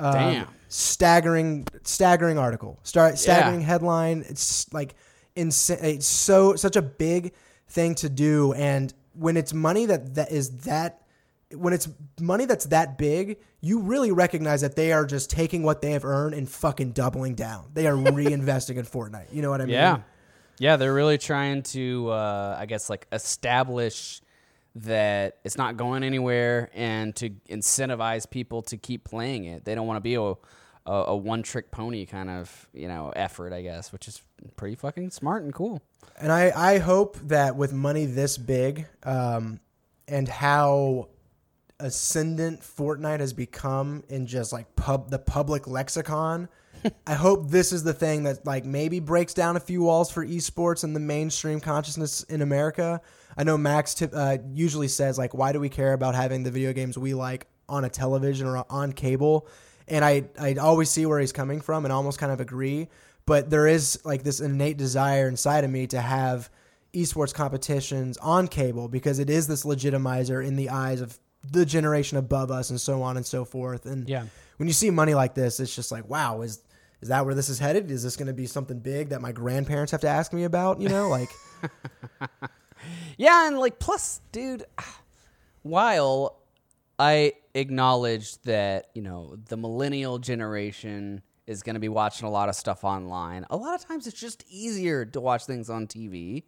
Um, 0.00 0.12
Damn. 0.12 0.48
staggering, 0.68 1.66
staggering 1.82 2.38
article. 2.38 2.78
Start 2.82 3.18
staggering 3.18 3.60
headline. 3.60 4.24
It's 4.28 4.72
like 4.72 4.94
insane. 5.34 5.78
It's 5.82 6.06
so 6.06 6.54
such 6.54 6.76
a 6.76 6.82
big 6.82 7.34
thing 7.68 7.94
to 7.96 8.08
do, 8.08 8.52
and 8.52 8.92
when 9.18 9.36
it's 9.36 9.52
money 9.52 9.86
that 9.86 10.14
that 10.14 10.30
is 10.30 10.50
that 10.60 11.02
when 11.52 11.72
it's 11.72 11.88
money 12.20 12.44
that's 12.44 12.66
that 12.66 12.98
big, 12.98 13.38
you 13.60 13.80
really 13.80 14.12
recognize 14.12 14.60
that 14.60 14.76
they 14.76 14.92
are 14.92 15.06
just 15.06 15.30
taking 15.30 15.62
what 15.62 15.80
they 15.80 15.92
have 15.92 16.04
earned 16.04 16.34
and 16.34 16.48
fucking 16.48 16.92
doubling 16.92 17.34
down. 17.34 17.70
They 17.72 17.86
are 17.86 17.94
reinvesting 17.96 18.76
in 18.76 18.84
Fortnite. 18.84 19.32
You 19.32 19.42
know 19.42 19.50
what 19.50 19.60
I 19.60 19.64
mean? 19.64 19.74
Yeah. 19.74 20.00
Yeah, 20.60 20.76
they're 20.76 20.92
really 20.92 21.18
trying 21.18 21.62
to, 21.62 22.10
uh, 22.10 22.56
I 22.58 22.66
guess, 22.66 22.90
like 22.90 23.06
establish 23.12 24.20
that 24.74 25.38
it's 25.44 25.56
not 25.56 25.76
going 25.76 26.02
anywhere 26.02 26.68
and 26.74 27.14
to 27.16 27.30
incentivize 27.48 28.28
people 28.28 28.62
to 28.62 28.76
keep 28.76 29.04
playing 29.04 29.44
it. 29.44 29.64
They 29.64 29.74
don't 29.76 29.86
want 29.86 29.98
to 29.98 30.00
be 30.00 30.16
a, 30.16 30.34
a, 30.88 31.04
a 31.08 31.16
one 31.16 31.42
trick 31.42 31.70
pony 31.70 32.06
kind 32.06 32.30
of, 32.30 32.68
you 32.72 32.88
know, 32.88 33.12
effort, 33.14 33.52
I 33.52 33.62
guess, 33.62 33.92
which 33.92 34.08
is 34.08 34.22
pretty 34.56 34.74
fucking 34.74 35.10
smart 35.10 35.42
and 35.44 35.52
cool. 35.52 35.82
And 36.18 36.32
I, 36.32 36.50
I 36.56 36.78
hope 36.78 37.18
that 37.28 37.56
with 37.56 37.72
money 37.72 38.06
this 38.06 38.38
big, 38.38 38.86
um, 39.02 39.60
and 40.08 40.26
how 40.26 41.10
ascendant 41.78 42.62
Fortnite 42.62 43.20
has 43.20 43.32
become 43.34 44.02
in 44.08 44.26
just 44.26 44.52
like 44.52 44.74
pub 44.74 45.10
the 45.10 45.18
public 45.18 45.68
lexicon. 45.68 46.48
I 47.06 47.14
hope 47.14 47.50
this 47.50 47.72
is 47.72 47.84
the 47.84 47.92
thing 47.92 48.22
that 48.22 48.46
like 48.46 48.64
maybe 48.64 48.98
breaks 49.00 49.34
down 49.34 49.56
a 49.56 49.60
few 49.60 49.82
walls 49.82 50.10
for 50.10 50.24
esports 50.24 50.84
and 50.84 50.96
the 50.96 51.00
mainstream 51.00 51.60
consciousness 51.60 52.22
in 52.24 52.40
America. 52.40 53.00
I 53.36 53.44
know 53.44 53.58
Max 53.58 53.94
tip, 53.94 54.12
uh, 54.14 54.38
usually 54.54 54.88
says 54.88 55.18
like, 55.18 55.34
"Why 55.34 55.52
do 55.52 55.60
we 55.60 55.68
care 55.68 55.92
about 55.92 56.14
having 56.14 56.44
the 56.44 56.50
video 56.50 56.72
games 56.72 56.96
we 56.96 57.14
like 57.14 57.46
on 57.68 57.84
a 57.84 57.90
television 57.90 58.46
or 58.46 58.64
on 58.70 58.92
cable?" 58.92 59.46
And 59.90 60.04
I 60.04 60.24
I 60.38 60.54
always 60.54 60.90
see 60.90 61.06
where 61.06 61.18
he's 61.20 61.32
coming 61.32 61.60
from 61.60 61.84
and 61.84 61.92
almost 61.92 62.18
kind 62.18 62.32
of 62.32 62.40
agree. 62.40 62.88
But 63.26 63.50
there 63.50 63.66
is 63.66 64.00
like 64.04 64.22
this 64.22 64.40
innate 64.40 64.76
desire 64.78 65.28
inside 65.28 65.64
of 65.64 65.70
me 65.70 65.86
to 65.88 66.00
have 66.00 66.48
esports 66.94 67.34
competitions 67.34 68.16
on 68.18 68.48
cable 68.48 68.88
because 68.88 69.18
it 69.18 69.28
is 69.28 69.46
this 69.46 69.64
legitimizer 69.64 70.44
in 70.44 70.56
the 70.56 70.70
eyes 70.70 71.00
of 71.02 71.18
the 71.52 71.66
generation 71.66 72.16
above 72.18 72.50
us 72.50 72.70
and 72.70 72.80
so 72.80 73.02
on 73.02 73.16
and 73.16 73.26
so 73.26 73.44
forth. 73.44 73.84
And 73.86 74.08
Yeah. 74.08 74.24
when 74.56 74.66
you 74.68 74.72
see 74.72 74.90
money 74.90 75.14
like 75.14 75.34
this, 75.34 75.60
it's 75.60 75.74
just 75.74 75.92
like, 75.92 76.08
wow, 76.08 76.40
is 76.42 76.62
is 77.00 77.10
that 77.10 77.24
where 77.26 77.34
this 77.34 77.48
is 77.48 77.58
headed? 77.60 77.90
Is 77.92 78.02
this 78.02 78.16
going 78.16 78.26
to 78.26 78.32
be 78.32 78.46
something 78.46 78.80
big 78.80 79.10
that 79.10 79.20
my 79.20 79.30
grandparents 79.30 79.92
have 79.92 80.00
to 80.00 80.08
ask 80.08 80.32
me 80.32 80.44
about? 80.44 80.80
You 80.80 80.88
know, 80.88 81.08
like 81.08 81.28
Yeah, 83.16 83.46
and 83.48 83.58
like 83.58 83.78
plus, 83.78 84.20
dude, 84.32 84.64
while 85.62 86.38
I 86.98 87.34
acknowledge 87.54 88.40
that, 88.42 88.88
you 88.94 89.02
know, 89.02 89.36
the 89.48 89.56
millennial 89.56 90.18
generation 90.18 91.22
is 91.46 91.62
going 91.62 91.74
to 91.74 91.80
be 91.80 91.88
watching 91.88 92.26
a 92.26 92.30
lot 92.30 92.48
of 92.48 92.54
stuff 92.54 92.84
online, 92.84 93.46
a 93.50 93.56
lot 93.56 93.74
of 93.74 93.86
times 93.86 94.06
it's 94.06 94.20
just 94.20 94.44
easier 94.48 95.04
to 95.06 95.20
watch 95.20 95.46
things 95.46 95.70
on 95.70 95.86
TV. 95.86 96.42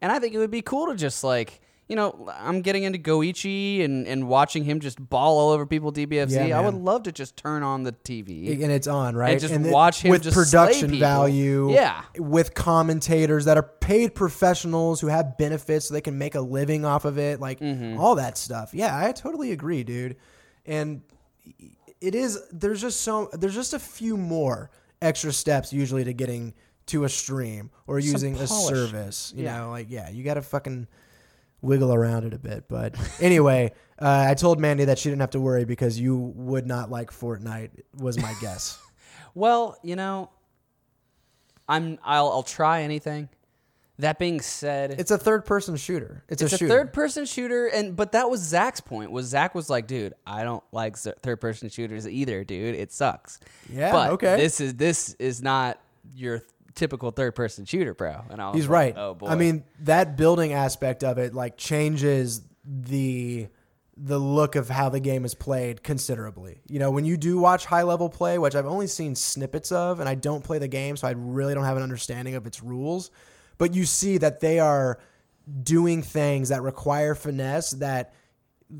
And 0.00 0.10
I 0.10 0.18
think 0.18 0.34
it 0.34 0.38
would 0.38 0.50
be 0.50 0.62
cool 0.62 0.88
to 0.88 0.96
just 0.96 1.22
like, 1.22 1.60
you 1.88 1.96
know, 1.96 2.30
I'm 2.38 2.62
getting 2.62 2.84
into 2.84 2.98
Goichi 2.98 3.84
and, 3.84 4.06
and 4.06 4.26
watching 4.28 4.64
him 4.64 4.80
just 4.80 4.98
ball 5.10 5.38
all 5.38 5.50
over 5.50 5.66
people 5.66 5.92
DBFZ. 5.92 6.48
Yeah, 6.48 6.58
I 6.58 6.62
would 6.64 6.74
love 6.74 7.02
to 7.02 7.12
just 7.12 7.36
turn 7.36 7.62
on 7.62 7.82
the 7.82 7.92
TV. 7.92 8.62
and 8.62 8.72
it's 8.72 8.86
on 8.86 9.14
right, 9.14 9.32
And 9.32 9.40
just 9.40 9.52
then 9.52 9.70
watch 9.70 10.02
him 10.02 10.10
with 10.10 10.22
just 10.22 10.34
production 10.36 10.98
value. 10.98 11.72
Yeah. 11.72 12.02
with 12.16 12.54
commentators 12.54 13.44
that 13.44 13.56
are 13.58 13.62
paid 13.62 14.14
professionals 14.14 15.00
who 15.00 15.08
have 15.08 15.36
benefits, 15.36 15.88
so 15.88 15.94
they 15.94 16.00
can 16.00 16.16
make 16.16 16.34
a 16.34 16.40
living 16.40 16.84
off 16.84 17.04
of 17.04 17.18
it. 17.18 17.40
Like 17.40 17.60
Mm-hmm. 17.60 17.98
all 18.00 18.14
that 18.14 18.38
stuff. 18.38 18.70
Yeah, 18.72 18.96
I 18.96 19.12
totally 19.12 19.52
agree, 19.52 19.82
dude. 19.84 20.16
And 20.64 21.02
it 22.00 22.14
is 22.14 22.40
there's 22.52 22.80
just 22.80 23.00
so 23.02 23.28
there's 23.32 23.54
just 23.54 23.74
a 23.74 23.78
few 23.78 24.16
more 24.16 24.70
extra 25.00 25.32
steps 25.32 25.72
usually 25.72 26.04
to 26.04 26.12
getting 26.12 26.54
to 26.86 27.04
a 27.04 27.08
stream 27.08 27.70
or 27.86 27.98
using 27.98 28.34
a 28.36 28.46
service. 28.46 29.32
You 29.36 29.44
Yeah. 29.44 29.58
know, 29.58 29.70
like 29.70 29.86
yeah, 29.90 30.08
you 30.10 30.24
got 30.24 30.34
to 30.34 30.42
fucking 30.42 30.86
wiggle 31.62 31.94
around 31.94 32.24
it 32.24 32.34
a 32.34 32.38
bit. 32.38 32.64
But 32.68 32.96
anyway, 33.20 33.72
uh, 33.98 34.26
I 34.28 34.34
told 34.34 34.60
Mandy 34.60 34.84
that 34.84 34.98
she 34.98 35.08
didn't 35.08 35.20
have 35.20 35.30
to 35.30 35.40
worry 35.40 35.64
because 35.64 35.98
you 35.98 36.16
would 36.16 36.66
not 36.66 36.90
like 36.90 37.10
Fortnite. 37.10 37.70
Was 37.98 38.18
my 38.18 38.34
guess. 38.40 38.78
Well, 39.34 39.78
you 39.82 39.96
know, 39.96 40.28
I'm 41.66 41.98
I'll 42.04 42.28
I'll 42.28 42.42
try 42.42 42.82
anything. 42.82 43.30
That 43.98 44.18
being 44.18 44.40
said, 44.40 44.96
It's 44.98 45.10
a 45.10 45.18
third 45.18 45.44
person 45.44 45.76
shooter. 45.76 46.24
It's, 46.28 46.42
it's 46.42 46.60
a 46.60 46.64
a, 46.64 46.68
third 46.68 46.92
person 46.92 47.24
shooter 47.24 47.66
and 47.66 47.94
but 47.94 48.12
that 48.12 48.28
was 48.28 48.40
Zach's 48.40 48.80
point 48.80 49.10
was 49.10 49.26
Zach 49.26 49.54
was 49.54 49.70
like 49.70 49.86
dude 49.86 50.14
I 50.26 50.44
don't 50.44 50.64
like 50.72 50.96
third 50.96 51.40
person 51.40 51.68
shooters 51.68 52.08
either 52.08 52.42
dude 52.42 52.74
it 52.74 52.90
sucks 52.92 53.38
Yeah, 53.70 53.92
but 53.92 54.10
okay. 54.12 54.36
this 54.36 54.60
is 54.60 54.74
this 54.74 55.14
is 55.18 55.42
not 55.42 55.78
your 56.14 56.42
typical 56.74 57.10
third 57.10 57.34
person 57.34 57.64
shooter 57.64 57.94
bro 57.94 58.22
and 58.30 58.40
I 58.40 58.48
was 58.48 58.56
He's 58.56 58.68
like, 58.68 58.72
right. 58.72 58.94
oh 58.96 59.14
boy 59.14 59.28
I 59.28 59.34
mean, 59.36 59.64
that 59.80 60.16
building 60.16 60.52
aspect 60.52 61.04
of 61.04 61.18
it 61.18 61.34
like 61.34 61.56
changes 61.56 62.42
the 62.64 63.48
the 63.96 64.18
look 64.18 64.56
of 64.56 64.68
how 64.68 64.88
the 64.88 65.00
game 65.00 65.24
is 65.24 65.34
played 65.34 65.82
considerably. 65.82 66.60
You 66.66 66.78
know, 66.78 66.90
when 66.90 67.04
you 67.04 67.16
do 67.16 67.38
watch 67.38 67.66
high 67.66 67.82
level 67.82 68.08
play, 68.08 68.38
which 68.38 68.54
I've 68.54 68.66
only 68.66 68.86
seen 68.86 69.14
snippets 69.14 69.70
of, 69.70 70.00
and 70.00 70.08
I 70.08 70.14
don't 70.14 70.42
play 70.42 70.58
the 70.58 70.68
game, 70.68 70.96
so 70.96 71.06
I 71.06 71.12
really 71.12 71.54
don't 71.54 71.64
have 71.64 71.76
an 71.76 71.82
understanding 71.82 72.34
of 72.34 72.46
its 72.46 72.62
rules. 72.62 73.10
But 73.58 73.74
you 73.74 73.84
see 73.84 74.18
that 74.18 74.40
they 74.40 74.58
are 74.60 74.98
doing 75.62 76.02
things 76.02 76.48
that 76.48 76.62
require 76.62 77.14
finesse 77.14 77.72
that 77.72 78.14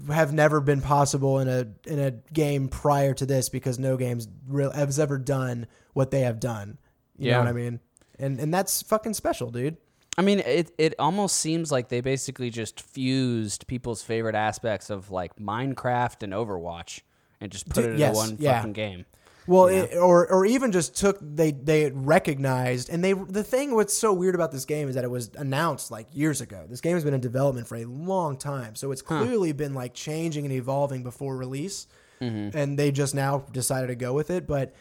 have 0.08 0.32
never 0.32 0.60
been 0.60 0.80
possible 0.80 1.38
in 1.40 1.48
a 1.48 1.66
in 1.86 1.98
a 1.98 2.10
game 2.10 2.68
prior 2.68 3.12
to 3.14 3.26
this 3.26 3.48
because 3.48 3.78
no 3.78 3.96
games 3.96 4.26
real 4.48 4.70
has 4.70 4.98
ever 4.98 5.18
done 5.18 5.66
what 5.92 6.10
they 6.10 6.20
have 6.20 6.40
done. 6.40 6.78
You 7.18 7.28
Yeah. 7.28 7.38
know 7.38 7.40
what 7.40 7.48
I 7.48 7.52
mean? 7.52 7.80
And 8.18 8.40
and 8.40 8.52
that's 8.52 8.82
fucking 8.82 9.14
special, 9.14 9.50
dude. 9.50 9.76
I 10.18 10.22
mean, 10.22 10.40
it 10.40 10.72
it 10.78 10.94
almost 10.98 11.38
seems 11.38 11.72
like 11.72 11.88
they 11.88 12.00
basically 12.00 12.50
just 12.50 12.80
fused 12.80 13.66
people's 13.66 14.02
favorite 14.02 14.34
aspects 14.34 14.90
of 14.90 15.10
like 15.10 15.36
Minecraft 15.36 16.22
and 16.22 16.32
Overwatch 16.32 17.00
and 17.40 17.50
just 17.50 17.68
put 17.68 17.76
Dude, 17.76 17.84
it 17.84 17.88
into 17.92 17.98
yes, 17.98 18.14
one 18.16 18.36
yeah. 18.38 18.58
fucking 18.58 18.74
game. 18.74 19.06
Well, 19.46 19.66
it, 19.66 19.96
or 19.96 20.30
or 20.30 20.46
even 20.46 20.70
just 20.70 20.96
took 20.96 21.18
they 21.20 21.50
they 21.50 21.90
recognized 21.90 22.90
and 22.90 23.02
they 23.02 23.12
the 23.14 23.42
thing 23.42 23.74
what's 23.74 23.96
so 23.96 24.12
weird 24.12 24.36
about 24.36 24.52
this 24.52 24.64
game 24.64 24.88
is 24.88 24.94
that 24.94 25.02
it 25.02 25.10
was 25.10 25.30
announced 25.36 25.90
like 25.90 26.06
years 26.12 26.40
ago. 26.40 26.64
This 26.68 26.80
game 26.80 26.94
has 26.94 27.02
been 27.04 27.14
in 27.14 27.20
development 27.20 27.66
for 27.66 27.76
a 27.76 27.84
long 27.84 28.36
time, 28.36 28.76
so 28.76 28.92
it's 28.92 29.02
clearly 29.02 29.52
been 29.52 29.74
like 29.74 29.94
changing 29.94 30.44
and 30.44 30.54
evolving 30.54 31.02
before 31.02 31.36
release, 31.36 31.88
mm-hmm. 32.20 32.56
and 32.56 32.78
they 32.78 32.92
just 32.92 33.16
now 33.16 33.38
decided 33.50 33.88
to 33.88 33.96
go 33.96 34.12
with 34.12 34.30
it. 34.30 34.46
But 34.46 34.74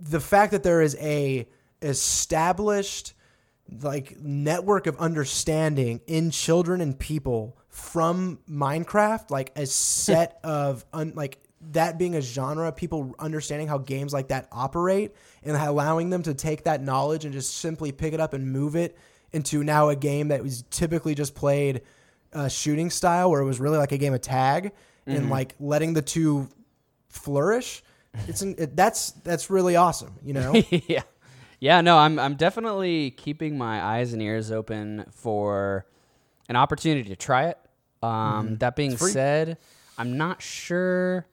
the 0.00 0.20
fact 0.20 0.52
that 0.52 0.62
there 0.62 0.82
is 0.82 0.96
a 1.00 1.46
established 1.82 3.14
like 3.82 4.18
network 4.20 4.86
of 4.86 4.96
understanding 4.98 6.00
in 6.06 6.30
children 6.30 6.80
and 6.80 6.98
people 6.98 7.56
from 7.68 8.38
Minecraft, 8.48 9.30
like 9.30 9.52
a 9.56 9.66
set 9.66 10.38
of 10.44 10.84
un, 10.92 11.12
like 11.14 11.38
that 11.72 11.98
being 11.98 12.14
a 12.14 12.20
genre, 12.20 12.70
people 12.72 13.14
understanding 13.18 13.68
how 13.68 13.78
games 13.78 14.12
like 14.12 14.28
that 14.28 14.48
operate 14.52 15.14
and 15.42 15.56
allowing 15.56 16.10
them 16.10 16.22
to 16.22 16.34
take 16.34 16.64
that 16.64 16.82
knowledge 16.82 17.24
and 17.24 17.32
just 17.32 17.56
simply 17.58 17.90
pick 17.90 18.12
it 18.12 18.20
up 18.20 18.34
and 18.34 18.52
move 18.52 18.76
it 18.76 18.96
into 19.32 19.64
now 19.64 19.88
a 19.88 19.96
game 19.96 20.28
that 20.28 20.42
was 20.42 20.62
typically 20.70 21.14
just 21.14 21.34
played 21.34 21.82
uh, 22.32 22.48
shooting 22.48 22.90
style, 22.90 23.30
where 23.30 23.40
it 23.40 23.44
was 23.44 23.60
really 23.60 23.78
like 23.78 23.92
a 23.92 23.98
game 23.98 24.14
of 24.14 24.20
tag, 24.20 24.72
and 25.06 25.30
like 25.30 25.54
letting 25.58 25.92
the 25.94 26.02
two 26.02 26.48
flourish. 27.08 27.82
It's 28.28 28.42
an, 28.42 28.54
it, 28.58 28.76
that's 28.76 29.12
that's 29.12 29.50
really 29.50 29.76
awesome, 29.76 30.14
you 30.24 30.32
know. 30.34 30.54
yeah. 30.70 31.02
Yeah, 31.60 31.80
no, 31.80 31.96
I'm 31.98 32.18
I'm 32.18 32.34
definitely 32.34 33.10
keeping 33.12 33.56
my 33.56 33.82
eyes 33.82 34.12
and 34.12 34.20
ears 34.20 34.50
open 34.50 35.06
for 35.12 35.86
an 36.48 36.56
opportunity 36.56 37.08
to 37.08 37.16
try 37.16 37.48
it. 37.48 37.58
Um, 38.02 38.58
That 38.58 38.76
being 38.76 38.96
said, 38.96 39.56
I'm 39.96 40.16
not 40.18 40.42
sure. 40.42 41.26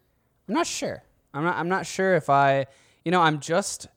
I'm 0.47 0.55
not 0.55 0.67
sure. 0.67 1.03
I'm 1.33 1.43
not. 1.43 1.57
I'm 1.57 1.67
not 1.69 1.85
sure 1.85 2.15
if 2.15 2.29
I. 2.29 2.67
You 3.03 3.11
know, 3.11 3.21
I'm 3.21 3.39
just. 3.39 3.87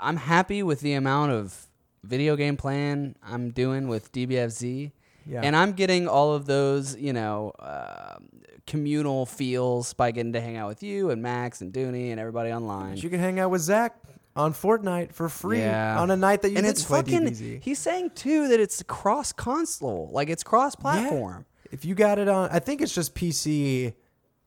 I'm 0.00 0.16
happy 0.16 0.62
with 0.62 0.80
the 0.80 0.94
amount 0.94 1.32
of 1.32 1.66
video 2.02 2.36
game 2.36 2.56
playing 2.56 3.16
I'm 3.22 3.50
doing 3.50 3.88
with 3.88 4.12
DBFZ. 4.12 4.92
Yeah. 5.26 5.40
And 5.42 5.56
I'm 5.56 5.72
getting 5.72 6.06
all 6.06 6.34
of 6.34 6.46
those, 6.46 6.96
you 6.96 7.12
know, 7.12 7.52
um 7.58 8.28
communal 8.66 9.26
feels 9.26 9.92
by 9.94 10.10
getting 10.10 10.32
to 10.32 10.40
hang 10.40 10.56
out 10.56 10.68
with 10.68 10.82
you 10.82 11.10
and 11.10 11.22
Max 11.22 11.60
and 11.60 11.72
Dooney 11.72 12.10
and 12.10 12.18
everybody 12.20 12.50
online. 12.52 12.96
You 12.96 13.08
can 13.10 13.20
hang 13.20 13.38
out 13.38 13.50
with 13.50 13.60
Zach 13.62 13.96
on 14.34 14.52
Fortnite 14.52 15.12
for 15.12 15.28
free 15.28 15.60
Yeah. 15.60 16.00
on 16.00 16.10
a 16.10 16.16
night 16.16 16.42
that 16.42 16.50
you 16.50 16.58
and 16.58 16.66
it's 16.66 16.82
fucking. 16.84 17.20
DBZ. 17.26 17.62
He's 17.62 17.78
saying 17.78 18.10
too 18.14 18.48
that 18.48 18.60
it's 18.60 18.82
cross 18.82 19.32
console, 19.32 20.10
like 20.12 20.28
it's 20.28 20.42
cross 20.42 20.74
platform. 20.74 21.46
If 21.70 21.84
you 21.84 21.94
got 21.94 22.18
it 22.18 22.28
on, 22.28 22.50
I 22.50 22.58
think 22.58 22.80
it's 22.82 22.94
just 22.94 23.14
PC 23.14 23.94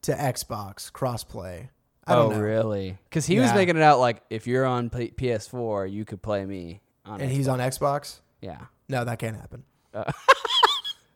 to 0.03 0.12
Xbox 0.13 0.91
crossplay. 0.91 1.69
I 2.08 2.15
don't 2.15 2.34
oh, 2.34 2.36
know. 2.38 2.41
really? 2.41 2.97
Because 3.10 3.25
he 3.25 3.39
was 3.39 3.53
making 3.53 3.75
it 3.77 3.84
out 3.84 3.99
like 3.99 4.23
if 4.29 4.47
you're 4.47 4.65
on 4.65 4.89
P- 4.89 5.12
PS4, 5.12 5.91
you 5.91 6.05
could 6.05 6.21
play 6.21 6.45
me. 6.45 6.82
On 7.05 7.19
And 7.21 7.29
Xbox. 7.29 7.34
he's 7.36 7.47
on 7.47 7.60
Xbox. 7.60 8.19
yeah. 8.41 8.62
No, 8.88 9.03
that 9.05 9.19
can't 9.19 9.36
happen. 9.36 9.63
Uh, 9.93 10.12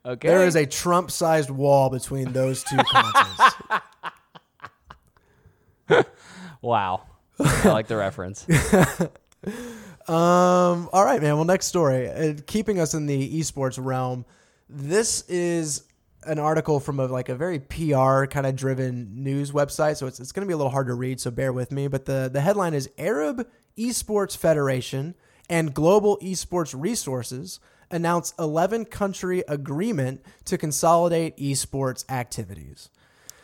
Okay. 0.06 0.28
There 0.28 0.46
is 0.46 0.56
a 0.56 0.66
Trump-sized 0.66 1.50
wall 1.50 1.90
between 1.90 2.34
those 2.34 2.64
two 2.64 2.78
consoles. 2.78 3.54
wow. 6.62 7.04
I 7.40 7.70
like 7.70 7.88
the 7.88 7.96
reference. 7.98 8.46
Um. 10.06 10.90
All 10.92 11.06
right, 11.06 11.22
man. 11.22 11.36
Well, 11.36 11.46
next 11.46 11.68
story. 11.68 12.10
Uh, 12.10 12.34
keeping 12.46 12.78
us 12.78 12.94
in 12.94 13.06
the 13.06 13.40
esports 13.40 13.80
realm, 13.82 14.26
this 14.68 15.22
is 15.30 15.84
an 16.26 16.40
article 16.40 16.82
from 16.82 17.00
a 17.00 17.06
like 17.06 17.30
a 17.30 17.36
very 17.36 17.60
PR 17.60 18.26
kind 18.26 18.46
of 18.46 18.56
driven 18.58 19.24
news 19.24 19.52
website, 19.52 19.96
so 19.96 20.06
it's 20.08 20.20
it's 20.20 20.34
going 20.34 20.46
to 20.46 20.48
be 20.48 20.54
a 20.54 20.58
little 20.58 20.72
hard 20.72 20.88
to 20.88 20.94
read. 20.94 21.22
So 21.22 21.32
bear 21.32 21.54
with 21.54 21.72
me. 21.72 21.88
But 21.88 22.04
the 22.04 22.30
the 22.32 22.42
headline 22.42 22.74
is 22.74 22.90
Arab 22.98 23.48
Esports 23.78 24.36
Federation 24.36 25.16
and 25.50 25.74
Global 25.74 26.18
Esports 26.18 26.76
Resources 26.78 27.62
announce 27.94 28.34
11 28.38 28.86
country 28.86 29.44
agreement 29.48 30.24
to 30.46 30.58
consolidate 30.58 31.38
esports 31.38 32.10
activities. 32.10 32.90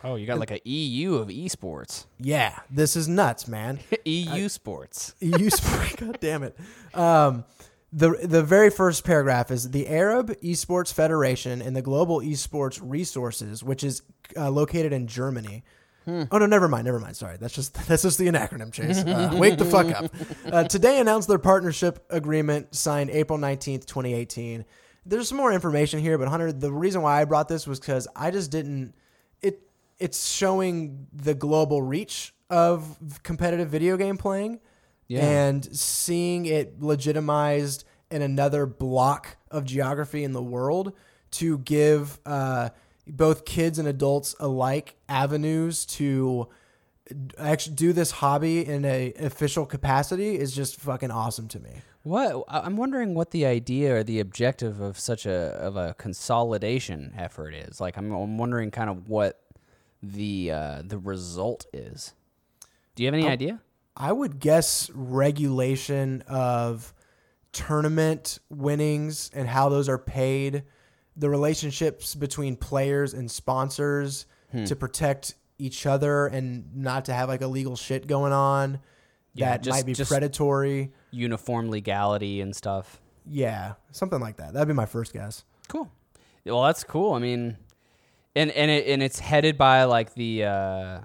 Oh, 0.03 0.15
you 0.15 0.25
got 0.25 0.39
like 0.39 0.51
a 0.51 0.62
EU 0.63 1.15
of 1.15 1.27
esports. 1.27 2.05
Yeah, 2.19 2.57
this 2.69 2.95
is 2.95 3.07
nuts, 3.07 3.47
man. 3.47 3.79
EU 4.05 4.47
sports. 4.47 5.13
EU 5.19 5.49
sports. 5.49 5.95
God 5.97 6.19
damn 6.19 6.43
it. 6.43 6.57
Um, 6.93 7.43
the 7.91 8.12
the 8.23 8.43
very 8.43 8.69
first 8.69 9.03
paragraph 9.03 9.51
is 9.51 9.71
the 9.71 9.88
Arab 9.88 10.29
Esports 10.41 10.93
Federation 10.93 11.62
and 11.62 11.75
the 11.75 11.81
Global 11.81 12.19
Esports 12.21 12.79
Resources, 12.81 13.63
which 13.63 13.83
is 13.83 14.03
uh, 14.38 14.49
located 14.51 14.93
in 14.93 15.07
Germany. 15.07 15.63
Oh 16.31 16.37
no, 16.37 16.45
never 16.45 16.67
mind, 16.67 16.85
never 16.85 16.99
mind. 16.99 17.15
Sorry, 17.15 17.37
that's 17.37 17.53
just 17.53 17.73
that's 17.87 18.03
just 18.03 18.17
the 18.17 18.27
acronym. 18.27 18.71
Chase, 18.71 18.99
uh, 18.99 19.31
wake 19.33 19.57
the 19.57 19.65
fuck 19.65 19.87
up. 19.91 20.13
Uh, 20.51 20.63
today 20.63 20.99
announced 20.99 21.27
their 21.27 21.37
partnership 21.39 22.03
agreement 22.09 22.73
signed 22.75 23.09
April 23.11 23.37
nineteenth, 23.37 23.85
twenty 23.85 24.13
eighteen. 24.13 24.65
There's 25.05 25.27
some 25.29 25.37
more 25.37 25.51
information 25.51 25.99
here, 25.99 26.17
but 26.17 26.27
Hunter, 26.27 26.51
the 26.51 26.71
reason 26.71 27.01
why 27.01 27.21
I 27.21 27.25
brought 27.25 27.47
this 27.47 27.65
was 27.67 27.79
because 27.79 28.07
I 28.15 28.31
just 28.31 28.49
didn't. 28.51 28.93
It 29.41 29.61
it's 29.99 30.27
showing 30.27 31.07
the 31.13 31.33
global 31.35 31.81
reach 31.81 32.33
of 32.49 32.97
competitive 33.23 33.69
video 33.69 33.95
game 33.95 34.17
playing 34.17 34.59
Yeah. 35.07 35.23
and 35.23 35.63
seeing 35.77 36.45
it 36.47 36.81
legitimized 36.81 37.83
in 38.09 38.21
another 38.23 38.65
block 38.65 39.37
of 39.51 39.65
geography 39.65 40.23
in 40.23 40.31
the 40.31 40.41
world 40.41 40.93
to 41.31 41.59
give 41.59 42.19
uh, 42.25 42.69
both 43.09 43.45
kids 43.45 43.79
and 43.79 43.87
adults 43.87 44.35
alike 44.39 44.95
avenues 45.07 45.85
to 45.85 46.47
actually 47.37 47.75
do 47.75 47.91
this 47.93 48.11
hobby 48.11 48.65
in 48.65 48.85
a 48.85 49.13
official 49.19 49.65
capacity 49.65 50.37
is 50.37 50.55
just 50.55 50.75
fucking 50.79 51.09
awesome 51.11 51.47
to 51.47 51.59
me. 51.59 51.81
What 52.03 52.43
I- 52.47 52.61
I'm 52.61 52.77
wondering 52.77 53.13
what 53.15 53.31
the 53.31 53.45
idea 53.45 53.95
or 53.95 54.03
the 54.03 54.19
objective 54.19 54.79
of 54.79 54.99
such 54.99 55.25
a 55.25 55.31
of 55.31 55.75
a 55.75 55.95
consolidation 55.95 57.13
effort 57.17 57.53
is. 57.53 57.81
Like 57.81 57.97
I'm, 57.97 58.11
I'm 58.11 58.37
wondering 58.37 58.71
kind 58.71 58.89
of 58.89 59.09
what 59.09 59.41
the 60.03 60.51
uh, 60.51 60.81
the 60.85 60.97
result 60.97 61.65
is. 61.73 62.13
Do 62.95 63.03
you 63.03 63.07
have 63.07 63.13
any 63.15 63.27
idea? 63.27 63.59
I 63.97 64.11
would 64.13 64.39
guess 64.39 64.89
regulation 64.93 66.21
of 66.27 66.93
tournament 67.51 68.39
winnings 68.49 69.29
and 69.33 69.47
how 69.47 69.67
those 69.69 69.89
are 69.89 69.97
paid, 69.97 70.63
the 71.19 71.29
relationships 71.29 72.15
between 72.15 72.55
players 72.55 73.13
and 73.13 73.29
sponsors 73.29 74.25
Hmm. 74.51 74.63
to 74.65 74.75
protect 74.75 75.36
each 75.60 75.86
other 75.86 76.25
and 76.25 76.75
not 76.75 77.05
to 77.05 77.13
have 77.13 77.29
like 77.29 77.41
illegal 77.41 77.75
shit 77.75 78.08
going 78.08 78.34
on 78.34 78.79
Yeah, 79.36 79.51
that 79.51 79.62
just- 79.63 79.77
might 79.77 79.86
be 79.86 79.93
predatory. 80.03 80.91
Uniform 81.12 81.69
legality 81.69 82.41
and 82.41 82.55
stuff. 82.55 82.99
Yeah, 83.27 83.73
something 83.91 84.19
like 84.19 84.38
that. 84.38 84.53
That'd 84.53 84.67
be 84.67 84.73
my 84.73 84.88
first 84.88 85.13
guess. 85.13 85.43
Cool. 85.67 85.91
Well, 86.45 86.63
that's 86.63 86.84
cool. 86.84 87.13
I 87.13 87.19
mean, 87.19 87.58
and 88.36 88.49
and 88.51 88.71
it 88.71 88.88
and 88.88 89.03
it's 89.03 89.19
headed 89.19 89.58
by 89.58 89.84
like 89.84 90.13
the 90.15 90.45
uh 90.45 90.99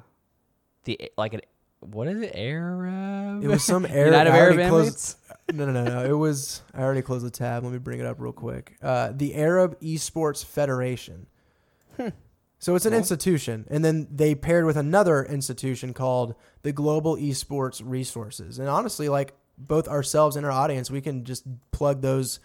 the 0.85 1.11
like 1.18 1.35
an 1.35 1.40
what 1.81 2.09
is 2.09 2.22
it 2.22 2.33
Arab? 2.35 3.44
It 3.44 3.48
was 3.48 3.62
some 3.62 3.85
Arab. 3.85 4.07
United 4.12 4.31
Arab 4.31 4.57
Emirates. 4.57 5.16
No, 5.52 5.66
no, 5.66 5.72
no, 5.72 5.85
no. 5.85 6.04
It 6.04 6.16
was. 6.16 6.62
I 6.74 6.83
already 6.83 7.02
closed 7.02 7.24
the 7.24 7.30
tab. 7.30 7.64
Let 7.64 7.72
me 7.72 7.78
bring 7.78 8.00
it 8.00 8.07
up 8.07 8.20
real 8.20 8.33
quick. 8.33 8.76
Uh, 8.83 9.12
the 9.14 9.35
Arab 9.35 9.78
Esports 9.80 10.44
Federation. 10.44 11.26
So 12.59 12.74
it's 12.74 12.87
an 12.87 12.94
institution, 12.94 13.66
and 13.68 13.85
then 13.85 14.09
they 14.11 14.35
paired 14.35 14.64
with 14.64 14.78
another 14.78 15.22
institution 15.22 15.92
called 15.92 16.35
the 16.62 16.72
Global 16.72 17.14
Esports 17.14 17.83
Resources. 17.85 18.59
And 18.59 18.70
honestly, 18.70 19.11
like 19.11 19.35
both 19.59 19.87
ourselves 19.87 20.35
and 20.35 20.46
our 20.46 20.52
audience, 20.52 20.90
we 20.90 21.02
can 21.02 21.24
just 21.24 21.44
plug 21.72 22.00
those 22.00 22.40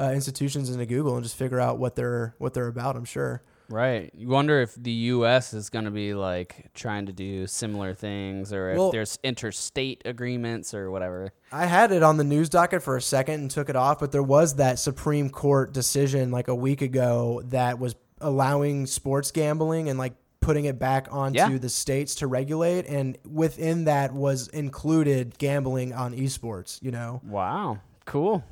uh, 0.00 0.12
institutions 0.14 0.70
into 0.70 0.86
Google 0.86 1.16
and 1.16 1.22
just 1.22 1.36
figure 1.36 1.60
out 1.60 1.78
what 1.78 1.96
they're 1.96 2.34
what 2.38 2.54
they're 2.54 2.68
about. 2.68 2.96
I'm 2.96 3.04
sure. 3.04 3.42
Right. 3.70 4.10
You 4.14 4.28
wonder 4.28 4.60
if 4.62 4.74
the 4.76 4.90
U.S. 4.90 5.52
is 5.52 5.68
going 5.68 5.84
to 5.84 5.90
be 5.90 6.14
like 6.14 6.70
trying 6.74 7.06
to 7.06 7.12
do 7.12 7.46
similar 7.46 7.92
things, 7.94 8.52
or 8.52 8.70
if 8.70 8.78
Well- 8.78 8.92
there's 8.92 9.18
interstate 9.22 10.02
agreements 10.06 10.72
or 10.72 10.90
whatever. 10.90 11.32
I 11.52 11.66
had 11.66 11.92
it 11.92 12.02
on 12.02 12.16
the 12.16 12.24
news 12.24 12.48
docket 12.48 12.82
for 12.82 12.96
a 12.96 13.02
second 13.02 13.34
and 13.40 13.50
took 13.50 13.68
it 13.68 13.76
off, 13.76 13.98
but 14.00 14.10
there 14.12 14.22
was 14.22 14.54
that 14.56 14.78
Supreme 14.78 15.28
Court 15.30 15.72
decision 15.72 16.30
like 16.30 16.48
a 16.48 16.54
week 16.54 16.80
ago 16.82 17.42
that 17.46 17.78
was 17.78 17.94
allowing 18.20 18.86
sports 18.86 19.30
gambling 19.30 19.88
and 19.88 19.98
like 19.98 20.14
putting 20.40 20.64
it 20.64 20.78
back 20.78 21.08
onto 21.10 21.36
Yeah. 21.38 21.58
the 21.58 21.68
states 21.68 22.14
to 22.16 22.26
regulate 22.26 22.86
and 22.86 23.18
within 23.28 23.84
that 23.84 24.14
was 24.14 24.48
included 24.48 25.36
gambling 25.38 25.92
on 25.92 26.14
esports, 26.14 26.80
you 26.82 26.90
know. 26.90 27.20
Wow. 27.24 27.78
Cool. 28.06 28.42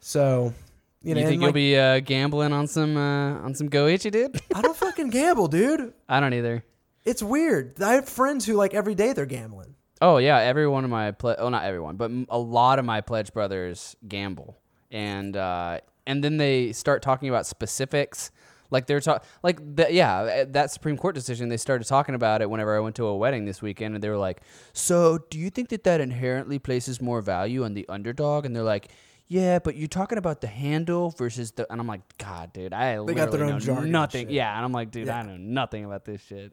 So, 0.00 0.54
you 1.02 1.10
You, 1.10 1.14
know, 1.14 1.20
and, 1.20 1.28
think 1.28 1.40
you'll 1.40 1.48
like, 1.48 1.54
be 1.54 1.76
uh, 1.76 2.00
gambling 2.00 2.52
on 2.52 2.66
some 2.66 2.96
uh, 2.96 3.40
on 3.40 3.54
some 3.54 3.68
Goichi, 3.68 4.10
dude? 4.10 4.40
I 4.54 4.62
don't 4.62 4.76
fucking 4.76 5.10
gamble, 5.10 5.48
dude. 5.48 5.92
I 6.08 6.20
don't 6.20 6.34
either. 6.34 6.64
It's 7.04 7.22
weird. 7.22 7.80
I 7.82 7.94
have 7.94 8.08
friends 8.08 8.46
who 8.46 8.54
like 8.54 8.74
every 8.74 8.94
day 8.94 9.12
they're 9.12 9.26
gambling. 9.26 9.74
Oh 10.00 10.18
yeah, 10.18 10.38
every 10.38 10.66
one 10.66 10.84
of 10.84 10.90
my 10.90 11.12
ple- 11.12 11.36
oh 11.38 11.48
not 11.48 11.64
everyone, 11.64 11.96
but 11.96 12.10
a 12.28 12.38
lot 12.38 12.78
of 12.78 12.84
my 12.84 13.00
pledge 13.00 13.32
brothers 13.32 13.96
gamble, 14.06 14.58
and 14.90 15.36
uh, 15.36 15.78
and 16.06 16.22
then 16.22 16.36
they 16.36 16.72
start 16.72 17.02
talking 17.02 17.28
about 17.28 17.46
specifics. 17.46 18.30
Like 18.70 18.86
they're 18.86 19.00
talking, 19.00 19.28
like 19.42 19.58
the, 19.76 19.92
yeah, 19.92 20.18
uh, 20.18 20.44
that 20.48 20.70
Supreme 20.70 20.96
Court 20.96 21.14
decision. 21.14 21.50
They 21.50 21.58
started 21.58 21.86
talking 21.86 22.14
about 22.14 22.40
it 22.40 22.48
whenever 22.48 22.74
I 22.74 22.80
went 22.80 22.96
to 22.96 23.06
a 23.06 23.16
wedding 23.16 23.44
this 23.44 23.60
weekend, 23.60 23.94
and 23.94 24.02
they 24.02 24.08
were 24.08 24.16
like, 24.16 24.40
"So, 24.72 25.18
do 25.30 25.38
you 25.38 25.50
think 25.50 25.68
that 25.68 25.84
that 25.84 26.00
inherently 26.00 26.58
places 26.58 27.00
more 27.00 27.20
value 27.20 27.64
on 27.64 27.74
the 27.74 27.84
underdog?" 27.88 28.46
And 28.46 28.56
they're 28.56 28.62
like, 28.62 28.88
"Yeah, 29.32 29.58
but 29.58 29.76
you're 29.76 29.88
talking 29.88 30.18
about 30.18 30.40
the 30.40 30.46
handle 30.46 31.10
versus 31.10 31.52
the." 31.52 31.70
And 31.72 31.80
I'm 31.80 31.86
like, 31.86 32.02
"God, 32.18 32.52
dude, 32.52 32.72
I 32.72 33.02
They 33.04 33.14
got 33.14 33.30
their 33.32 33.44
own 33.44 33.52
know 33.52 33.58
jargon 33.58 33.84
and 33.84 33.92
nothing." 33.92 34.26
shit. 34.26 34.34
Yeah, 34.34 34.54
and 34.54 34.64
I'm 34.64 34.72
like, 34.72 34.90
"Dude, 34.90 35.06
Yeah. 35.06 35.20
I 35.20 35.22
know 35.22 35.36
nothing 35.36 35.84
about 35.84 36.04
this 36.04 36.22
shit." 36.22 36.52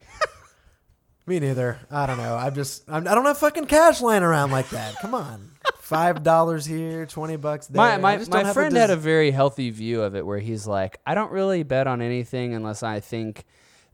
Me 1.26 1.38
neither. 1.38 1.78
I 1.90 2.06
don't 2.06 2.16
know. 2.16 2.36
I'm 2.36 2.54
just 2.54 2.88
I'm, 2.88 3.06
I 3.06 3.14
don't 3.14 3.24
have 3.26 3.38
fucking 3.38 3.66
cash 3.66 4.00
laying 4.00 4.22
around 4.22 4.50
like 4.50 4.70
that. 4.70 4.96
Come 5.00 5.14
on. 5.14 5.50
Five 5.80 6.22
dollars 6.22 6.64
here, 6.66 7.04
twenty 7.06 7.36
bucks 7.36 7.66
there. 7.66 7.76
My 7.76 7.94
I 7.94 7.96
my, 7.98 8.16
just 8.16 8.30
don't 8.30 8.42
my 8.42 8.46
have 8.46 8.54
friend 8.54 8.76
had 8.76 8.90
a 8.90 8.96
very 8.96 9.30
healthy 9.32 9.70
view 9.70 10.02
of 10.02 10.14
it 10.14 10.24
where 10.24 10.38
he's 10.38 10.66
like, 10.66 10.98
I 11.04 11.14
don't 11.14 11.32
really 11.32 11.62
bet 11.64 11.86
on 11.86 12.00
anything 12.00 12.54
unless 12.54 12.82
I 12.82 13.00
think 13.00 13.44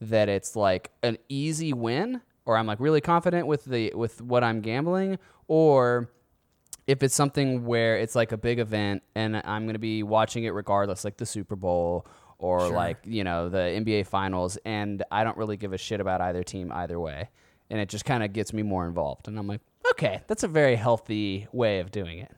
that 0.02 0.28
it's 0.28 0.54
like 0.54 0.90
an 1.02 1.16
easy 1.28 1.72
win 1.72 2.20
or 2.44 2.56
I'm 2.58 2.66
like 2.66 2.80
really 2.80 3.00
confident 3.00 3.46
with 3.46 3.64
the 3.64 3.92
with 3.94 4.20
what 4.20 4.44
I'm 4.44 4.60
gambling 4.60 5.18
or 5.48 6.10
if 6.86 7.02
it's 7.02 7.14
something 7.14 7.64
where 7.64 7.96
it's 7.96 8.14
like 8.14 8.32
a 8.32 8.36
big 8.36 8.58
event 8.58 9.02
and 9.14 9.36
I'm 9.44 9.64
going 9.64 9.74
to 9.74 9.80
be 9.80 10.02
watching 10.02 10.44
it 10.44 10.50
regardless 10.50 11.04
like 11.04 11.16
the 11.16 11.26
Super 11.26 11.56
Bowl 11.56 12.06
or 12.38 12.68
like, 12.68 12.98
you 13.04 13.24
know, 13.24 13.48
the 13.48 13.58
NBA 13.58 14.06
finals 14.06 14.58
and 14.64 15.02
I 15.10 15.24
don't 15.24 15.36
really 15.36 15.56
give 15.56 15.72
a 15.72 15.78
shit 15.78 16.00
about 16.00 16.20
either 16.20 16.42
team 16.42 16.70
either 16.72 17.00
way. 17.00 17.30
And 17.70 17.80
it 17.80 17.88
just 17.88 18.04
kind 18.04 18.22
of 18.22 18.32
gets 18.32 18.52
me 18.52 18.62
more 18.62 18.86
involved 18.86 19.26
and 19.26 19.38
I'm 19.38 19.48
like, 19.48 19.62
okay, 19.92 20.22
that's 20.26 20.44
a 20.44 20.48
very 20.48 20.76
healthy 20.76 21.48
way 21.52 21.80
of 21.80 21.90
doing 21.90 22.18
it. 22.18 22.30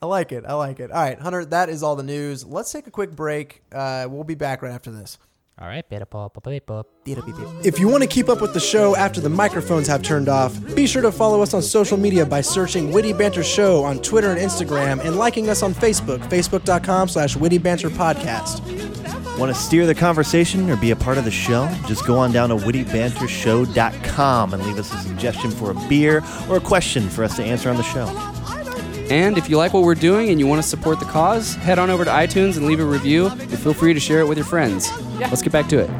I 0.00 0.06
like 0.06 0.32
it. 0.32 0.44
I 0.46 0.54
like 0.54 0.80
it. 0.80 0.90
All 0.90 1.02
right, 1.02 1.18
Hunter, 1.18 1.44
that 1.46 1.68
is 1.68 1.82
all 1.82 1.96
the 1.96 2.02
news. 2.02 2.44
Let's 2.44 2.70
take 2.70 2.86
a 2.86 2.90
quick 2.90 3.16
break. 3.16 3.62
Uh, 3.72 4.06
we'll 4.08 4.24
be 4.24 4.34
back 4.34 4.62
right 4.62 4.72
after 4.72 4.90
this. 4.90 5.18
All 5.56 5.68
right, 5.68 5.88
beta 5.88 6.04
pop, 6.04 6.42
beta 6.42 6.60
pop. 6.60 6.88
If 7.64 7.78
you 7.78 7.86
want 7.86 8.02
to 8.02 8.08
keep 8.08 8.28
up 8.28 8.40
with 8.40 8.54
the 8.54 8.60
show 8.60 8.96
after 8.96 9.20
the 9.20 9.28
microphones 9.28 9.86
have 9.86 10.02
turned 10.02 10.28
off, 10.28 10.52
be 10.74 10.86
sure 10.88 11.02
to 11.02 11.12
follow 11.12 11.42
us 11.42 11.54
on 11.54 11.62
social 11.62 11.96
media 11.96 12.26
by 12.26 12.40
searching 12.40 12.90
Witty 12.90 13.12
Banter 13.12 13.44
Show 13.44 13.84
on 13.84 14.00
Twitter 14.00 14.32
and 14.32 14.40
Instagram 14.40 14.98
and 15.04 15.16
liking 15.16 15.48
us 15.48 15.62
on 15.62 15.72
Facebook, 15.72 16.18
facebook.com 16.28 17.06
slash 17.08 17.36
Witty 17.36 17.58
Banter 17.58 17.88
Podcast. 17.88 18.62
Want 19.38 19.54
to 19.54 19.60
steer 19.60 19.86
the 19.86 19.94
conversation 19.94 20.68
or 20.70 20.76
be 20.76 20.90
a 20.90 20.96
part 20.96 21.18
of 21.18 21.24
the 21.24 21.30
show? 21.30 21.68
Just 21.86 22.04
go 22.06 22.18
on 22.18 22.32
down 22.32 22.48
to 22.48 22.56
wittybantershow.com 22.56 24.54
and 24.54 24.66
leave 24.66 24.78
us 24.78 24.92
a 24.92 24.98
suggestion 24.98 25.50
for 25.52 25.70
a 25.70 25.74
beer 25.88 26.22
or 26.48 26.56
a 26.56 26.60
question 26.60 27.08
for 27.08 27.22
us 27.22 27.36
to 27.36 27.44
answer 27.44 27.70
on 27.70 27.76
the 27.76 27.82
show. 27.82 28.33
And 29.10 29.36
if 29.36 29.50
you 29.50 29.58
like 29.58 29.74
what 29.74 29.82
we're 29.82 29.94
doing 29.94 30.30
and 30.30 30.40
you 30.40 30.46
want 30.46 30.62
to 30.62 30.68
support 30.68 30.98
the 30.98 31.04
cause, 31.04 31.54
head 31.56 31.78
on 31.78 31.90
over 31.90 32.04
to 32.04 32.10
iTunes 32.10 32.56
and 32.56 32.66
leave 32.66 32.80
a 32.80 32.84
review. 32.84 33.26
And 33.26 33.58
feel 33.58 33.74
free 33.74 33.92
to 33.92 34.00
share 34.00 34.20
it 34.20 34.26
with 34.26 34.38
your 34.38 34.46
friends. 34.46 34.90
Let's 35.18 35.42
get 35.42 35.52
back 35.52 35.68
to 35.68 35.78
it. 35.80 35.90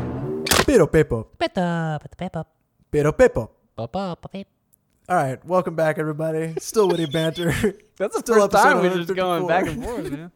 Pero 0.67 0.87
Pepo. 0.87 1.27
Pero 1.38 1.99
Pepo. 2.17 2.47
Pero 2.90 3.12
Pepo. 3.12 3.51
All 5.07 5.17
right, 5.17 5.45
welcome 5.45 5.77
back, 5.77 5.99
everybody. 5.99 6.55
Still 6.59 6.88
Witty 6.88 7.05
Banter. 7.05 7.51
That's 7.99 8.14
the 8.14 8.21
Still 8.21 8.49
first 8.49 8.53
time 8.53 8.79
episode 8.79 8.90
we're 8.90 9.05
just 9.05 9.14
going 9.14 9.47
back 9.47 9.67
and 9.67 9.85
forth, 9.85 10.11
man. 10.11 10.33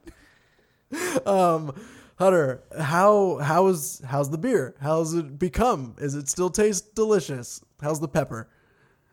um, 1.26 1.74
Hunter, 2.18 2.62
how 2.78 3.38
how's 3.38 4.02
how's 4.04 4.28
the 4.28 4.36
beer? 4.36 4.74
How's 4.78 5.14
it 5.14 5.38
become? 5.38 5.94
Is 5.96 6.14
it 6.14 6.28
still 6.28 6.50
taste 6.50 6.94
delicious? 6.94 7.62
How's 7.80 8.00
the 8.00 8.08
pepper? 8.08 8.50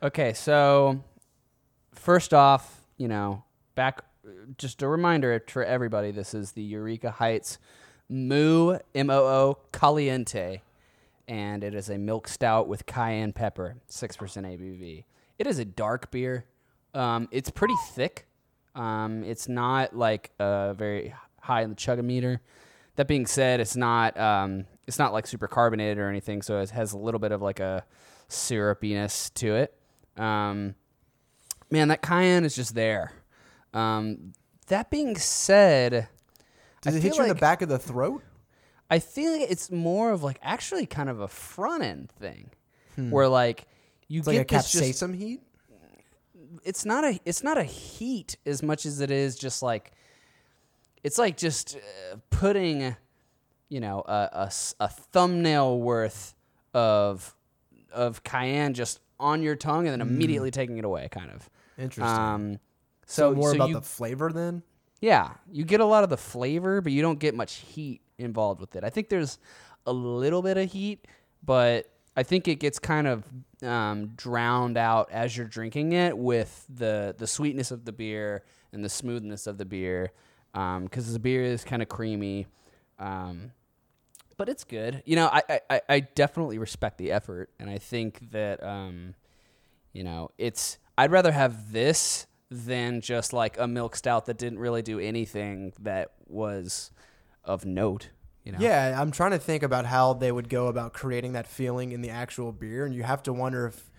Okay, 0.04 0.34
so 0.34 1.02
first 1.94 2.34
off, 2.34 2.84
you 2.98 3.08
know, 3.08 3.45
back 3.76 4.04
just 4.58 4.82
a 4.82 4.88
reminder 4.88 5.44
for 5.48 5.64
everybody 5.64 6.12
this 6.12 6.34
is 6.34 6.54
the 6.54 6.64
Eureka 6.64 7.12
Heights 7.12 7.60
Moo 8.10 8.78
M 8.94 9.10
O 9.10 9.20
O 9.20 9.58
Caliente, 9.72 10.62
and 11.28 11.64
it 11.64 11.74
is 11.74 11.90
a 11.90 11.98
milk 11.98 12.28
stout 12.28 12.68
with 12.68 12.86
cayenne 12.86 13.34
pepper, 13.34 13.78
six 13.88 14.16
percent 14.16 14.46
ABV. 14.46 15.06
It 15.38 15.48
is 15.48 15.60
a 15.60 15.66
dark 15.66 16.12
beer. 16.12 16.46
Um, 16.94 17.28
it's 17.32 17.50
pretty 17.50 17.76
thick. 17.90 18.28
Um, 18.76 19.24
it's 19.24 19.48
not 19.48 19.96
like 19.96 20.32
very 20.38 21.14
high 21.42 21.62
in 21.62 21.70
the 21.70 21.76
chugometer. 21.76 22.40
That 22.96 23.08
being 23.08 23.26
said, 23.26 23.60
it's 23.60 23.76
not 23.76 24.18
um, 24.20 24.66
it's 24.88 25.00
not 25.00 25.14
like 25.14 25.28
super 25.28 25.48
carbonated 25.48 25.98
or 25.98 26.10
anything, 26.10 26.42
so 26.42 26.60
it 26.60 26.70
has 26.70 26.94
a 26.94 26.98
little 26.98 27.20
bit 27.20 27.32
of 27.32 27.42
like 27.42 27.60
a 27.60 27.86
syrupiness 28.30 29.32
to 29.36 29.56
it. 29.56 29.74
Um, 30.18 30.76
man, 31.72 31.88
that 31.90 32.02
cayenne 32.02 32.46
is 32.46 32.56
just 32.56 32.76
there. 32.76 33.12
Um, 33.76 34.34
that 34.68 34.90
being 34.90 35.16
said, 35.18 36.08
Does 36.82 36.96
I 36.96 36.98
it 36.98 37.04
hit 37.04 37.18
you 37.18 37.24
in 37.24 37.28
the 37.30 37.36
back 37.36 37.62
of 37.62 37.70
the 37.70 37.80
throat? 37.80 38.24
I 38.90 39.00
feel 39.00 39.32
like 39.38 39.50
it's 39.50 39.72
more 39.72 40.12
of 40.12 40.24
like 40.24 40.40
actually 40.42 40.86
kind 40.86 41.10
of 41.10 41.20
a 41.20 41.28
front 41.28 41.84
end 41.84 42.12
thing, 42.12 42.52
where 42.96 43.28
like 43.28 43.68
you 44.08 44.20
It's 44.20 44.28
get 44.28 44.38
like 44.38 44.52
a 44.52 44.56
this 44.56 44.72
just 44.72 45.02
capsaicin 45.04 45.16
heat. 45.16 45.42
it's 46.64 46.86
not 46.86 47.04
a 47.04 47.20
it's 47.26 47.44
not 47.44 47.58
a 47.58 47.64
heat 47.64 48.38
as 48.46 48.62
much 48.64 48.86
as 48.86 49.02
it 49.02 49.12
is 49.12 49.36
just 49.36 49.62
like 49.64 49.92
it's 51.04 51.18
like 51.18 51.36
just 51.38 51.76
uh, 51.76 52.16
putting 52.30 52.96
you 53.70 53.80
know 53.80 54.04
a 54.08 54.50
a 54.80 54.88
thumbnail 54.88 55.80
worth 55.80 56.36
of 56.74 57.36
of 57.92 58.24
cayenne 58.24 58.74
just 58.74 59.00
on 59.20 59.42
your 59.42 59.56
tongue 59.56 59.88
and 59.88 59.94
then 60.00 60.02
immediately 60.08 60.52
taking 60.52 60.78
it 60.78 60.86
away 60.86 61.08
kind 61.12 61.32
of 61.32 61.50
Interesting. 61.78 62.04
um 62.06 62.60
so, 63.06 63.32
so 63.32 63.36
more 63.36 63.50
so 63.52 63.56
about 63.56 63.70
you, 63.70 63.76
the 63.76 63.82
flavor 63.82 64.32
then. 64.32 64.64
yeah 65.02 65.32
you 65.52 65.64
get 65.64 65.80
a 65.80 65.86
lot 65.86 66.04
of 66.04 66.10
the 66.10 66.18
flavor 66.18 66.82
but 66.82 66.92
you 66.92 67.02
don't 67.02 67.20
get 67.20 67.36
much 67.36 67.56
heat 67.56 68.02
involved 68.18 68.60
with 68.62 68.76
it 68.76 68.84
i 68.84 68.90
think 68.90 69.10
there's 69.10 69.40
a 69.86 69.92
little 69.94 70.42
bit 70.42 70.58
of 70.58 70.72
heat 70.72 71.06
but 71.44 71.90
i 72.18 72.24
think 72.24 72.48
it 72.48 72.56
gets 72.56 72.80
kind 72.80 73.08
of 73.08 73.24
um, 73.64 74.08
drowned 74.16 74.78
out 74.78 75.10
as 75.12 75.36
you're 75.36 75.48
drinking 75.48 75.94
it 75.94 76.18
with 76.18 76.66
the 76.70 77.16
the 77.18 77.28
sweetness 77.28 77.72
of 77.72 77.86
the 77.86 77.92
beer 77.92 78.44
and 78.74 78.84
the 78.84 78.90
smoothness 78.90 79.48
of 79.48 79.58
the 79.58 79.66
beer 79.66 80.12
because 80.54 81.12
the 81.14 81.20
beer 81.20 81.44
is 81.44 81.64
kind 81.64 81.82
of 81.82 81.90
creamy 81.90 82.48
um, 83.00 83.52
but 84.38 84.48
it's 84.50 84.64
good 84.64 85.02
you 85.06 85.16
know 85.16 85.28
I, 85.32 85.42
I- 85.50 85.62
I, 85.70 85.82
I 85.90 86.00
definitely 86.00 86.58
respect 86.58 86.98
the 86.98 87.12
effort 87.12 87.50
and 87.60 87.70
i 87.70 87.78
think 87.78 88.32
that 88.32 88.64
um, 88.64 89.16
you 89.94 90.04
know 90.04 90.32
it's 90.38 90.78
i'd 90.98 91.12
rather 91.12 91.32
have 91.32 91.72
this 91.72 92.28
than 92.50 93.02
just 93.02 93.34
like 93.34 93.58
a 93.60 93.68
milk 93.68 93.96
stout 93.96 94.26
that 94.28 94.38
didn't 94.38 94.60
really 94.60 94.82
do 94.82 95.00
anything 95.00 95.74
that 95.80 96.12
was 96.28 96.92
of 97.44 97.66
note 97.66 98.10
you 98.46 98.52
know? 98.52 98.60
Yeah, 98.62 98.96
I'm 99.02 99.12
trying 99.12 99.32
to 99.32 99.40
think 99.40 99.64
about 99.64 99.86
how 99.86 100.14
they 100.14 100.32
would 100.32 100.48
go 100.48 100.68
about 100.68 100.94
creating 100.94 101.34
that 101.34 101.48
feeling 101.48 101.92
in 101.92 102.02
the 102.02 102.12
actual 102.12 102.52
beer, 102.52 102.86
and 102.86 102.94
you 102.94 103.04
have 103.04 103.24
to 103.24 103.34
wonder 103.34 103.66
if 103.66 103.92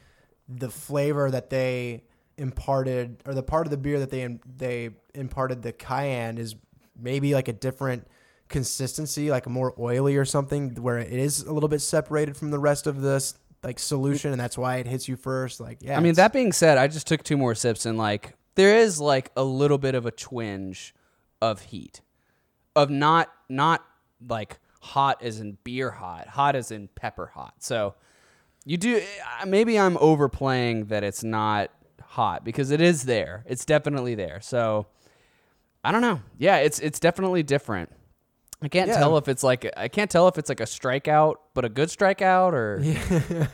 the 0.49 0.71
flavor 0.71 1.31
that 1.31 1.51
they 1.51 2.05
imparted, 2.39 3.23
or 3.27 3.35
the 3.35 3.43
part 3.43 3.67
of 3.67 3.73
the 3.73 3.77
beer 3.77 3.99
that 3.99 4.11
they 4.11 4.39
they 4.57 4.91
imparted 5.15 5.63
the 5.63 5.73
cayenne, 5.73 6.39
is 6.39 6.55
maybe 6.99 7.35
like 7.35 7.49
a 7.49 7.53
different 7.53 8.07
consistency, 8.49 9.31
like 9.31 9.49
more 9.49 9.75
oily 9.79 10.17
or 10.17 10.25
something, 10.25 10.77
where 10.77 10.99
it 10.99 11.13
is 11.13 11.43
a 11.43 11.53
little 11.53 11.69
bit 11.69 11.81
separated 11.81 12.37
from 12.37 12.53
the 12.53 12.59
rest 12.61 12.87
of 12.87 13.03
this 13.03 13.35
like 13.67 13.79
solution, 13.81 14.31
and 14.33 14.41
that's 14.41 14.57
why 14.57 14.77
it 14.77 14.87
hits 14.87 15.09
you 15.09 15.17
first. 15.17 15.61
Like, 15.61 15.79
yeah, 15.81 15.97
I 15.97 16.01
mean, 16.01 16.13
it's- 16.13 16.17
that 16.17 16.33
being 16.33 16.53
said, 16.53 16.79
I 16.79 16.87
just 16.87 17.07
took 17.07 17.23
two 17.25 17.37
more 17.37 17.55
sips 17.55 17.85
and 17.85 17.99
like 17.99 18.35
there 18.55 18.77
is 18.79 19.01
like 19.01 19.31
a 19.37 19.43
little 19.43 19.77
bit 19.79 19.95
of 19.95 20.07
a 20.07 20.11
twinge 20.11 20.95
of 21.43 21.61
heat, 21.63 22.01
of 22.75 22.89
not 22.91 23.29
not 23.49 23.85
like 24.27 24.59
hot 24.81 25.23
as 25.23 25.41
in 25.41 25.59
beer 25.65 25.91
hot, 25.91 26.29
hot 26.29 26.55
as 26.57 26.71
in 26.71 26.89
pepper 26.95 27.27
hot. 27.35 27.55
So 27.59 27.95
you 28.65 28.77
do 28.77 29.03
maybe 29.47 29.79
I'm 29.79 29.97
overplaying 29.99 30.87
that 30.87 31.03
it's 31.05 31.23
not 31.25 31.71
hot 32.03 32.45
because 32.45 32.71
it 32.71 32.81
is 32.81 33.03
there. 33.03 33.45
It's 33.47 33.65
definitely 33.65 34.15
there. 34.15 34.41
So 34.41 34.87
I 35.85 35.93
don't 35.93 36.03
know. 36.03 36.21
Yeah, 36.39 36.59
it's 36.59 36.79
it's 36.79 37.01
definitely 37.01 37.43
different. 37.43 37.91
I 38.63 38.69
can't 38.69 38.89
Yeah. 38.89 38.99
tell 38.99 39.19
if 39.19 39.29
it's 39.29 39.43
like 39.43 39.71
I 39.77 39.89
can't 39.89 40.11
tell 40.11 40.29
if 40.29 40.39
it's 40.39 40.49
like 40.49 40.61
a 40.61 40.65
strikeout, 40.65 41.37
but 41.55 41.65
a 41.65 41.69
good 41.69 41.89
strikeout, 41.89 42.53
or 42.53 42.81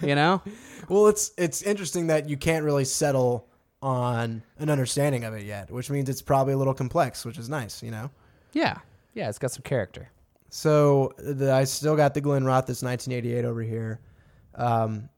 you 0.07 0.15
know. 0.15 0.41
Well, 0.88 1.09
it's 1.09 1.33
it's 1.37 1.62
interesting 1.62 2.07
that 2.09 2.29
you 2.29 2.37
can't 2.37 2.65
really 2.65 2.85
settle 2.85 3.49
on 3.83 4.43
an 4.59 4.71
understanding 4.71 5.25
of 5.25 5.35
it 5.35 5.45
yet, 5.45 5.71
which 5.71 5.91
means 5.91 6.09
it's 6.09 6.23
probably 6.23 6.53
a 6.53 6.57
little 6.57 6.75
complex, 6.75 7.25
which 7.25 7.37
is 7.38 7.49
nice, 7.49 7.83
you 7.83 7.91
know. 7.91 8.11
Yeah, 8.53 8.79
yeah, 9.15 9.29
it's 9.29 9.38
got 9.41 9.51
some 9.51 9.62
character. 9.62 10.11
So 10.51 11.12
the, 11.19 11.53
I 11.53 11.65
still 11.65 11.97
got 11.97 12.15
the 12.15 12.21
Glenrothes 12.21 12.83
1988 12.85 13.45
over 13.45 13.62
here, 13.62 14.01
um, 14.55 15.09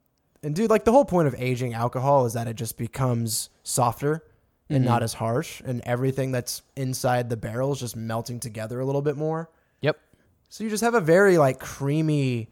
and 0.43 0.55
dude, 0.55 0.71
like 0.71 0.85
the 0.85 0.93
whole 0.93 1.05
point 1.05 1.29
of 1.29 1.35
aging 1.39 1.75
alcohol 1.75 2.25
is 2.25 2.33
that 2.35 2.47
it 2.49 2.55
just 2.57 2.79
becomes 2.79 3.51
softer 3.65 4.25
and 4.71 4.83
not 4.85 5.03
as 5.03 5.13
harsh, 5.15 5.61
and 5.65 5.83
everything 5.85 6.33
that's 6.33 6.63
inside 6.75 7.29
the 7.31 7.37
barrel 7.37 7.73
is 7.73 7.81
just 7.81 7.97
melting 7.97 8.41
together 8.41 8.81
a 8.81 8.85
little 8.87 9.03
bit 9.03 9.17
more. 9.17 9.51
So 10.55 10.63
you 10.63 10.71
just 10.71 10.85
have 10.85 10.95
a 10.95 11.01
very 11.01 11.37
like 11.37 11.59
creamy, 11.59 12.49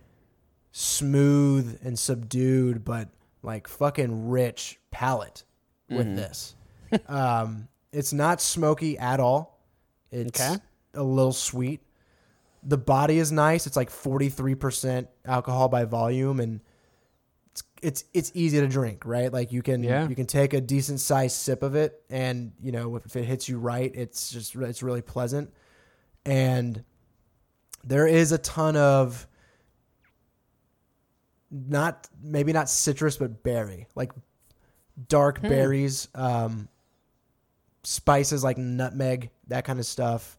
smooth 0.73 1.79
and 1.85 1.97
subdued, 1.97 2.85
but 2.85 3.11
like 3.45 3.69
fucking 3.69 4.29
rich 4.29 4.81
palate 4.91 5.45
with 5.89 6.17
this. 6.17 6.57
um, 7.07 7.69
it's 7.93 8.13
not 8.13 8.41
smoky 8.41 8.99
at 8.99 9.21
all. 9.21 9.61
It's 10.11 10.41
Okay. 10.41 10.61
a 10.95 11.03
little 11.05 11.33
sweet. 11.33 11.81
The 12.65 12.77
body 12.77 13.19
is 13.19 13.31
nice. 13.31 13.69
It's 13.69 13.77
like 13.77 13.89
forty 13.89 14.31
three 14.31 14.57
percent 14.57 15.07
alcohol 15.25 15.69
by 15.69 15.85
volume, 15.85 16.41
and 16.41 16.61
it's 17.53 17.63
it's 17.83 18.05
it's 18.13 18.33
easy 18.35 18.59
to 18.59 18.67
drink, 18.67 19.05
right? 19.07 19.33
Like 19.33 19.53
you 19.53 19.63
can 19.63 19.85
Yeah. 19.85 20.09
you 20.09 20.17
can 20.17 20.27
take 20.27 20.55
a 20.55 20.61
decent 20.61 20.99
sized 20.99 21.37
sip 21.37 21.63
of 21.63 21.77
it, 21.77 22.03
and 22.11 22.51
you 22.61 22.73
know 22.73 22.97
if 22.97 23.15
it 23.15 23.27
hits 23.27 23.49
you 23.49 23.61
right, 23.61 23.93
it's 23.95 24.33
just 24.33 24.57
it's 24.57 24.83
really 24.83 25.03
pleasant. 25.03 25.53
And 26.27 26.83
there 27.85 28.07
is 28.07 28.33
a 28.33 28.39
ton 28.39 28.77
of 28.77 29.27
not 31.51 32.09
maybe 32.23 32.53
not 32.53 32.69
citrus 32.69 33.17
but 33.19 33.43
berry 33.43 33.87
like 33.95 34.11
dark 35.09 35.41
berries 35.43 36.09
um 36.15 36.69
spices 37.83 38.43
like 38.43 38.57
nutmeg 38.59 39.31
that 39.49 39.65
kind 39.65 39.79
of 39.79 39.85
stuff 39.87 40.39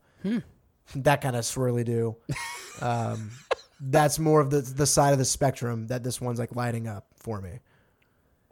that 0.95 1.21
kind 1.21 1.36
of 1.36 1.43
swirly 1.43 1.86
do. 1.86 2.15
Um 2.82 3.29
that's 3.79 4.17
more 4.17 4.39
of 4.41 4.49
the 4.49 4.62
the 4.62 4.88
side 4.88 5.12
of 5.13 5.19
the 5.19 5.25
spectrum 5.25 5.88
that 5.88 6.03
this 6.03 6.19
one's 6.19 6.39
like 6.39 6.56
lighting 6.56 6.88
up 6.88 7.06
for 7.17 7.39
me. 7.39 7.60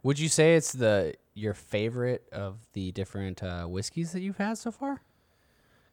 Would 0.04 0.18
you 0.18 0.28
say 0.28 0.54
it's 0.54 0.72
the 0.72 1.14
your 1.34 1.54
favorite 1.54 2.28
of 2.32 2.58
the 2.72 2.92
different 2.92 3.42
uh, 3.42 3.64
whiskeys 3.64 4.12
that 4.12 4.20
you've 4.20 4.36
had 4.36 4.58
so 4.58 4.70
far? 4.70 5.00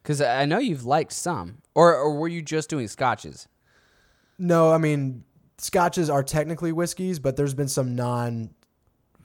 Because 0.02 0.20
I 0.20 0.44
know 0.46 0.58
you've 0.58 0.84
liked 0.84 1.12
some, 1.12 1.58
or 1.74 1.94
or 1.94 2.14
were 2.14 2.28
you 2.28 2.42
just 2.42 2.70
doing 2.70 2.88
scotches? 2.88 3.46
no 4.42 4.72
i 4.72 4.78
mean 4.78 5.22
scotches 5.58 6.08
are 6.08 6.22
technically 6.22 6.72
whiskeys 6.72 7.18
but 7.18 7.36
there's 7.36 7.52
been 7.52 7.68
some 7.68 7.94
non 7.94 8.48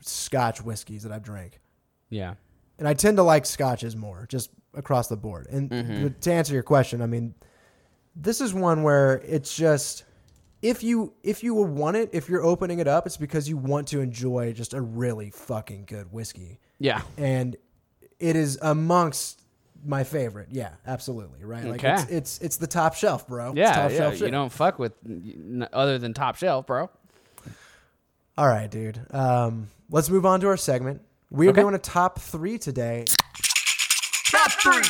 scotch 0.01 0.61
whiskeys 0.61 1.03
that 1.03 1.11
i've 1.13 1.23
drank 1.23 1.61
Yeah. 2.09 2.33
and 2.79 2.85
I 2.85 2.93
tend 2.93 3.15
to 3.17 3.23
like 3.23 3.45
scotches 3.45 3.95
more, 3.95 4.25
just 4.27 4.49
across 4.73 5.07
the 5.07 5.15
board. 5.15 5.47
And 5.49 5.69
mm-hmm. 5.69 6.03
but 6.03 6.19
to 6.23 6.33
answer 6.33 6.53
your 6.53 6.63
question, 6.63 7.01
I 7.01 7.05
mean, 7.05 7.33
this 8.13 8.41
is 8.41 8.53
one 8.53 8.83
where 8.83 9.21
it's 9.25 9.55
just 9.55 10.03
if 10.61 10.83
you 10.83 11.13
if 11.23 11.41
you 11.45 11.53
want 11.55 11.95
it, 11.95 12.09
if 12.11 12.27
you're 12.27 12.43
opening 12.43 12.79
it 12.79 12.87
up, 12.89 13.05
it's 13.05 13.15
because 13.15 13.47
you 13.47 13.55
want 13.55 13.87
to 13.87 14.01
enjoy 14.01 14.51
just 14.51 14.73
a 14.73 14.81
really 14.81 15.29
fucking 15.29 15.85
good 15.85 16.11
whiskey, 16.11 16.59
Yeah. 16.79 17.01
and 17.17 17.55
it 18.19 18.35
is 18.35 18.59
amongst 18.61 19.41
my 19.85 20.03
favorite. 20.03 20.47
Yeah, 20.51 20.71
absolutely, 20.87 21.43
right. 21.43 21.63
Like 21.63 21.83
Okay. 21.83 21.93
it's, 21.93 22.09
it's 22.11 22.37
it's 22.39 22.57
the 22.57 22.67
top 22.67 22.95
shelf, 22.95 23.27
bro. 23.27 23.49
It's 23.49 23.57
Yeah. 23.57 23.73
top 23.73 23.91
yeah. 23.91 23.97
shelf 23.97 24.13
You 24.13 24.19
shit. 24.19 24.31
don't 24.31 24.51
fuck 24.51 24.79
with 24.79 24.93
other 25.73 25.97
than 25.97 26.13
top 26.13 26.35
shelf, 26.35 26.65
bro. 26.65 26.89
All 28.37 28.47
right, 28.47 28.69
dude. 28.69 28.99
Um, 29.11 29.69
let's 29.89 30.09
move 30.09 30.25
on 30.25 30.41
to 30.41 30.47
our 30.47 30.57
segment. 30.57 31.01
We 31.31 31.47
are 31.47 31.51
Okay. 31.51 31.61
doing 31.61 31.75
a 31.75 31.79
top 31.79 32.19
three 32.19 32.57
today. 32.57 33.05
Top 34.31 34.51
three. 34.51 34.81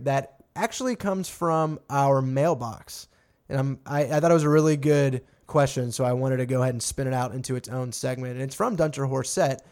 that 0.00 0.36
actually 0.54 0.94
comes 0.96 1.28
from 1.28 1.78
our 1.90 2.22
mailbox. 2.22 3.08
And 3.48 3.58
I'm, 3.58 3.78
I, 3.86 4.02
I 4.04 4.20
thought 4.20 4.30
it 4.30 4.34
was 4.34 4.44
a 4.44 4.48
really 4.48 4.76
good 4.76 5.24
question, 5.46 5.90
so 5.90 6.04
I 6.04 6.12
wanted 6.12 6.36
to 6.38 6.46
go 6.46 6.62
ahead 6.62 6.74
and 6.74 6.82
spin 6.82 7.06
it 7.06 7.14
out 7.14 7.32
into 7.34 7.56
its 7.56 7.68
own 7.68 7.90
segment. 7.92 8.34
And 8.34 8.42
it's 8.42 8.54
from 8.54 8.76
Dunter 8.76 9.06
Horsett. 9.06 9.62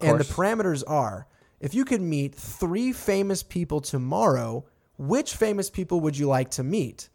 And 0.00 0.18
the 0.20 0.24
parameters 0.24 0.84
are 0.86 1.26
if 1.62 1.74
you 1.74 1.84
could 1.84 2.02
meet 2.02 2.34
three 2.34 2.92
famous 2.92 3.42
people 3.42 3.80
tomorrow, 3.80 4.66
which 4.98 5.34
famous 5.34 5.70
people 5.70 6.00
would 6.00 6.18
you 6.18 6.26
like 6.26 6.50
to 6.50 6.64
meet? 6.64 7.08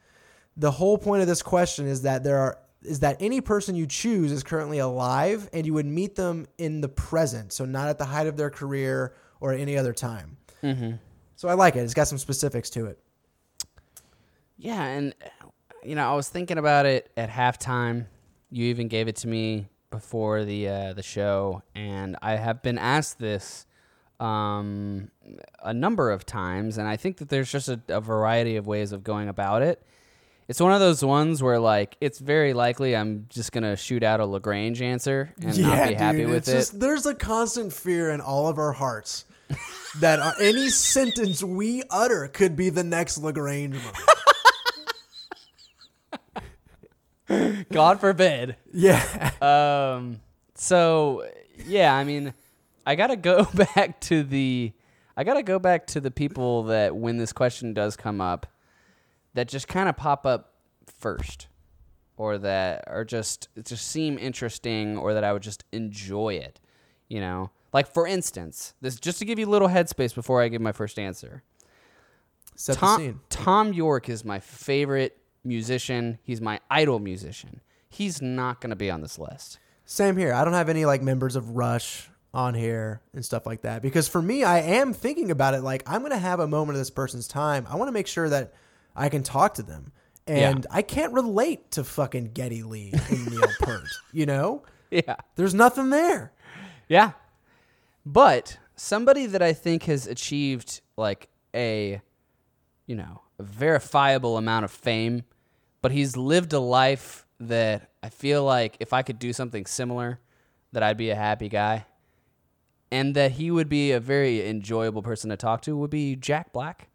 The 0.55 0.71
whole 0.71 0.97
point 0.97 1.21
of 1.21 1.27
this 1.27 1.43
question 1.43 1.85
is 1.85 2.01
that 2.03 2.23
there 2.23 2.39
are 2.39 2.57
is 2.81 3.01
that 3.01 3.17
any 3.19 3.41
person 3.41 3.75
you 3.75 3.85
choose 3.85 4.31
is 4.31 4.43
currently 4.43 4.77
alive 4.77 5.49
and 5.51 5.65
you 5.65 5.73
would 5.73 5.85
meet 5.85 6.15
them 6.15 6.47
in 6.57 6.79
the 6.79 6.87
present, 6.87 7.51
so 7.51 7.65
not 7.65 7.89
at 7.89 7.97
the 7.97 8.05
height 8.05 8.27
of 8.27 8.37
their 8.37 8.49
career 8.49 9.13
or 9.41 9.51
any 9.51 9.77
other 9.77 9.93
time. 9.93 10.37
So 11.35 11.49
I 11.49 11.53
like 11.53 11.75
it. 11.75 11.79
It's 11.79 11.93
got 11.93 12.07
some 12.07 12.17
specifics 12.17 12.69
to 12.71 12.85
it. 12.85 12.99
Yeah, 14.57 14.81
and 14.81 15.13
you 15.83 15.95
know, 15.95 16.09
I 16.09 16.15
was 16.15 16.29
thinking 16.29 16.57
about 16.57 16.85
it 16.85 17.11
at 17.17 17.29
halftime. 17.29 18.05
You 18.49 18.65
even 18.67 18.87
gave 18.87 19.07
it 19.07 19.17
to 19.17 19.27
me 19.27 19.67
before 19.91 20.45
the 20.45 20.69
uh, 20.69 20.93
the 20.93 21.03
show, 21.03 21.63
and 21.75 22.15
I 22.21 22.37
have 22.37 22.61
been 22.61 22.77
asked 22.77 23.19
this 23.19 23.65
um, 24.19 25.11
a 25.63 25.73
number 25.73 26.11
of 26.11 26.25
times, 26.25 26.77
and 26.77 26.87
I 26.87 26.97
think 26.97 27.17
that 27.17 27.29
there's 27.29 27.51
just 27.51 27.69
a, 27.69 27.79
a 27.87 28.01
variety 28.01 28.55
of 28.55 28.67
ways 28.67 28.91
of 28.91 29.03
going 29.03 29.27
about 29.29 29.61
it. 29.61 29.81
It's 30.47 30.61
one 30.61 30.71
of 30.71 30.79
those 30.79 31.03
ones 31.03 31.43
where, 31.43 31.59
like, 31.59 31.97
it's 31.99 32.19
very 32.19 32.53
likely 32.53 32.95
I'm 32.95 33.25
just 33.29 33.51
gonna 33.51 33.75
shoot 33.75 34.01
out 34.01 34.19
a 34.21 34.25
Lagrange 34.25 34.81
answer 34.81 35.33
and 35.41 35.59
not 35.61 35.89
be 35.89 35.93
happy 35.95 36.19
dude, 36.19 36.29
with 36.29 36.37
it's 36.37 36.47
it. 36.47 36.53
Just, 36.53 36.79
there's 36.79 37.05
a 37.05 37.13
constant 37.13 37.73
fear 37.73 38.09
in 38.11 38.21
all 38.21 38.47
of 38.47 38.57
our 38.57 38.71
hearts 38.71 39.25
that 39.99 40.19
uh, 40.19 40.31
any 40.39 40.69
sentence 40.69 41.43
we 41.43 41.83
utter 41.89 42.29
could 42.29 42.55
be 42.55 42.69
the 42.69 42.83
next 42.83 43.17
Lagrange 43.17 43.75
moment. 47.29 47.67
God 47.69 47.99
forbid. 47.99 48.55
yeah. 48.73 49.31
Um. 49.41 50.21
So 50.55 51.25
yeah, 51.65 51.93
I 51.93 52.05
mean, 52.05 52.33
I 52.87 52.95
gotta 52.95 53.17
go 53.17 53.43
back 53.75 53.99
to 54.01 54.23
the. 54.23 54.71
I 55.17 55.23
gotta 55.23 55.43
go 55.43 55.59
back 55.59 55.87
to 55.87 55.99
the 55.99 56.09
people 56.09 56.63
that 56.63 56.95
when 56.95 57.17
this 57.17 57.33
question 57.33 57.73
does 57.73 57.97
come 57.97 58.21
up, 58.21 58.47
that 59.33 59.49
just 59.49 59.67
kind 59.67 59.89
of 59.89 59.97
pop 59.97 60.25
up 60.25 60.53
first, 60.85 61.47
or 62.15 62.37
that 62.37 62.85
are 62.87 63.03
just 63.03 63.49
just 63.63 63.85
seem 63.85 64.17
interesting, 64.17 64.97
or 64.97 65.13
that 65.13 65.23
I 65.25 65.33
would 65.33 65.43
just 65.43 65.65
enjoy 65.73 66.35
it. 66.35 66.61
You 67.09 67.19
know, 67.19 67.51
like 67.73 67.93
for 67.93 68.07
instance, 68.07 68.73
this 68.79 68.95
just 68.95 69.19
to 69.19 69.25
give 69.25 69.37
you 69.37 69.47
a 69.47 69.49
little 69.51 69.67
headspace 69.67 70.15
before 70.15 70.41
I 70.41 70.47
give 70.47 70.61
my 70.61 70.71
first 70.71 70.97
answer. 70.97 71.43
Set 72.55 72.77
Tom. 72.77 73.21
Thom 73.29 73.73
Yorke 73.73 74.09
is 74.09 74.23
my 74.23 74.39
favorite 74.39 75.17
musician. 75.43 76.19
He's 76.23 76.41
my 76.41 76.59
idol 76.71 76.99
musician. 76.99 77.61
He's 77.89 78.21
not 78.21 78.61
going 78.61 78.71
to 78.71 78.75
be 78.75 78.89
on 78.89 79.01
this 79.01 79.19
list. 79.19 79.59
Same 79.85 80.17
here. 80.17 80.33
I 80.33 80.43
don't 80.43 80.53
have 80.53 80.67
any 80.69 80.85
like 80.85 81.01
members 81.01 81.35
of 81.35 81.51
Rush 81.51 82.09
on 82.33 82.53
here 82.53 83.01
and 83.13 83.23
stuff 83.25 83.45
like 83.45 83.61
that 83.61 83.81
because 83.81 84.07
for 84.07 84.21
me, 84.21 84.43
I 84.43 84.59
am 84.59 84.93
thinking 84.93 85.31
about 85.31 85.53
it 85.53 85.61
like 85.61 85.83
I'm 85.87 86.01
going 86.01 86.11
to 86.11 86.17
have 86.17 86.39
a 86.39 86.47
moment 86.47 86.75
of 86.75 86.81
this 86.81 86.89
person's 86.89 87.27
time. 87.27 87.65
I 87.69 87.75
want 87.75 87.87
to 87.87 87.93
make 87.93 88.07
sure 88.07 88.29
that 88.29 88.53
I 88.95 89.09
can 89.09 89.23
talk 89.23 89.55
to 89.55 89.63
them. 89.63 89.91
And 90.25 90.67
I 90.69 90.81
can't 90.81 91.13
relate 91.13 91.71
to 91.71 91.85
fucking 91.85 92.31
Geddy 92.33 92.61
Lee 92.61 92.91
and 92.93 93.31
Neil 93.31 93.47
Peart, 93.61 93.87
you 94.11 94.25
know? 94.25 94.63
Yeah. 94.91 95.15
There's 95.35 95.53
nothing 95.53 95.89
there. 95.89 96.33
Yeah. 96.89 97.11
But 98.05 98.57
somebody 98.75 99.25
that 99.27 99.41
I 99.41 99.53
think 99.53 99.83
has 99.83 100.05
achieved 100.05 100.81
like 100.97 101.29
a, 101.55 102.01
you 102.87 102.95
know, 102.95 103.21
a 103.39 103.43
verifiable 103.43 104.37
amount 104.37 104.65
of 104.65 104.71
fame, 104.71 105.23
but 105.81 105.93
he's 105.93 106.17
lived 106.17 106.51
a 106.51 106.59
life 106.59 107.25
that 107.39 107.91
I 108.03 108.09
feel 108.09 108.43
like 108.43 108.75
if 108.79 108.91
I 108.91 109.03
could 109.03 109.19
do 109.19 109.31
something 109.31 109.65
similar, 109.65 110.19
that 110.73 110.83
I'd 110.83 110.97
be 110.97 111.09
a 111.09 111.15
happy 111.15 111.47
guy. 111.47 111.85
And 112.91 113.15
that 113.15 113.33
he 113.33 113.51
would 113.51 113.67
be 113.67 113.91
a 113.91 113.99
very 113.99 114.47
enjoyable 114.47 115.01
person 115.01 115.29
to 115.29 115.37
talk 115.37 115.61
to 115.63 115.75
would 115.75 115.89
be 115.89 116.15
Jack 116.15 116.53
Black. 116.53 116.87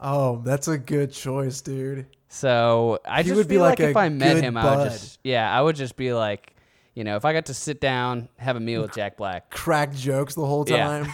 Oh, 0.00 0.40
that's 0.44 0.68
a 0.68 0.78
good 0.78 1.12
choice, 1.12 1.60
dude. 1.60 2.06
So 2.28 2.98
I 3.04 3.22
He 3.22 3.28
just 3.28 3.36
would 3.36 3.48
be 3.48 3.58
like, 3.58 3.78
like 3.78 3.90
if 3.90 3.96
I 3.96 4.08
met 4.08 4.38
him, 4.38 4.56
I 4.56 4.74
would 4.76 4.90
just 4.90 5.18
yeah, 5.22 5.56
I 5.56 5.60
would 5.60 5.76
just 5.76 5.96
be 5.96 6.12
like, 6.14 6.56
you 6.94 7.04
know, 7.04 7.16
if 7.16 7.24
I 7.26 7.32
got 7.34 7.46
to 7.46 7.54
sit 7.54 7.80
down, 7.80 8.28
have 8.38 8.56
a 8.56 8.60
meal 8.60 8.82
with 8.82 8.94
Jack 8.94 9.16
Black, 9.18 9.50
Crack 9.50 9.94
jokes 9.94 10.34
the 10.34 10.46
whole 10.46 10.64
Yeah. 10.64 10.88
time. 10.88 11.06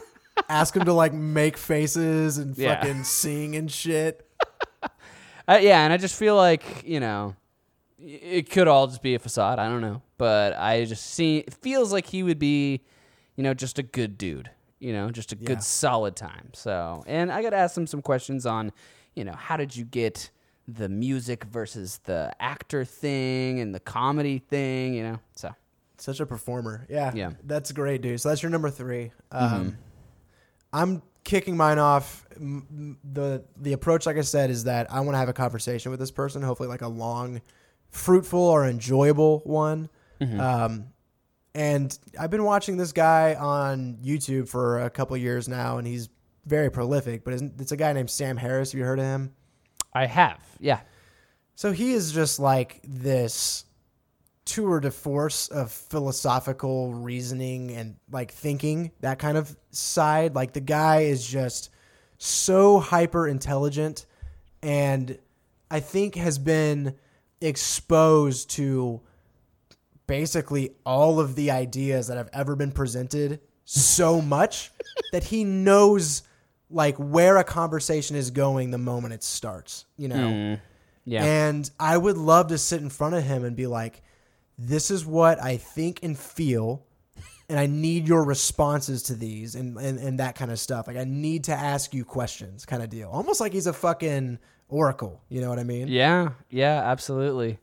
Ask 0.48 0.74
him 0.76 0.84
to 0.84 0.92
like 0.92 1.12
make 1.14 1.56
faces 1.56 2.38
and 2.38 2.58
Yeah. 2.58 2.74
fucking 2.74 3.04
sing 3.04 3.54
and 3.56 3.70
shit. 3.70 4.28
Uh, 5.46 5.58
yeah, 5.60 5.84
and 5.84 5.92
I 5.92 5.98
just 5.98 6.18
feel 6.18 6.36
like 6.36 6.84
you 6.86 7.00
know, 7.00 7.36
it 7.98 8.48
could 8.50 8.66
all 8.66 8.86
just 8.86 9.02
be 9.02 9.14
a 9.14 9.18
facade. 9.18 9.58
I 9.58 9.68
don't 9.68 9.82
know, 9.82 10.00
but 10.16 10.54
I 10.56 10.86
just 10.86 11.04
see 11.04 11.38
it 11.38 11.52
feels 11.52 11.92
like 11.92 12.06
he 12.06 12.22
would 12.22 12.38
be, 12.38 12.80
you 13.36 13.42
know, 13.44 13.54
just 13.54 13.78
a 13.78 13.82
good 13.82 14.16
dude. 14.18 14.50
You 14.80 14.92
know, 14.92 15.10
just 15.10 15.32
a 15.32 15.36
Yeah. 15.36 15.46
good 15.46 15.62
solid 15.62 16.14
time. 16.16 16.50
So, 16.52 17.02
and 17.06 17.32
I 17.32 17.42
got 17.42 17.50
to 17.50 17.56
ask 17.56 17.76
him 17.76 17.86
some 17.86 18.02
questions 18.02 18.44
on, 18.46 18.72
you 19.14 19.24
know, 19.24 19.32
how 19.32 19.56
did 19.56 19.74
you 19.76 19.84
get 19.84 20.30
the 20.68 20.88
music 20.88 21.44
versus 21.44 22.00
the 22.04 22.32
actor 22.40 22.84
thing 22.84 23.60
and 23.60 23.74
the 23.74 23.80
comedy 23.80 24.38
thing? 24.38 24.94
You 24.94 25.02
know, 25.04 25.20
so 25.34 25.54
Such 25.96 26.20
a 26.20 26.26
performer. 26.26 26.86
Yeah. 26.90 27.12
Yeah. 27.14 27.30
That's 27.44 27.72
great, 27.72 28.02
dude. 28.02 28.20
So 28.20 28.28
that's 28.28 28.42
your 28.42 28.50
number 28.50 28.68
3 28.70 29.12
Um, 29.30 29.50
Mm-hmm. 29.50 29.68
I'm 30.72 31.02
kicking 31.22 31.56
mine 31.56 31.78
off. 31.78 32.26
The 32.38 33.44
The 33.56 33.72
approach, 33.72 34.04
like 34.06 34.16
I 34.18 34.22
said, 34.22 34.50
is 34.50 34.64
that 34.64 34.92
I 34.92 35.00
want 35.00 35.14
to 35.14 35.18
have 35.18 35.28
a 35.28 35.32
conversation 35.32 35.90
with 35.92 36.00
this 36.00 36.10
person. 36.10 36.42
Hopefully, 36.42 36.68
like 36.68 36.82
a 36.82 36.88
long, 36.88 37.40
fruitful 37.90 38.40
or 38.40 38.66
enjoyable 38.66 39.40
one. 39.44 39.88
Mm-hmm. 40.20 40.40
Um, 40.40 40.86
and 41.54 41.96
I've 42.18 42.30
been 42.30 42.44
watching 42.44 42.76
this 42.76 42.92
guy 42.92 43.34
on 43.34 43.98
YouTube 44.04 44.48
for 44.48 44.80
a 44.80 44.90
couple 44.90 45.16
years 45.16 45.48
now, 45.48 45.78
and 45.78 45.86
he's 45.86 46.08
very 46.46 46.70
prolific. 46.70 47.24
But 47.24 47.34
it's, 47.34 47.42
it's 47.60 47.72
a 47.72 47.76
guy 47.76 47.92
named 47.92 48.10
Sam 48.10 48.36
Harris. 48.36 48.72
Have 48.72 48.78
you 48.78 48.84
heard 48.84 48.98
of 48.98 49.04
him? 49.04 49.32
I 49.92 50.06
have, 50.06 50.40
yeah, 50.58 50.80
So 51.54 51.70
he 51.70 51.92
is 51.92 52.10
just 52.10 52.40
like 52.40 52.80
this 52.82 53.64
tour 54.44 54.80
de 54.80 54.90
force 54.90 55.46
of 55.48 55.70
philosophical 55.70 56.92
reasoning 56.92 57.70
and 57.70 57.94
like 58.10 58.32
thinking, 58.32 58.90
that 59.00 59.20
kind 59.20 59.38
of 59.38 59.56
side. 59.70 60.34
Like 60.34 60.52
the 60.52 60.60
guy 60.60 61.02
is 61.02 61.24
just 61.24 61.70
so 62.18 62.80
hyper 62.80 63.28
intelligent 63.28 64.06
and 64.62 65.16
I 65.70 65.80
think 65.80 66.16
has 66.16 66.38
been 66.38 66.94
exposed 67.40 68.50
to 68.50 69.00
basically 70.06 70.70
all 70.84 71.20
of 71.20 71.34
the 71.34 71.50
ideas 71.50 72.08
that 72.08 72.16
have 72.16 72.28
ever 72.32 72.56
been 72.56 72.72
presented 72.72 73.40
so 73.64 74.20
much 74.20 74.70
that 75.12 75.24
he 75.24 75.44
knows 75.44 76.22
like 76.70 76.96
where 76.96 77.36
a 77.36 77.44
conversation 77.44 78.16
is 78.16 78.30
going 78.30 78.70
the 78.70 78.78
moment 78.78 79.14
it 79.14 79.22
starts, 79.22 79.86
you 79.96 80.08
know. 80.08 80.16
Mm, 80.16 80.60
yeah, 81.04 81.24
And 81.24 81.70
I 81.78 81.96
would 81.96 82.16
love 82.16 82.48
to 82.48 82.58
sit 82.58 82.80
in 82.80 82.88
front 82.88 83.14
of 83.14 83.22
him 83.22 83.44
and 83.44 83.54
be 83.54 83.66
like, 83.66 84.02
this 84.58 84.90
is 84.90 85.04
what 85.04 85.42
I 85.42 85.58
think 85.58 86.00
and 86.02 86.18
feel. 86.18 86.86
And 87.48 87.58
I 87.58 87.66
need 87.66 88.08
your 88.08 88.24
responses 88.24 89.02
to 89.04 89.14
these 89.14 89.54
and, 89.54 89.76
and, 89.76 89.98
and 89.98 90.18
that 90.18 90.34
kind 90.34 90.50
of 90.50 90.58
stuff. 90.58 90.86
Like, 90.86 90.96
I 90.96 91.04
need 91.04 91.44
to 91.44 91.52
ask 91.52 91.92
you 91.92 92.02
questions, 92.02 92.64
kind 92.64 92.82
of 92.82 92.88
deal. 92.88 93.10
Almost 93.10 93.38
like 93.38 93.52
he's 93.52 93.66
a 93.66 93.72
fucking 93.74 94.38
oracle. 94.68 95.20
You 95.28 95.42
know 95.42 95.50
what 95.50 95.58
I 95.58 95.64
mean? 95.64 95.88
Yeah, 95.88 96.30
yeah, 96.48 96.80
absolutely. 96.90 97.58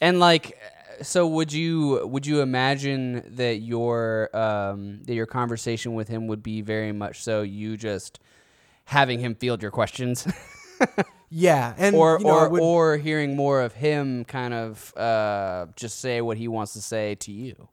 And 0.00 0.20
like 0.20 0.56
so 1.02 1.26
would 1.26 1.52
you 1.52 2.06
would 2.06 2.26
you 2.26 2.40
imagine 2.40 3.22
that 3.36 3.56
your 3.56 4.28
um 4.36 5.00
that 5.04 5.14
your 5.14 5.26
conversation 5.26 5.94
with 5.94 6.08
him 6.08 6.26
would 6.28 6.42
be 6.42 6.60
very 6.60 6.92
much 6.92 7.22
so 7.22 7.42
you 7.42 7.76
just 7.76 8.18
having 8.84 9.18
him 9.20 9.34
field 9.34 9.62
your 9.62 9.70
questions 9.70 10.26
Yeah. 11.28 11.74
And, 11.76 11.96
or 11.96 12.18
you 12.20 12.24
know, 12.26 12.30
or 12.38 12.48
would- 12.48 12.62
or 12.62 12.96
hearing 12.98 13.34
more 13.34 13.60
of 13.62 13.72
him 13.72 14.24
kind 14.24 14.54
of 14.54 14.96
uh 14.96 15.66
just 15.74 16.00
say 16.00 16.20
what 16.20 16.36
he 16.36 16.46
wants 16.48 16.72
to 16.74 16.80
say 16.80 17.16
to 17.16 17.32
you. 17.32 17.68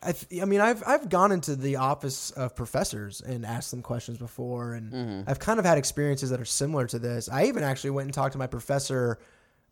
I, 0.00 0.12
th- 0.12 0.40
I 0.40 0.44
mean, 0.44 0.60
I've 0.60 0.84
I've 0.86 1.08
gone 1.08 1.32
into 1.32 1.56
the 1.56 1.74
office 1.76 2.30
of 2.30 2.54
professors 2.54 3.20
and 3.20 3.44
asked 3.44 3.72
them 3.72 3.82
questions 3.82 4.16
before, 4.18 4.74
and 4.74 5.24
I've 5.28 5.40
kind 5.40 5.58
of 5.58 5.64
had 5.64 5.76
experiences 5.76 6.30
that 6.30 6.40
are 6.40 6.44
similar 6.44 6.86
to 6.86 7.00
this. 7.00 7.28
I 7.28 7.46
even 7.46 7.64
actually 7.64 7.90
went 7.90 8.06
and 8.06 8.14
talked 8.14 8.32
to 8.34 8.38
my 8.38 8.46
professor 8.46 9.18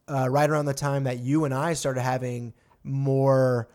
uh, 0.08 0.26
right 0.28 0.50
around 0.50 0.64
the 0.64 0.74
time 0.74 1.04
that 1.04 1.20
you 1.20 1.44
and 1.44 1.54
I 1.54 1.74
started 1.74 2.00
having 2.00 2.54
more, 2.86 3.68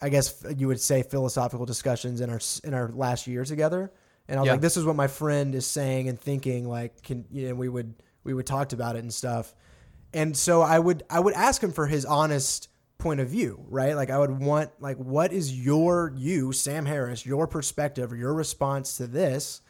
I 0.00 0.08
guess 0.08 0.44
you 0.56 0.66
would 0.68 0.80
say, 0.80 1.02
philosophical 1.02 1.66
discussions 1.66 2.20
in 2.20 2.30
our 2.30 2.40
in 2.64 2.74
our 2.74 2.88
last 2.88 3.26
year 3.26 3.44
together. 3.44 3.92
And 4.28 4.38
I 4.38 4.42
was 4.42 4.46
Yeah. 4.46 4.52
like, 4.52 4.60
this 4.60 4.76
is 4.76 4.84
what 4.84 4.96
my 4.96 5.06
friend 5.06 5.54
is 5.54 5.66
saying 5.66 6.08
and 6.08 6.20
thinking. 6.20 6.68
Like, 6.68 7.02
can 7.02 7.24
you 7.30 7.48
know, 7.48 7.54
we 7.54 7.68
would 7.68 7.94
we 8.24 8.34
would 8.34 8.46
talked 8.46 8.72
about 8.72 8.96
it 8.96 9.00
and 9.00 9.12
stuff. 9.12 9.54
And 10.12 10.36
so 10.36 10.62
I 10.62 10.78
would 10.78 11.02
I 11.10 11.20
would 11.20 11.34
ask 11.34 11.62
him 11.62 11.72
for 11.72 11.86
his 11.86 12.04
honest 12.04 12.68
point 12.98 13.20
of 13.20 13.28
view, 13.28 13.64
right? 13.68 13.94
Like 13.94 14.10
I 14.10 14.18
would 14.18 14.38
want 14.38 14.70
like 14.80 14.96
what 14.96 15.32
is 15.32 15.64
your 15.64 16.12
you, 16.16 16.52
Sam 16.52 16.84
Harris, 16.86 17.24
your 17.24 17.46
perspective 17.46 18.12
or 18.12 18.16
your 18.16 18.34
response 18.34 18.96
to 18.98 19.06
this? 19.06 19.62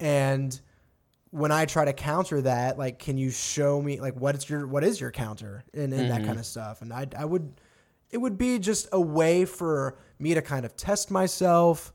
And 0.00 0.58
when 1.30 1.52
I 1.52 1.66
try 1.66 1.84
to 1.84 1.92
counter 1.92 2.40
that, 2.42 2.78
like 2.78 2.98
can 2.98 3.18
you 3.18 3.30
show 3.30 3.80
me 3.80 4.00
like 4.00 4.14
what 4.14 4.34
is 4.34 4.48
your 4.48 4.66
what 4.66 4.84
is 4.84 5.00
your 5.00 5.10
counter 5.10 5.64
and, 5.72 5.92
and 5.92 6.10
that 6.10 6.18
mm-hmm. 6.18 6.26
kind 6.26 6.38
of 6.38 6.46
stuff? 6.46 6.82
And 6.82 6.92
I 6.92 7.06
I 7.16 7.24
would 7.24 7.60
it 8.14 8.20
would 8.20 8.38
be 8.38 8.60
just 8.60 8.86
a 8.92 9.00
way 9.00 9.44
for 9.44 9.98
me 10.20 10.34
to 10.34 10.40
kind 10.40 10.64
of 10.64 10.76
test 10.76 11.10
myself, 11.10 11.92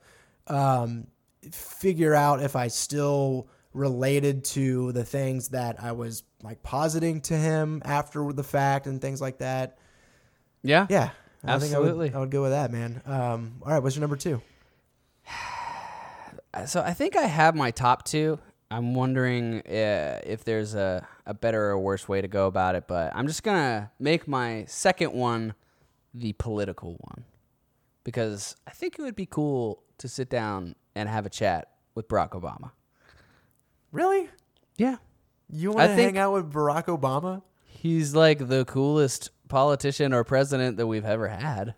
um, 0.47 1.07
figure 1.49 2.13
out 2.13 2.43
if 2.43 2.57
I 2.57 2.67
still 2.67 3.47
related 3.73 4.43
to 4.43 4.91
the 4.91 5.05
things 5.05 5.47
that 5.49 5.81
I 5.81 5.93
was 5.93 6.23
like 6.43 6.61
positing 6.61 7.21
to 7.21 7.37
him 7.37 7.81
after 7.85 8.33
the 8.33 8.43
fact 8.43 8.85
and 8.85 9.01
things 9.01 9.21
like 9.21 9.37
that. 9.37 9.77
Yeah. 10.61 10.87
Yeah, 10.89 11.11
I 11.41 11.57
think 11.57 11.73
I 11.73 11.79
would, 11.79 11.87
Absolutely. 11.87 12.13
I 12.13 12.19
would 12.19 12.31
go 12.31 12.41
with 12.41 12.51
that, 12.51 12.69
man. 12.69 13.01
Um, 13.05 13.61
all 13.61 13.71
right, 13.71 13.81
what's 13.81 13.95
your 13.95 14.01
number 14.01 14.17
two? 14.17 14.41
So 16.65 16.81
I 16.81 16.93
think 16.93 17.15
I 17.15 17.27
have 17.27 17.55
my 17.55 17.69
top 17.69 18.03
two. 18.05 18.39
I'm 18.71 18.95
wondering 18.95 19.59
uh, 19.67 20.19
if 20.23 20.43
there's 20.43 20.73
a, 20.73 21.07
a 21.27 21.33
better 21.33 21.69
or 21.69 21.79
worse 21.79 22.09
way 22.09 22.21
to 22.21 22.27
go 22.27 22.47
about 22.47 22.73
it, 22.73 22.85
but 22.87 23.15
I'm 23.15 23.27
just 23.27 23.43
gonna 23.43 23.91
make 23.99 24.27
my 24.27 24.65
second 24.67 25.13
one 25.13 25.53
the 26.13 26.33
political 26.33 26.97
one 27.01 27.23
because 28.03 28.55
I 28.67 28.71
think 28.71 28.97
it 28.97 29.01
would 29.03 29.15
be 29.15 29.25
cool 29.25 29.83
to 29.99 30.07
sit 30.07 30.29
down 30.29 30.75
and 30.95 31.07
have 31.09 31.25
a 31.25 31.29
chat 31.29 31.69
with 31.95 32.07
Barack 32.07 32.31
Obama. 32.31 32.71
Really? 33.91 34.29
Yeah, 34.77 34.97
You 35.49 35.71
want 35.71 35.89
to 35.89 35.93
hang 35.95 36.17
out 36.17 36.33
with 36.33 36.51
Barack 36.51 36.85
Obama? 36.85 37.41
he's 37.65 38.13
like 38.15 38.47
the 38.47 38.65
coolest 38.65 39.29
politician 39.47 40.13
or 40.13 40.23
president 40.23 40.77
that 40.77 40.87
we've 40.87 41.05
ever 41.05 41.27
had, 41.27 41.75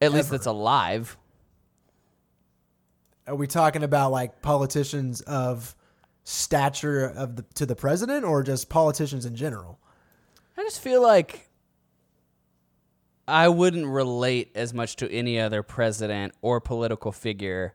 at 0.00 0.12
least 0.12 0.26
Ever. 0.28 0.36
that's 0.36 0.46
alive. 0.46 1.16
Are 3.26 3.34
we 3.34 3.46
talking 3.46 3.82
about 3.82 4.12
like 4.12 4.42
politicians 4.42 5.20
of 5.22 5.74
stature 6.24 7.06
of 7.06 7.36
the 7.36 7.42
to 7.54 7.66
the 7.66 7.76
president, 7.76 8.24
or 8.24 8.42
just 8.42 8.68
politicians 8.68 9.24
in 9.24 9.34
general? 9.34 9.78
I 10.56 10.62
just 10.62 10.80
feel 10.80 11.02
like 11.02 11.48
I 13.26 13.48
wouldn't 13.48 13.86
relate 13.86 14.52
as 14.54 14.74
much 14.74 14.96
to 14.96 15.10
any 15.10 15.40
other 15.40 15.62
president 15.62 16.34
or 16.42 16.60
political 16.60 17.10
figure, 17.12 17.74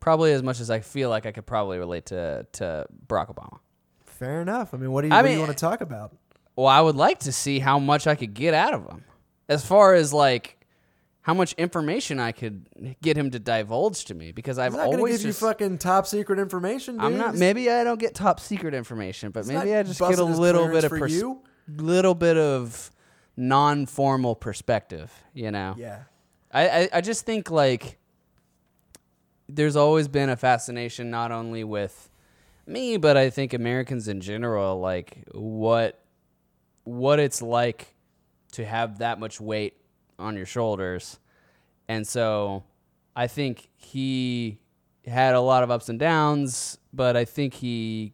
probably 0.00 0.32
as 0.32 0.42
much 0.42 0.60
as 0.60 0.70
I 0.70 0.80
feel 0.80 1.10
like 1.10 1.26
I 1.26 1.32
could 1.32 1.46
probably 1.46 1.78
relate 1.78 2.06
to 2.06 2.46
to 2.52 2.86
Barack 3.06 3.34
Obama. 3.34 3.58
Fair 4.04 4.40
enough. 4.40 4.72
I 4.72 4.76
mean, 4.78 4.92
what 4.92 5.02
do 5.02 5.08
you, 5.08 5.12
I 5.14 5.18
what 5.18 5.22
do 5.22 5.28
mean- 5.28 5.38
you 5.38 5.44
want 5.44 5.56
to 5.56 5.60
talk 5.60 5.80
about? 5.80 6.14
Well, 6.54 6.68
I 6.68 6.80
would 6.80 6.96
like 6.96 7.18
to 7.20 7.32
see 7.32 7.58
how 7.58 7.78
much 7.78 8.06
I 8.06 8.14
could 8.14 8.32
get 8.32 8.54
out 8.54 8.72
of 8.72 8.86
him, 8.88 9.04
as 9.48 9.66
far 9.66 9.92
as 9.92 10.12
like 10.14 10.58
how 11.20 11.34
much 11.34 11.52
information 11.54 12.18
I 12.20 12.32
could 12.32 12.96
get 13.02 13.16
him 13.18 13.30
to 13.32 13.38
divulge 13.38 14.04
to 14.06 14.14
me, 14.14 14.32
because 14.32 14.58
I've 14.58 14.72
He's 14.72 14.76
not 14.78 14.84
going 14.84 14.92
to 14.96 14.98
always 15.00 15.16
give 15.18 15.22
you 15.22 15.28
just. 15.32 15.40
fucking 15.40 15.76
top 15.78 16.06
secret 16.06 16.38
information. 16.38 16.94
Dude. 16.94 17.04
I'm 17.04 17.18
not. 17.18 17.34
Maybe 17.34 17.68
I 17.70 17.84
don't 17.84 17.98
get 18.00 18.14
top 18.14 18.40
secret 18.40 18.72
information, 18.72 19.32
but 19.32 19.40
he's 19.40 19.48
maybe 19.52 19.74
I 19.74 19.82
just 19.82 19.98
get 20.00 20.18
a 20.18 20.24
little 20.24 20.68
bit 20.68 20.84
of 20.84 20.92
pers- 20.92 21.12
you. 21.12 21.42
little 21.68 22.14
bit 22.14 22.38
of 22.38 22.90
non-formal 23.36 24.34
perspective. 24.34 25.12
You 25.34 25.50
know. 25.50 25.74
Yeah. 25.78 26.02
I, 26.52 26.68
I, 26.68 26.88
I 26.94 27.00
just 27.00 27.26
think 27.26 27.50
like 27.50 27.98
there's 29.48 29.76
always 29.76 30.08
been 30.08 30.30
a 30.30 30.36
fascination 30.36 31.10
not 31.10 31.30
only 31.30 31.64
with 31.64 32.08
me 32.66 32.96
but 32.96 33.16
I 33.16 33.30
think 33.30 33.52
Americans 33.52 34.08
in 34.08 34.20
general 34.20 34.80
like 34.80 35.24
what 35.32 36.00
what 36.84 37.20
it's 37.20 37.42
like 37.42 37.94
to 38.52 38.64
have 38.64 38.98
that 38.98 39.18
much 39.18 39.40
weight 39.40 39.76
on 40.18 40.36
your 40.36 40.46
shoulders. 40.46 41.18
And 41.88 42.06
so 42.06 42.64
I 43.14 43.26
think 43.26 43.68
he 43.76 44.58
had 45.06 45.34
a 45.34 45.40
lot 45.40 45.62
of 45.62 45.70
ups 45.70 45.88
and 45.88 45.98
downs, 45.98 46.78
but 46.92 47.16
I 47.16 47.24
think 47.24 47.54
he 47.54 48.12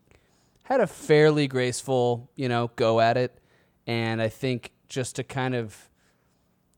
had 0.64 0.81
a 0.81 0.87
fairly 0.87 1.47
graceful, 1.47 2.31
you 2.35 2.49
know, 2.49 2.70
go 2.77 3.01
at 3.01 3.16
it. 3.16 3.39
And 3.87 4.23
I 4.23 4.29
think 4.29 4.73
just 4.93 5.16
to 5.16 5.24
kind 5.24 5.55
of 5.55 5.88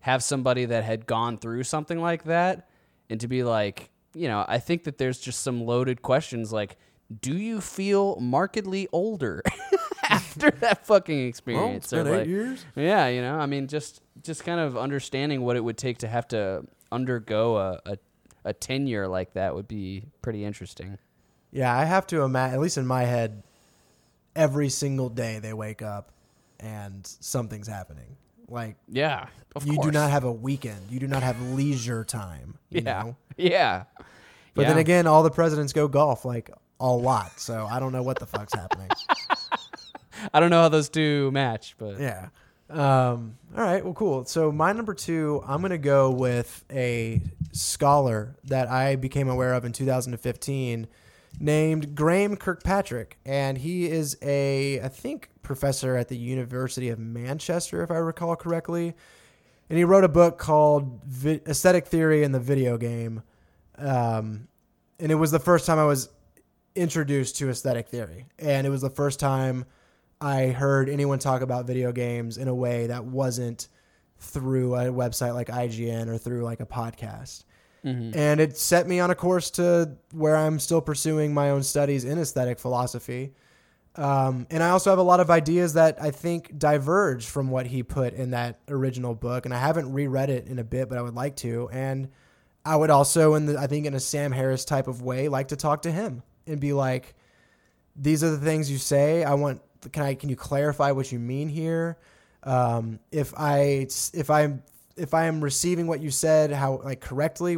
have 0.00 0.22
somebody 0.22 0.64
that 0.66 0.84
had 0.84 1.06
gone 1.06 1.36
through 1.38 1.64
something 1.64 2.00
like 2.00 2.24
that 2.24 2.68
and 3.10 3.20
to 3.20 3.26
be 3.28 3.42
like, 3.42 3.90
you 4.14 4.28
know, 4.28 4.44
I 4.46 4.58
think 4.58 4.84
that 4.84 4.98
there's 4.98 5.18
just 5.18 5.42
some 5.42 5.64
loaded 5.64 6.02
questions 6.02 6.52
like, 6.52 6.76
do 7.20 7.36
you 7.36 7.60
feel 7.60 8.16
markedly 8.20 8.88
older 8.92 9.42
after 10.10 10.50
that 10.50 10.86
fucking 10.86 11.18
Well, 11.18 11.28
experience? 11.28 11.84
it's 11.84 11.92
been 11.92 12.06
Or, 12.06 12.20
eight 12.20 12.28
years. 12.28 12.64
yeah, 12.76 13.08
you 13.08 13.20
know, 13.20 13.36
I 13.38 13.46
mean, 13.46 13.66
just 13.66 14.00
just 14.22 14.44
kind 14.44 14.60
of 14.60 14.76
understanding 14.76 15.42
what 15.42 15.56
it 15.56 15.60
would 15.64 15.76
take 15.76 15.98
to 15.98 16.08
have 16.08 16.28
to 16.28 16.64
undergo 16.92 17.56
a 17.56 17.80
a, 17.86 17.98
a 18.44 18.52
tenure 18.52 19.08
like 19.08 19.32
that 19.34 19.54
would 19.54 19.68
be 19.68 20.04
pretty 20.22 20.44
interesting. 20.44 20.98
Yeah, 21.50 21.76
I 21.76 21.84
have 21.84 22.06
to 22.08 22.22
imagine. 22.22 22.54
At 22.54 22.60
least 22.60 22.78
in 22.78 22.86
my 22.86 23.04
head, 23.04 23.42
every 24.36 24.68
single 24.68 25.08
day 25.08 25.38
they 25.40 25.52
wake 25.52 25.82
up 25.82 26.10
and 26.64 27.06
something's 27.20 27.68
happening. 27.68 28.16
Like 28.48 28.76
Yeah, 28.88 29.26
of 29.54 29.66
you 29.66 29.74
course. 29.74 29.86
do 29.86 29.92
not 29.92 30.10
have 30.10 30.24
a 30.24 30.32
weekend. 30.32 30.90
You 30.90 30.98
do 31.00 31.06
not 31.06 31.22
have 31.22 31.40
leisure 31.52 32.04
time. 32.04 32.58
You 32.70 32.82
Yeah, 32.84 33.02
know? 33.02 33.16
yeah. 33.36 33.84
But 34.54 34.66
then 34.68 34.78
again, 34.78 35.06
all 35.06 35.22
the 35.22 35.30
presidents 35.30 35.72
go 35.72 35.88
golf 35.88 36.24
like 36.24 36.50
a 36.80 36.88
lot. 36.90 37.38
So 37.40 37.66
I 37.70 37.80
don't 37.80 37.92
know 37.92 38.02
what 38.02 38.18
the 38.18 38.26
fuck's 38.26 38.54
happening. 38.54 38.88
I 40.32 40.40
don't 40.40 40.50
know 40.50 40.62
how 40.62 40.68
those 40.68 40.88
two 40.88 41.30
match, 41.32 41.74
but 41.78 41.98
Yeah. 42.00 42.28
Um, 42.70 43.36
all 43.56 43.62
right. 43.62 43.84
Well, 43.84 43.94
cool. 43.94 44.24
So 44.24 44.50
my 44.50 44.72
number 44.72 44.94
two, 44.94 45.42
I'm 45.46 45.60
going 45.60 45.70
to 45.70 45.78
go 45.78 46.10
with 46.10 46.64
a 46.70 47.20
scholar 47.52 48.36
that 48.44 48.68
I 48.68 48.96
became 48.96 49.28
aware 49.28 49.52
of 49.54 49.64
in 49.64 49.72
2015 49.72 50.86
named 51.40 51.94
Graeme 51.94 52.36
Kirkpatrick. 52.36 53.18
And 53.24 53.58
he 53.58 53.86
is 53.90 54.16
a, 54.22 54.80
I 54.80 54.88
think, 54.88 55.30
professor 55.42 55.96
at 55.96 56.08
the 56.08 56.16
University 56.16 56.88
of 56.88 56.98
Manchester, 56.98 57.82
if 57.82 57.90
I 57.90 57.96
recall 57.96 58.36
correctly. 58.36 58.94
And 59.68 59.78
he 59.78 59.84
wrote 59.84 60.04
a 60.04 60.08
book 60.08 60.38
called 60.38 61.02
Vi- 61.04 61.40
Aesthetic 61.46 61.86
Theory 61.86 62.22
in 62.22 62.32
the 62.32 62.40
Video 62.40 62.76
Game. 62.76 63.22
Um, 63.78 64.48
and 65.00 65.10
it 65.10 65.16
was 65.16 65.30
the 65.30 65.38
first 65.38 65.66
time 65.66 65.78
I 65.78 65.84
was 65.84 66.08
introduced 66.74 67.36
to 67.36 67.50
aesthetic 67.50 67.88
theory. 67.88 68.26
And 68.38 68.66
it 68.66 68.70
was 68.70 68.82
the 68.82 68.90
first 68.90 69.20
time 69.20 69.64
I 70.20 70.46
heard 70.48 70.88
anyone 70.88 71.18
talk 71.18 71.42
about 71.42 71.66
video 71.66 71.92
games 71.92 72.38
in 72.38 72.48
a 72.48 72.54
way 72.54 72.86
that 72.86 73.04
wasn't 73.04 73.68
through 74.18 74.74
a 74.74 74.84
website 74.84 75.34
like 75.34 75.48
IGN 75.48 76.08
or 76.08 76.18
through 76.18 76.44
like 76.44 76.60
a 76.60 76.66
podcast. 76.66 77.44
And 78.14 78.40
it 78.40 78.56
set 78.56 78.88
me 78.88 78.98
on 79.00 79.10
a 79.10 79.14
course 79.14 79.50
to 79.52 79.96
where 80.12 80.36
I'm 80.36 80.58
still 80.58 80.80
pursuing 80.80 81.34
my 81.34 81.50
own 81.50 81.62
studies 81.62 82.04
in 82.04 82.18
aesthetic 82.18 82.58
philosophy. 82.58 83.34
Um, 83.96 84.46
and 84.50 84.62
I 84.62 84.70
also 84.70 84.90
have 84.90 84.98
a 84.98 85.02
lot 85.02 85.20
of 85.20 85.30
ideas 85.30 85.74
that 85.74 86.02
I 86.02 86.10
think 86.10 86.58
diverge 86.58 87.26
from 87.26 87.50
what 87.50 87.66
he 87.66 87.82
put 87.82 88.14
in 88.14 88.30
that 88.30 88.58
original 88.68 89.14
book. 89.14 89.44
And 89.44 89.54
I 89.54 89.58
haven't 89.58 89.92
reread 89.92 90.30
it 90.30 90.48
in 90.48 90.58
a 90.58 90.64
bit, 90.64 90.88
but 90.88 90.98
I 90.98 91.02
would 91.02 91.14
like 91.14 91.36
to. 91.36 91.68
And 91.70 92.08
I 92.64 92.74
would 92.74 92.90
also, 92.90 93.34
in 93.34 93.46
the, 93.46 93.58
I 93.58 93.66
think 93.66 93.86
in 93.86 93.94
a 93.94 94.00
Sam 94.00 94.32
Harris 94.32 94.64
type 94.64 94.88
of 94.88 95.02
way, 95.02 95.28
like 95.28 95.48
to 95.48 95.56
talk 95.56 95.82
to 95.82 95.92
him 95.92 96.22
and 96.46 96.58
be 96.58 96.72
like, 96.72 97.14
these 97.94 98.24
are 98.24 98.30
the 98.30 98.38
things 98.38 98.70
you 98.70 98.78
say. 98.78 99.22
I 99.22 99.34
want, 99.34 99.60
can 99.92 100.02
I, 100.02 100.14
can 100.14 100.30
you 100.30 100.36
clarify 100.36 100.90
what 100.92 101.12
you 101.12 101.18
mean 101.18 101.48
here? 101.48 101.98
Um, 102.42 102.98
if 103.12 103.34
I, 103.36 103.86
if 104.12 104.30
I'm, 104.30 104.62
if 104.96 105.14
I 105.14 105.24
am 105.26 105.42
receiving 105.42 105.86
what 105.86 106.00
you 106.00 106.10
said, 106.10 106.50
how 106.50 106.80
like 106.84 107.00
correctly, 107.00 107.56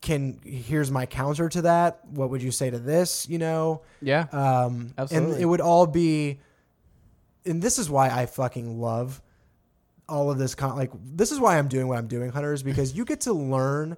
can, 0.00 0.38
here's 0.44 0.90
my 0.90 1.06
counter 1.06 1.48
to 1.48 1.62
that. 1.62 2.04
What 2.06 2.30
would 2.30 2.42
you 2.42 2.50
say 2.50 2.70
to 2.70 2.78
this? 2.78 3.26
You 3.28 3.38
know? 3.38 3.82
yeah, 4.02 4.26
Um, 4.32 4.92
Absolutely. 4.98 5.34
And 5.34 5.42
it 5.42 5.46
would 5.46 5.62
all 5.62 5.86
be, 5.86 6.40
and 7.46 7.62
this 7.62 7.78
is 7.78 7.88
why 7.88 8.10
I 8.10 8.26
fucking 8.26 8.80
love 8.80 9.22
all 10.08 10.30
of 10.30 10.38
this. 10.38 10.54
Con- 10.54 10.76
like, 10.76 10.90
this 11.02 11.32
is 11.32 11.40
why 11.40 11.58
I'm 11.58 11.68
doing 11.68 11.88
what 11.88 11.98
I'm 11.98 12.06
doing, 12.06 12.30
hunters, 12.30 12.62
because 12.70 12.94
you 12.94 13.04
get 13.04 13.22
to 13.22 13.32
learn 13.32 13.96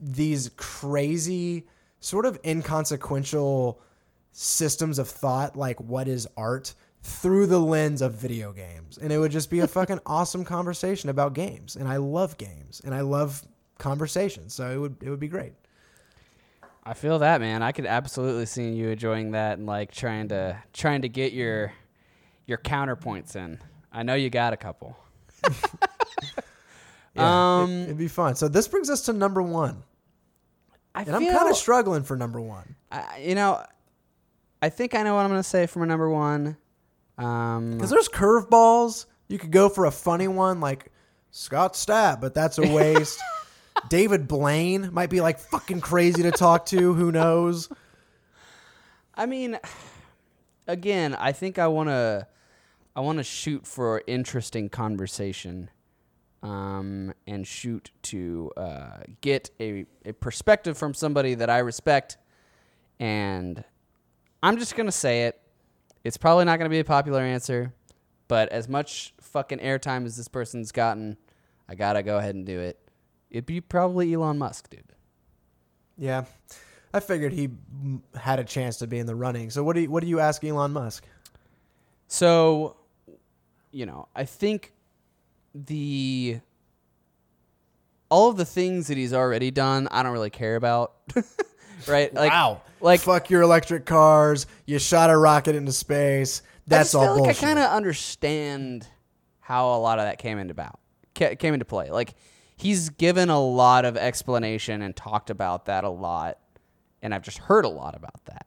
these 0.00 0.50
crazy, 0.56 1.66
sort 2.00 2.24
of 2.24 2.38
inconsequential 2.44 3.80
systems 4.32 4.98
of 4.98 5.08
thought, 5.08 5.56
like 5.56 5.78
what 5.80 6.08
is 6.08 6.26
art, 6.36 6.74
through 7.08 7.46
the 7.46 7.58
lens 7.58 8.02
of 8.02 8.14
video 8.14 8.52
games. 8.52 8.98
And 8.98 9.12
it 9.12 9.18
would 9.18 9.32
just 9.32 9.50
be 9.50 9.60
a 9.60 9.66
fucking 9.66 10.00
awesome 10.06 10.44
conversation 10.44 11.08
about 11.08 11.34
games. 11.34 11.76
And 11.76 11.88
I 11.88 11.96
love 11.96 12.38
games 12.38 12.80
and 12.84 12.94
I 12.94 13.00
love 13.00 13.42
conversations. 13.78 14.54
So 14.54 14.70
it 14.70 14.76
would, 14.76 14.96
it 15.02 15.10
would 15.10 15.20
be 15.20 15.28
great. 15.28 15.54
I 16.84 16.94
feel 16.94 17.18
that 17.18 17.40
man. 17.40 17.62
I 17.62 17.72
could 17.72 17.84
absolutely 17.86 18.46
see 18.46 18.70
you 18.70 18.88
enjoying 18.88 19.32
that 19.32 19.58
and 19.58 19.66
like 19.66 19.92
trying 19.92 20.28
to 20.28 20.56
trying 20.72 21.02
to 21.02 21.08
get 21.08 21.34
your 21.34 21.72
your 22.46 22.56
counterpoints 22.56 23.36
in. 23.36 23.58
I 23.92 24.02
know 24.02 24.14
you 24.14 24.30
got 24.30 24.54
a 24.54 24.56
couple. 24.56 24.96
Yeah, 27.14 27.60
Um, 27.62 27.70
it, 27.70 27.82
it'd 27.84 27.98
be 27.98 28.08
fun. 28.08 28.36
So 28.36 28.48
this 28.48 28.68
brings 28.68 28.90
us 28.90 29.02
to 29.02 29.12
number 29.12 29.42
one. 29.42 29.82
I 30.94 31.02
And 31.02 31.16
I'm 31.16 31.26
kind 31.26 31.48
of 31.48 31.56
struggling 31.56 32.02
for 32.02 32.16
number 32.16 32.40
one. 32.40 32.76
I, 32.92 33.18
you 33.18 33.34
know, 33.34 33.64
I 34.62 34.68
think 34.68 34.94
I 34.94 35.02
know 35.02 35.14
what 35.14 35.22
I'm 35.22 35.30
going 35.30 35.40
to 35.40 35.48
say 35.48 35.66
for 35.66 35.80
my 35.80 35.86
number 35.86 36.08
Um, 37.18 37.72
Because 37.72 37.90
there's 37.90 38.08
curveballs. 38.08 39.06
You 39.28 39.38
could 39.38 39.50
go 39.50 39.68
for 39.68 39.84
a 39.84 39.90
funny 39.90 40.28
one 40.28 40.60
like 40.60 40.90
Scott 41.30 41.74
Stapp, 41.74 42.20
but 42.20 42.32
that's 42.32 42.58
a 42.58 42.72
waste. 42.72 43.20
David 43.88 44.26
Blaine 44.26 44.90
might 44.92 45.10
be 45.10 45.20
like 45.20 45.38
fucking 45.38 45.80
crazy 45.80 46.22
to 46.22 46.30
talk 46.30 46.66
to. 46.66 46.94
Who 46.94 47.12
knows? 47.12 47.68
I 49.14 49.26
mean, 49.26 49.58
again, 50.66 51.14
I 51.14 51.32
think 51.32 51.58
I 51.58 51.66
want 51.68 51.88
to, 51.88 52.26
I 52.96 53.00
want 53.00 53.18
to 53.18 53.24
shoot 53.24 53.66
for 53.66 54.02
interesting 54.06 54.68
conversation, 54.68 55.70
um, 56.42 57.12
and 57.26 57.46
shoot 57.46 57.90
to 58.04 58.52
uh, 58.56 58.98
get 59.20 59.50
a, 59.60 59.86
a 60.04 60.12
perspective 60.12 60.78
from 60.78 60.94
somebody 60.94 61.34
that 61.34 61.50
I 61.50 61.58
respect, 61.58 62.16
and 62.98 63.62
I'm 64.42 64.56
just 64.58 64.76
gonna 64.76 64.92
say 64.92 65.24
it. 65.24 65.40
It's 66.08 66.16
probably 66.16 66.46
not 66.46 66.58
gonna 66.58 66.70
be 66.70 66.78
a 66.78 66.84
popular 66.84 67.20
answer, 67.20 67.74
but 68.28 68.48
as 68.48 68.66
much 68.66 69.12
fucking 69.20 69.58
airtime 69.58 70.06
as 70.06 70.16
this 70.16 70.26
person's 70.26 70.72
gotten, 70.72 71.18
I 71.68 71.74
gotta 71.74 72.02
go 72.02 72.16
ahead 72.16 72.34
and 72.34 72.46
do 72.46 72.58
it. 72.58 72.78
It'd 73.30 73.44
be 73.44 73.60
probably 73.60 74.14
Elon 74.14 74.38
Musk, 74.38 74.70
dude. 74.70 74.84
Yeah. 75.98 76.24
I 76.94 77.00
figured 77.00 77.34
he 77.34 77.50
had 78.18 78.38
a 78.38 78.44
chance 78.44 78.78
to 78.78 78.86
be 78.86 78.98
in 78.98 79.04
the 79.04 79.14
running. 79.14 79.50
So 79.50 79.62
what 79.62 79.74
do 79.74 79.82
you 79.82 79.90
what 79.90 80.02
do 80.02 80.08
you 80.08 80.18
ask 80.18 80.42
Elon 80.42 80.72
Musk? 80.72 81.06
So, 82.06 82.76
you 83.70 83.84
know, 83.84 84.08
I 84.16 84.24
think 84.24 84.72
the 85.54 86.40
all 88.08 88.30
of 88.30 88.38
the 88.38 88.46
things 88.46 88.86
that 88.86 88.96
he's 88.96 89.12
already 89.12 89.50
done, 89.50 89.88
I 89.90 90.02
don't 90.02 90.12
really 90.12 90.30
care 90.30 90.56
about. 90.56 90.94
right? 91.86 92.12
Like, 92.12 92.30
wow. 92.30 92.62
Like, 92.80 93.00
fuck 93.00 93.28
your 93.30 93.42
electric 93.42 93.86
cars. 93.86 94.46
You 94.66 94.78
shot 94.78 95.10
a 95.10 95.16
rocket 95.16 95.56
into 95.56 95.72
space. 95.72 96.42
That's 96.66 96.94
I 96.94 96.98
all 96.98 97.04
just 97.04 97.14
feel 97.16 97.24
bullshit. 97.24 97.42
like 97.42 97.50
I 97.50 97.54
kind 97.54 97.58
of 97.58 97.70
understand 97.72 98.86
how 99.40 99.74
a 99.74 99.78
lot 99.78 99.98
of 99.98 100.04
that 100.04 100.18
came 100.18 100.38
into 100.38 100.52
about 100.52 100.78
ca- 101.16 101.34
came 101.36 101.54
into 101.54 101.64
play. 101.64 101.90
Like 101.90 102.14
he's 102.56 102.90
given 102.90 103.30
a 103.30 103.40
lot 103.40 103.84
of 103.84 103.96
explanation 103.96 104.82
and 104.82 104.94
talked 104.94 105.30
about 105.30 105.66
that 105.66 105.84
a 105.84 105.88
lot, 105.90 106.38
and 107.02 107.14
I've 107.14 107.22
just 107.22 107.38
heard 107.38 107.64
a 107.64 107.68
lot 107.70 107.96
about 107.96 108.24
that. 108.26 108.46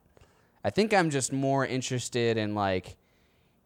I 0.63 0.69
think 0.69 0.93
I'm 0.93 1.09
just 1.09 1.34
more 1.34 1.65
interested 1.65 2.38
in 2.38 2.53
like 2.55 2.95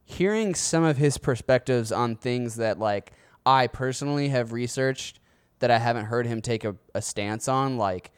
hearing 0.05 0.55
some 0.55 0.84
of 0.84 0.97
his 0.97 1.18
perspectives 1.18 1.91
on 1.91 2.16
things 2.16 2.55
that 2.55 2.80
like 2.80 3.11
I 3.45 3.68
personally 3.68 4.30
have 4.30 4.53
researched 4.53 5.20
that 5.59 5.72
I 5.72 5.80
haven't 5.80 6.05
heard 6.05 6.26
him 6.26 6.41
take 6.41 6.63
a, 6.63 6.76
a 6.93 7.01
stance 7.01 7.47
on, 7.47 7.78
like 7.78 8.11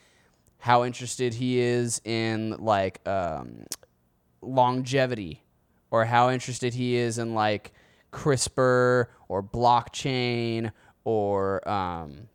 how 0.59 0.83
interested 0.83 1.35
he 1.35 1.59
is 1.59 2.01
in 2.03 2.55
like 2.59 3.05
um, 3.07 3.65
longevity 4.41 5.43
or 5.91 6.05
how 6.05 6.29
interested 6.29 6.73
he 6.73 6.95
is 6.95 7.17
in 7.17 7.33
like 7.33 7.73
CRISPR 8.11 9.07
or 9.27 9.43
blockchain 9.43 10.71
or 11.03 11.67
um, 11.67 12.27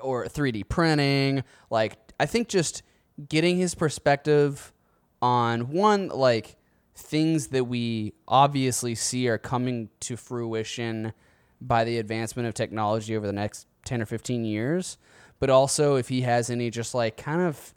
or 0.00 0.26
3D 0.26 0.68
printing. 0.68 1.44
Like 1.70 1.96
I 2.18 2.26
think 2.26 2.48
just 2.48 2.82
getting 3.28 3.56
his 3.56 3.74
perspective 3.74 4.72
on 5.20 5.70
one 5.70 6.08
like 6.08 6.56
things 6.94 7.48
that 7.48 7.64
we 7.64 8.12
obviously 8.26 8.94
see 8.94 9.28
are 9.28 9.38
coming 9.38 9.88
to 10.00 10.16
fruition 10.16 11.12
by 11.60 11.84
the 11.84 11.98
advancement 11.98 12.46
of 12.48 12.54
technology 12.54 13.16
over 13.16 13.26
the 13.26 13.32
next 13.32 13.66
10 13.84 14.02
or 14.02 14.06
15 14.06 14.44
years, 14.44 14.98
but 15.40 15.50
also 15.50 15.96
if 15.96 16.08
he 16.08 16.22
has 16.22 16.50
any 16.50 16.70
just 16.70 16.94
like 16.94 17.16
kind 17.16 17.40
of 17.40 17.74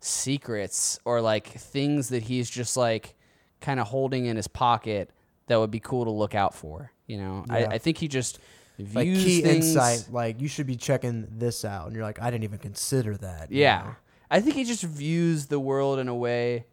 secrets 0.00 0.98
or 1.04 1.20
like 1.20 1.46
things 1.48 2.08
that 2.10 2.24
he's 2.24 2.48
just 2.48 2.76
like 2.76 3.14
kind 3.60 3.80
of 3.80 3.88
holding 3.88 4.26
in 4.26 4.36
his 4.36 4.48
pocket 4.48 5.10
that 5.46 5.58
would 5.58 5.70
be 5.70 5.80
cool 5.80 6.04
to 6.04 6.10
look 6.10 6.34
out 6.34 6.54
for. 6.54 6.92
You 7.06 7.18
know, 7.18 7.44
Yeah. 7.48 7.54
I, 7.54 7.58
I 7.74 7.78
think 7.78 7.98
he 7.98 8.08
just 8.08 8.38
views 8.78 8.94
like 8.94 9.06
key 9.06 9.42
things, 9.42 9.66
insight. 9.66 10.08
Like 10.12 10.40
you 10.40 10.48
should 10.48 10.66
be 10.66 10.76
checking 10.76 11.26
this 11.38 11.64
out, 11.64 11.86
and 11.86 11.96
you're 11.96 12.04
like, 12.04 12.20
I 12.20 12.30
didn't 12.30 12.44
even 12.44 12.58
consider 12.58 13.16
that. 13.16 13.50
Yeah, 13.50 13.82
know? 13.82 13.96
I 14.30 14.40
think 14.40 14.54
he 14.54 14.64
just 14.64 14.82
views 14.82 15.46
the 15.46 15.58
world 15.58 15.98
in 15.98 16.08
a 16.08 16.14
way 16.14 16.66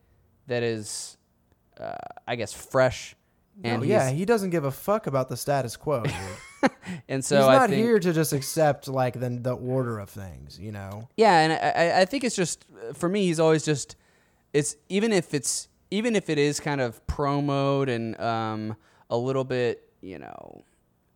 that 0.47 0.61
is, 0.61 1.17
uh, 1.79 1.95
I 2.27 2.35
guess, 2.35 2.53
fresh. 2.53 3.15
And 3.63 3.81
No, 3.81 3.87
yeah, 3.87 4.09
he 4.09 4.25
doesn't 4.25 4.49
give 4.49 4.63
a 4.65 4.71
fuck 4.71 5.07
about 5.07 5.29
the 5.29 5.37
status 5.37 5.77
quo. 5.77 6.03
and 7.07 7.23
so 7.23 7.37
He's 7.37 7.45
not 7.47 7.69
think, 7.69 7.83
here 7.83 7.99
to 7.99 8.13
just 8.13 8.33
accept 8.33 8.87
like 8.87 9.19
the 9.19 9.29
the 9.29 9.55
order 9.55 9.99
of 9.99 10.09
things. 10.09 10.59
You 10.59 10.71
know. 10.71 11.07
Yeah, 11.15 11.39
and 11.39 11.53
I, 11.53 11.57
I- 11.97 12.01
I 12.01 12.05
think 12.05 12.23
it's 12.23 12.35
just 12.35 12.65
for 12.93 13.07
me. 13.09 13.25
He's 13.25 13.39
always 13.39 13.63
just 13.63 13.95
it's 14.53 14.75
even 14.89 15.13
if 15.13 15.33
it's 15.33 15.67
even 15.91 16.15
if 16.15 16.29
it 16.29 16.37
is 16.37 16.59
kind 16.59 16.81
of 16.81 17.05
promoed 17.07 17.87
and 17.89 18.19
um, 18.19 18.75
a 19.09 19.17
little 19.17 19.43
bit, 19.43 19.87
you 20.01 20.17
know, 20.19 20.63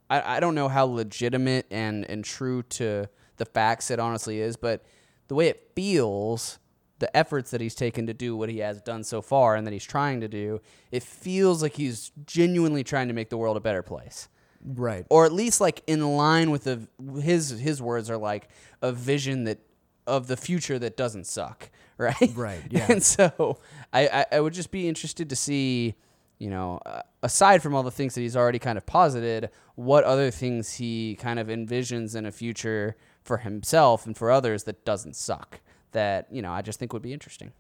I, 0.10 0.38
I 0.38 0.40
don't 0.40 0.56
know 0.56 0.68
how 0.70 0.86
legitimate 0.86 1.66
and 1.72 2.10
and 2.10 2.24
true 2.24 2.64
to 2.64 3.10
the 3.38 3.46
facts 3.46 3.90
it 3.92 4.00
honestly 4.00 4.40
is, 4.40 4.56
but 4.58 4.84
the 5.28 5.36
way 5.36 5.48
it 5.48 5.72
feels, 5.76 6.60
the 7.00 7.16
efforts 7.16 7.52
that 7.52 7.62
he's 7.62 7.76
taken 7.76 8.06
to 8.08 8.14
do 8.14 8.36
what 8.38 8.50
he 8.50 8.60
has 8.60 8.82
done 8.82 9.04
so 9.04 9.22
far 9.22 9.56
and 9.56 9.66
that 9.66 9.72
he's 9.74 9.84
trying 9.86 10.22
to 10.22 10.28
do, 10.28 10.62
it 10.92 11.02
feels 11.04 11.62
like 11.62 11.74
he's 11.76 12.12
genuinely 12.26 12.84
trying 12.84 13.08
to 13.08 13.14
make 13.14 13.30
the 13.30 13.38
world 13.38 13.58
a 13.58 13.62
better 13.62 13.82
place 13.84 14.28
Right. 14.64 15.06
or 15.10 15.26
at 15.26 15.32
least 15.32 15.62
like 15.62 15.82
in 15.88 16.06
line 16.18 16.52
with 16.52 16.66
the 16.66 16.88
his 17.22 17.50
his 17.52 17.82
words 17.82 18.10
are 18.10 18.18
like 18.18 18.50
a 18.82 18.92
vision 18.92 19.46
that 19.46 19.60
of 20.06 20.28
the 20.28 20.36
future 20.36 20.78
that 20.80 20.98
doesn't 20.98 21.28
suck 21.28 21.70
right 21.98 22.32
Right, 22.36 22.62
yeah. 22.70 22.86
and 22.90 23.02
so 23.02 23.58
I, 23.94 24.08
I 24.08 24.26
i 24.34 24.40
would 24.42 24.54
just 24.54 24.70
be 24.72 24.90
interested 24.90 25.30
to 25.30 25.36
see 25.38 25.96
you 26.40 26.50
know 26.50 26.80
uh, 26.86 27.04
aside 27.24 27.62
from 27.64 27.74
all 27.74 27.84
the 27.84 27.92
things 27.92 28.16
that 28.16 28.22
he's 28.22 28.36
already 28.36 28.60
kind 28.60 28.78
of 28.78 28.86
posited 28.86 29.50
what 29.76 30.04
other 30.04 30.30
things 30.30 30.74
he 30.74 31.16
kind 31.16 31.40
of 31.40 31.48
envisions 31.48 32.14
in 32.16 32.26
a 32.26 32.32
future 32.32 32.98
for 33.24 33.38
himself 33.38 34.06
and 34.06 34.18
for 34.18 34.30
others 34.30 34.64
that 34.66 34.84
doesn't 34.84 35.16
suck 35.16 35.62
that 35.92 36.28
you 36.32 36.42
know 36.42 36.52
i 36.52 36.62
just 36.62 36.80
think 36.80 36.94
would 36.94 37.02
be 37.02 37.14
interesting 37.14 37.52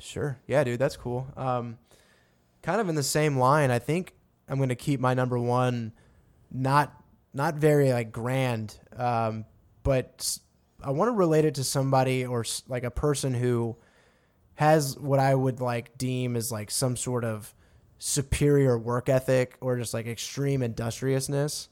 Sure. 0.00 0.38
Yeah, 0.46 0.64
dude, 0.64 0.78
that's 0.78 0.96
cool. 0.96 1.26
Um, 1.36 1.78
kind 2.62 2.80
of 2.80 2.88
in 2.88 2.94
the 2.94 3.02
same 3.02 3.36
line, 3.36 3.70
I 3.70 3.78
think 3.78 4.14
I'm 4.48 4.56
going 4.56 4.68
to 4.68 4.76
keep 4.76 5.00
my 5.00 5.14
number 5.14 5.38
one 5.38 5.92
not 6.50 6.94
not 7.34 7.56
very 7.56 7.92
like 7.92 8.10
grand, 8.10 8.78
um, 8.96 9.44
but 9.82 10.38
I 10.82 10.90
want 10.92 11.08
to 11.08 11.12
relate 11.12 11.44
it 11.44 11.54
to 11.56 11.64
somebody 11.64 12.24
or 12.24 12.44
like 12.68 12.84
a 12.84 12.90
person 12.90 13.34
who 13.34 13.76
has 14.54 14.98
what 14.98 15.20
I 15.20 15.34
would 15.34 15.60
like 15.60 15.98
deem 15.98 16.36
as 16.36 16.50
like 16.50 16.70
some 16.70 16.96
sort 16.96 17.24
of 17.24 17.54
superior 17.98 18.78
work 18.78 19.08
ethic 19.08 19.56
or 19.60 19.76
just 19.76 19.92
like 19.92 20.06
extreme 20.06 20.62
industriousness. 20.62 21.68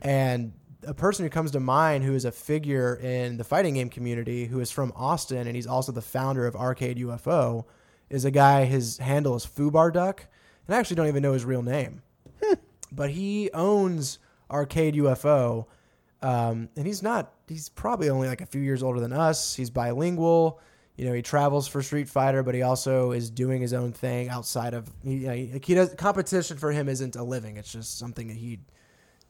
And 0.00 0.52
a 0.86 0.94
person 0.94 1.24
who 1.24 1.30
comes 1.30 1.50
to 1.52 1.60
mind 1.60 2.04
who 2.04 2.14
is 2.14 2.24
a 2.24 2.32
figure 2.32 2.96
in 2.96 3.36
the 3.36 3.44
fighting 3.44 3.74
game 3.74 3.88
community 3.88 4.46
who 4.46 4.60
is 4.60 4.70
from 4.70 4.92
Austin 4.96 5.46
and 5.46 5.56
he's 5.56 5.66
also 5.66 5.92
the 5.92 6.02
founder 6.02 6.46
of 6.46 6.54
Arcade 6.54 6.98
UFO 6.98 7.64
is 8.10 8.24
a 8.24 8.30
guy 8.30 8.64
his 8.64 8.98
handle 8.98 9.34
is 9.34 9.46
Fubar 9.46 9.92
Duck 9.92 10.26
and 10.66 10.74
I 10.74 10.78
actually 10.78 10.96
don't 10.96 11.08
even 11.08 11.22
know 11.22 11.32
his 11.32 11.44
real 11.44 11.62
name. 11.62 12.02
but 12.92 13.10
he 13.10 13.50
owns 13.52 14.18
Arcade 14.50 14.94
UFO 14.94 15.66
um, 16.24 16.70
and 16.76 16.86
he's 16.86 17.02
not 17.02 17.34
he's 17.48 17.68
probably 17.68 18.08
only 18.08 18.28
like 18.28 18.40
a 18.40 18.46
few 18.46 18.62
years 18.62 18.82
older 18.82 18.98
than 18.98 19.12
us. 19.12 19.54
He's 19.54 19.68
bilingual. 19.68 20.58
You 20.96 21.06
know, 21.06 21.12
he 21.12 21.22
travels 21.22 21.68
for 21.68 21.82
Street 21.82 22.08
Fighter, 22.08 22.42
but 22.42 22.54
he 22.54 22.62
also 22.62 23.12
is 23.12 23.28
doing 23.28 23.60
his 23.60 23.72
own 23.72 23.92
thing 23.92 24.28
outside 24.30 24.74
of 24.74 24.90
he, 25.02 25.16
you 25.16 25.26
know, 25.26 25.34
he, 25.34 25.60
he 25.62 25.74
does 25.74 25.92
competition 25.94 26.56
for 26.56 26.72
him 26.72 26.88
isn't 26.88 27.16
a 27.16 27.22
living. 27.22 27.58
It's 27.58 27.70
just 27.70 27.98
something 27.98 28.28
that 28.28 28.36
he 28.38 28.60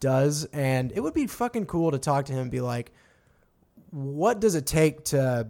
does 0.04 0.44
and 0.52 0.92
it 0.92 1.00
would 1.00 1.14
be 1.14 1.26
fucking 1.26 1.64
cool 1.64 1.90
to 1.90 1.98
talk 1.98 2.26
to 2.26 2.32
him 2.34 2.40
and 2.40 2.50
be 2.50 2.60
like 2.60 2.92
what 3.90 4.38
does 4.38 4.54
it 4.54 4.66
take 4.66 5.04
to 5.04 5.48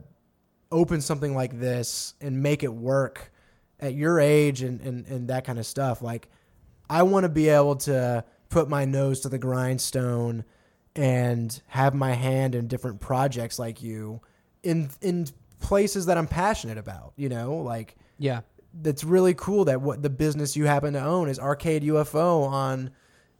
open 0.71 1.01
something 1.01 1.35
like 1.35 1.59
this 1.59 2.15
and 2.21 2.41
make 2.41 2.63
it 2.63 2.73
work 2.73 3.33
at 3.81 3.95
your 3.95 4.21
age 4.21 4.63
and, 4.63 4.81
and, 4.83 5.07
and 5.07 5.29
that 5.29 5.45
kind 5.45 5.59
of 5.59 5.67
stuff? 5.67 6.01
Like 6.01 6.29
i 6.89 7.03
want 7.03 7.25
to 7.25 7.29
be 7.29 7.49
able 7.49 7.77
to 7.77 8.25
put 8.49 8.69
my 8.69 8.85
nose 8.85 9.21
to 9.21 9.29
the 9.29 9.39
grindstone 9.39 10.45
and 10.95 11.61
have 11.67 11.95
my 11.95 12.13
hand 12.13 12.55
in 12.55 12.69
different 12.69 13.01
projects 13.01 13.59
like 13.59 13.83
you 13.83 14.21
in 14.63 14.89
in 15.01 15.27
places 15.59 16.07
that 16.07 16.19
i'm 16.19 16.27
passionate 16.29 16.79
about 16.79 17.13
you 17.17 17.29
know? 17.29 17.57
Like 17.57 17.97
yeah. 18.19 18.43
that's 18.83 19.03
really 19.03 19.35
cool 19.35 19.65
that 19.65 19.81
what 19.81 20.03
the 20.03 20.11
business 20.11 20.57
you 20.57 20.67
happen 20.67 20.93
to 20.93 21.03
own 21.03 21.29
is 21.29 21.39
arcade 21.39 21.83
UFO 21.83 22.47
on 22.47 22.91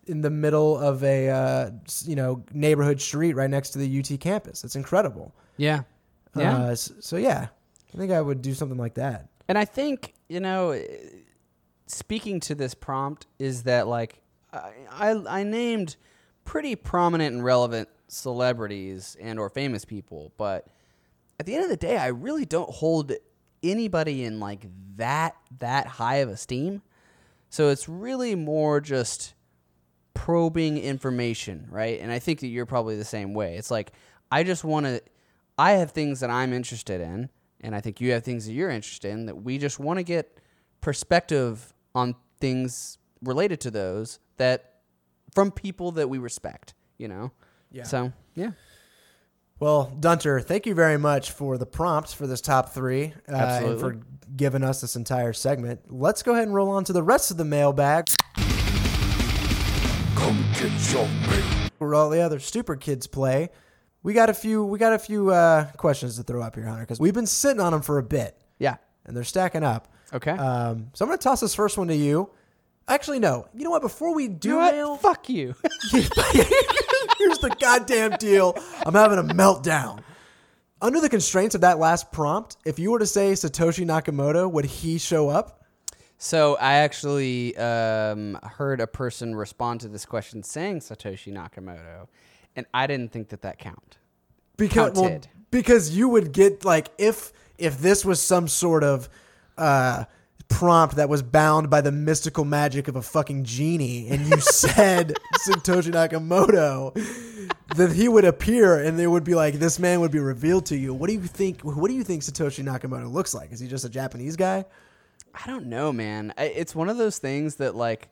in 0.07 0.21
the 0.21 0.31
middle 0.31 0.79
of 0.79 1.03
a 1.05 1.29
uh, 1.31 1.71
you 2.05 2.17
know 2.17 2.43
neighborhood 2.53 3.01
street 3.01 3.35
right 3.35 3.51
next 3.51 3.71
to 3.71 3.79
the 3.79 3.99
UT 4.01 4.21
campus. 4.21 4.65
It's 4.65 4.77
incredible. 4.77 5.35
yeah 5.57 5.83
yeah 6.37 6.57
Uh, 6.65 6.71
s- 6.71 6.93
so 7.01 7.17
yeah, 7.17 7.49
I 7.95 7.97
think 7.99 8.11
I 8.13 8.21
would 8.21 8.43
do 8.43 8.55
something 8.55 8.79
like 8.79 8.95
that. 8.95 9.29
And 9.49 9.57
I 9.59 9.65
think, 9.65 10.15
you 10.29 10.41
know, 10.41 10.71
eh, 10.71 10.87
speaking 11.87 12.41
to 12.41 12.55
this 12.55 12.75
prompt 12.75 13.27
is 13.39 13.65
that 13.65 13.87
like 13.87 14.23
I, 14.53 14.73
I 14.91 15.41
I 15.41 15.43
named 15.43 15.97
pretty 16.45 16.77
prominent 16.77 17.35
and 17.35 17.45
relevant 17.45 17.89
celebrities 18.09 19.17
and 19.21 19.39
or 19.39 19.49
famous 19.51 19.85
people, 19.85 20.33
but 20.37 20.67
at 21.39 21.47
the 21.47 21.55
end 21.55 21.65
of 21.65 21.71
the 21.71 21.77
day, 21.77 21.97
I 21.97 22.09
really 22.09 22.45
don't 22.45 22.71
hold 22.71 23.13
anybody 23.63 24.25
in 24.25 24.41
like 24.41 24.67
that 24.97 25.37
that 25.59 25.87
high 25.87 26.17
of 26.17 26.29
esteem. 26.29 26.83
So 27.51 27.69
it's 27.69 27.89
really 27.89 28.35
more 28.35 28.81
just 28.81 29.35
probing 30.15 30.79
information, 30.79 31.67
right? 31.71 32.01
And 32.01 32.11
I 32.11 32.19
think 32.19 32.41
that 32.41 32.47
you're 32.47 32.67
probably 32.67 32.97
the 32.97 33.05
same 33.05 33.35
way. 33.35 33.57
It's 33.57 33.71
like 33.71 33.93
I 34.31 34.43
just 34.43 34.65
want 34.65 34.87
to 34.87 35.03
I 35.59 35.73
have 35.73 35.91
things 35.91 36.21
that 36.21 36.31
I'm 36.31 36.53
interested 36.53 37.01
in 37.01 37.29
and 37.61 37.75
I 37.75 37.81
think 37.81 38.01
you 38.01 38.13
have 38.13 38.25
things 38.25 38.47
that 38.47 38.53
you're 38.53 38.71
interested 38.71 39.11
in 39.11 39.27
that 39.27 39.43
we 39.43 39.59
just 39.59 39.79
want 39.79 39.99
to 39.99 40.03
get 40.03 40.39
perspective 40.81 41.73
on 41.95 42.15
things 42.41 42.99
related 43.23 43.61
to 43.61 43.71
those 43.71 44.19
that 44.37 44.75
from 45.35 45.51
people 45.51 45.93
that 45.93 46.09
we 46.09 46.19
respect, 46.19 46.75
you 46.99 47.09
know? 47.09 47.33
Yeah. 47.71 47.85
So, 47.85 48.13
yeah. 48.35 48.51
Well, 49.61 49.97
Dunter, 49.99 50.41
thank 50.41 50.67
you 50.67 50.75
very 50.75 50.99
much 50.99 51.31
for 51.31 51.57
the 51.57 51.67
prompts 51.67 52.13
for 52.13 52.27
this 52.27 52.41
top 52.41 52.75
three 52.75 53.07
uh, 53.07 53.21
and 53.29 53.37
Absolutely. 53.37 53.81
for 53.81 54.01
giving 54.37 54.63
us 54.63 54.81
this 54.81 54.97
entire 54.97 55.33
segment. 55.33 55.81
Let's 55.89 56.23
go 56.23 56.33
ahead 56.33 56.45
and 56.45 56.55
roll 56.55 56.71
on 56.71 56.85
to 56.85 56.93
the 56.93 57.03
rest 57.03 57.31
of 57.31 57.37
the 57.37 57.45
mailbag. 57.45 58.05
Come 60.25 60.43
get 60.55 60.91
your 60.91 61.07
pay. 61.29 61.69
where 61.77 61.95
all 61.95 62.09
the 62.09 62.23
other 62.23 62.39
stupid 62.39 62.81
kids 62.81 63.07
play. 63.07 63.51
We 64.03 64.15
got 64.15 64.31
a 64.31 64.35
few. 64.35 64.65
We 64.65 64.79
got 64.79 64.95
a 64.95 64.99
few 64.99 65.31
uh, 65.31 65.71
questions 65.73 66.17
to 66.17 66.23
throw 66.23 66.41
up 66.41 66.55
here, 66.55 66.65
Hunter, 66.65 66.81
because 66.81 66.99
we've 66.99 67.13
been 67.13 67.27
sitting 67.27 67.61
on 67.61 67.73
them 67.73 67.83
for 67.83 67.99
a 67.99 68.03
bit. 68.03 68.35
Yeah. 68.59 68.77
and 69.05 69.15
they're 69.15 69.23
stacking 69.23 69.63
up. 69.63 69.93
Okay. 70.15 70.31
Um, 70.31 70.89
so 70.95 71.05
I'm 71.05 71.11
going 71.11 71.19
to 71.19 71.23
toss 71.23 71.41
this 71.41 71.55
first 71.55 71.77
one 71.77 71.89
to 71.89 71.95
you. 71.95 72.31
Actually, 72.89 73.19
no. 73.19 73.49
You 73.55 73.65
know 73.65 73.71
what? 73.71 73.83
Before 73.83 74.15
we 74.15 74.29
do 74.29 74.49
you 74.49 74.55
know 74.55 74.73
mail, 74.73 74.97
Fuck 74.97 75.29
you. 75.29 75.55
here's 75.93 76.09
the 76.09 77.55
goddamn 77.61 78.13
deal. 78.13 78.57
I'm 78.87 78.95
having 78.95 79.19
a 79.19 79.35
meltdown. 79.35 80.03
Under 80.81 81.03
the 81.03 81.11
constraints 81.11 81.55
of 81.55 81.61
that 81.61 81.79
last 81.79 82.13
prompt, 82.13 82.57
if 82.65 82.79
you 82.79 82.91
were 82.93 82.99
to 82.99 83.07
say 83.07 83.33
Satoshi 83.33 83.85
Nakamoto, 83.85 84.51
would 84.51 84.65
he 84.65 84.97
show 84.97 85.29
up? 85.29 85.64
So 86.19 86.57
I 86.57 86.75
actually 86.75 87.57
um, 87.57 88.39
heard 88.43 88.81
a 88.81 88.87
person 88.87 89.35
respond 89.35 89.81
to 89.81 89.89
this 89.89 90.05
question 90.07 90.43
saying 90.43 90.81
Satoshi 90.81 91.33
Nakamoto, 91.33 92.09
and 92.57 92.67
I 92.73 92.87
didn't 92.87 93.13
think 93.13 93.29
that 93.29 93.43
that 93.43 93.59
count. 93.59 93.99
Because 94.57 94.93
well, 94.93 95.11
Counted. 95.11 95.29
because 95.51 95.97
you 95.97 96.09
would 96.09 96.33
get 96.33 96.65
like 96.65 96.89
if 96.99 97.33
if 97.59 97.79
this 97.79 98.05
was 98.05 98.21
some 98.21 98.49
sort 98.49 98.85
of 98.85 99.09
uh, 99.59 100.05
prompt 100.49 100.97
that 100.97 101.09
was 101.09 101.23
bound 101.23 101.71
by 101.71 101.81
the 101.81 101.93
mystical 101.93 102.45
magic 102.45 102.89
of 102.89 102.97
a 102.97 103.03
fucking 103.03 103.45
genie, 103.45 104.09
and 104.09 104.27
you 104.27 104.41
said 104.41 105.17
Satoshi 105.47 105.93
Nakamoto, 105.93 106.95
that 107.77 107.93
he 107.93 108.09
would 108.09 108.25
appear, 108.25 108.83
and 108.83 108.99
they 108.99 109.07
would 109.07 109.25
be 109.25 109.35
like, 109.35 109.55
this 109.55 109.79
man 109.79 110.01
would 110.01 110.13
be 110.13 110.21
revealed 110.21 110.67
to 110.67 110.77
you. 110.77 110.95
What 110.95 111.09
do 111.09 111.15
you 111.15 111.23
think? 111.23 111.63
What 111.63 111.89
do 111.89 111.95
you 111.95 112.05
think 112.05 112.23
Satoshi 112.23 112.65
Nakamoto 112.65 113.13
looks 113.13 113.35
like? 113.35 113.53
Is 113.53 113.61
he 113.61 113.69
just 113.69 113.85
a 113.85 113.91
Japanese 113.91 114.37
guy? 114.37 114.65
I 115.35 115.47
don't 115.47 115.67
know, 115.67 115.93
man. 115.93 116.33
I, 116.39 116.45
it's 116.45 116.75
one 116.75 116.89
of 116.89 116.97
those 116.97 117.19
things 117.19 117.57
that 117.57 117.75
like 117.75 118.09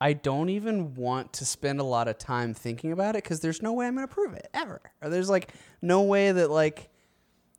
I 0.00 0.12
don't 0.12 0.50
even 0.50 0.94
want 0.94 1.32
to 1.34 1.46
spend 1.46 1.80
a 1.80 1.84
lot 1.84 2.08
of 2.08 2.18
time 2.18 2.52
thinking 2.52 2.92
about 2.92 3.16
it 3.16 3.24
because 3.24 3.40
there's 3.40 3.62
no 3.62 3.72
way 3.72 3.86
I'm 3.86 3.94
going 3.94 4.06
to 4.06 4.12
prove 4.12 4.34
it 4.34 4.48
ever. 4.52 4.80
Or 5.00 5.08
there's 5.08 5.30
like 5.30 5.52
no 5.80 6.02
way 6.02 6.30
that 6.30 6.50
like 6.50 6.90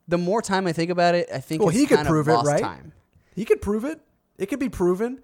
the 0.07 0.17
more 0.17 0.41
time 0.41 0.67
I 0.67 0.73
think 0.73 0.91
about 0.91 1.15
it, 1.15 1.27
I 1.33 1.39
think 1.39 1.61
Well, 1.61 1.69
it's 1.69 1.79
he 1.79 1.87
could 1.87 2.05
prove 2.05 2.27
it, 2.27 2.33
right? 2.33 2.61
Time. 2.61 2.93
He 3.35 3.45
could 3.45 3.61
prove 3.61 3.85
it. 3.85 3.99
It 4.37 4.47
could 4.47 4.59
be 4.59 4.69
proven. 4.69 5.21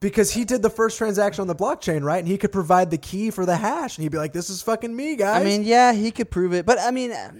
Because 0.00 0.32
he 0.32 0.46
did 0.46 0.62
the 0.62 0.70
first 0.70 0.96
transaction 0.96 1.42
on 1.42 1.46
the 1.46 1.54
blockchain, 1.54 2.02
right? 2.02 2.18
And 2.18 2.26
he 2.26 2.38
could 2.38 2.52
provide 2.52 2.90
the 2.90 2.96
key 2.96 3.30
for 3.30 3.44
the 3.44 3.56
hash, 3.56 3.98
and 3.98 4.02
he'd 4.02 4.08
be 4.08 4.16
like, 4.16 4.32
"This 4.32 4.48
is 4.48 4.62
fucking 4.62 4.96
me, 4.96 5.14
guys." 5.14 5.42
I 5.42 5.44
mean, 5.44 5.62
yeah, 5.62 5.92
he 5.92 6.10
could 6.10 6.30
prove 6.30 6.54
it, 6.54 6.64
but 6.64 6.78
I 6.78 6.90
mean, 6.90 7.12
uh, 7.12 7.32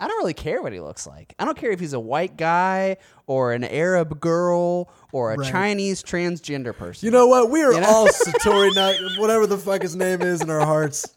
I 0.00 0.08
don't 0.08 0.16
really 0.18 0.34
care 0.34 0.62
what 0.62 0.72
he 0.72 0.80
looks 0.80 1.06
like. 1.06 1.34
I 1.38 1.44
don't 1.44 1.56
care 1.58 1.70
if 1.70 1.78
he's 1.78 1.92
a 1.92 2.00
white 2.00 2.36
guy 2.36 2.96
or 3.26 3.52
an 3.52 3.62
Arab 3.64 4.18
girl 4.18 4.90
or 5.12 5.32
a 5.32 5.36
Right. 5.36 5.50
Chinese 5.52 6.02
transgender 6.02 6.74
person. 6.76 7.04
You 7.06 7.10
know 7.12 7.26
what? 7.26 7.50
We 7.50 7.62
are 7.62 7.72
You 7.72 7.80
know? 7.80 7.86
all 7.86 8.08
Satori 8.08 8.74
Nak, 8.74 8.96
whatever 9.18 9.46
the 9.46 9.58
fuck 9.58 9.82
his 9.82 9.94
name 9.94 10.22
is 10.22 10.40
in 10.40 10.48
our 10.50 10.64
hearts. 10.64 11.14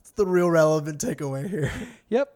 It's 0.00 0.10
the 0.12 0.26
real 0.26 0.50
relevant 0.50 1.00
takeaway 1.00 1.48
here. 1.48 1.70
Yep. 2.08 2.34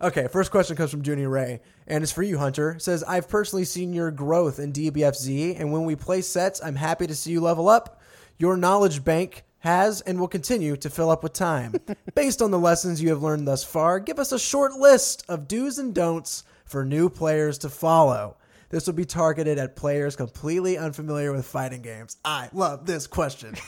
Okay, 0.00 0.28
first 0.30 0.50
question 0.50 0.76
comes 0.76 0.90
from 0.90 1.02
Junie 1.04 1.26
Ray, 1.26 1.60
and 1.86 2.02
it's 2.02 2.12
for 2.12 2.22
you, 2.22 2.36
Hunter. 2.38 2.72
It 2.72 2.82
says, 2.82 3.02
I've 3.04 3.28
personally 3.28 3.64
seen 3.64 3.92
your 3.92 4.10
growth 4.10 4.58
in 4.58 4.72
DBFZ, 4.72 5.58
and 5.58 5.72
when 5.72 5.84
we 5.84 5.96
play 5.96 6.20
sets, 6.20 6.60
I'm 6.62 6.76
happy 6.76 7.06
to 7.06 7.14
see 7.14 7.30
you 7.32 7.40
level 7.40 7.68
up. 7.68 8.00
Your 8.38 8.56
knowledge 8.56 9.02
bank 9.04 9.44
has 9.64 10.00
and 10.02 10.20
will 10.20 10.28
continue 10.28 10.76
to 10.76 10.88
fill 10.88 11.10
up 11.10 11.22
with 11.22 11.32
time. 11.32 11.74
Based 12.14 12.40
on 12.40 12.50
the 12.50 12.58
lessons 12.58 13.02
you 13.02 13.08
have 13.08 13.22
learned 13.22 13.48
thus 13.48 13.64
far, 13.64 13.98
give 13.98 14.18
us 14.18 14.30
a 14.30 14.38
short 14.38 14.74
list 14.74 15.24
of 15.28 15.48
do's 15.48 15.78
and 15.78 15.94
don'ts 15.94 16.44
for 16.64 16.84
new 16.84 17.08
players 17.10 17.58
to 17.58 17.68
follow. 17.68 18.36
This 18.68 18.86
will 18.86 18.94
be 18.94 19.04
targeted 19.04 19.58
at 19.58 19.74
players 19.74 20.16
completely 20.16 20.76
unfamiliar 20.76 21.32
with 21.32 21.46
fighting 21.46 21.82
games. 21.82 22.16
I 22.24 22.48
love 22.52 22.86
this 22.86 23.06
question. 23.06 23.54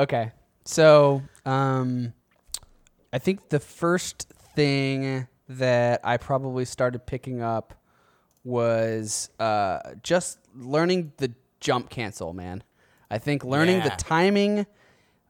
Okay. 0.00 0.32
So, 0.64 1.22
um, 1.44 2.14
I 3.12 3.18
think 3.18 3.50
the 3.50 3.60
first 3.60 4.32
thing 4.54 5.28
that 5.50 6.00
I 6.02 6.16
probably 6.16 6.64
started 6.64 7.04
picking 7.04 7.42
up 7.42 7.74
was 8.42 9.28
uh, 9.38 9.80
just 10.02 10.38
learning 10.56 11.12
the 11.18 11.34
jump 11.60 11.90
cancel, 11.90 12.32
man. 12.32 12.64
I 13.10 13.18
think 13.18 13.44
learning 13.44 13.78
Yeah. 13.78 13.88
the 13.90 13.96
timing 14.02 14.66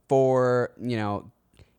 for, 0.08 0.70
you 0.80 0.96
know, 0.96 1.30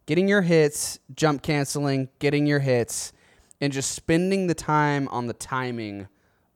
getting 0.06 0.28
your 0.28 0.42
hits, 0.42 1.00
jump 1.16 1.42
canceling, 1.44 2.10
getting 2.20 2.46
your 2.48 2.60
hits, 2.60 3.14
and 3.60 3.72
just 3.72 3.92
spending 3.92 4.48
the 4.48 4.54
time 4.56 5.08
on 5.10 5.28
the 5.28 5.34
timing 5.34 6.08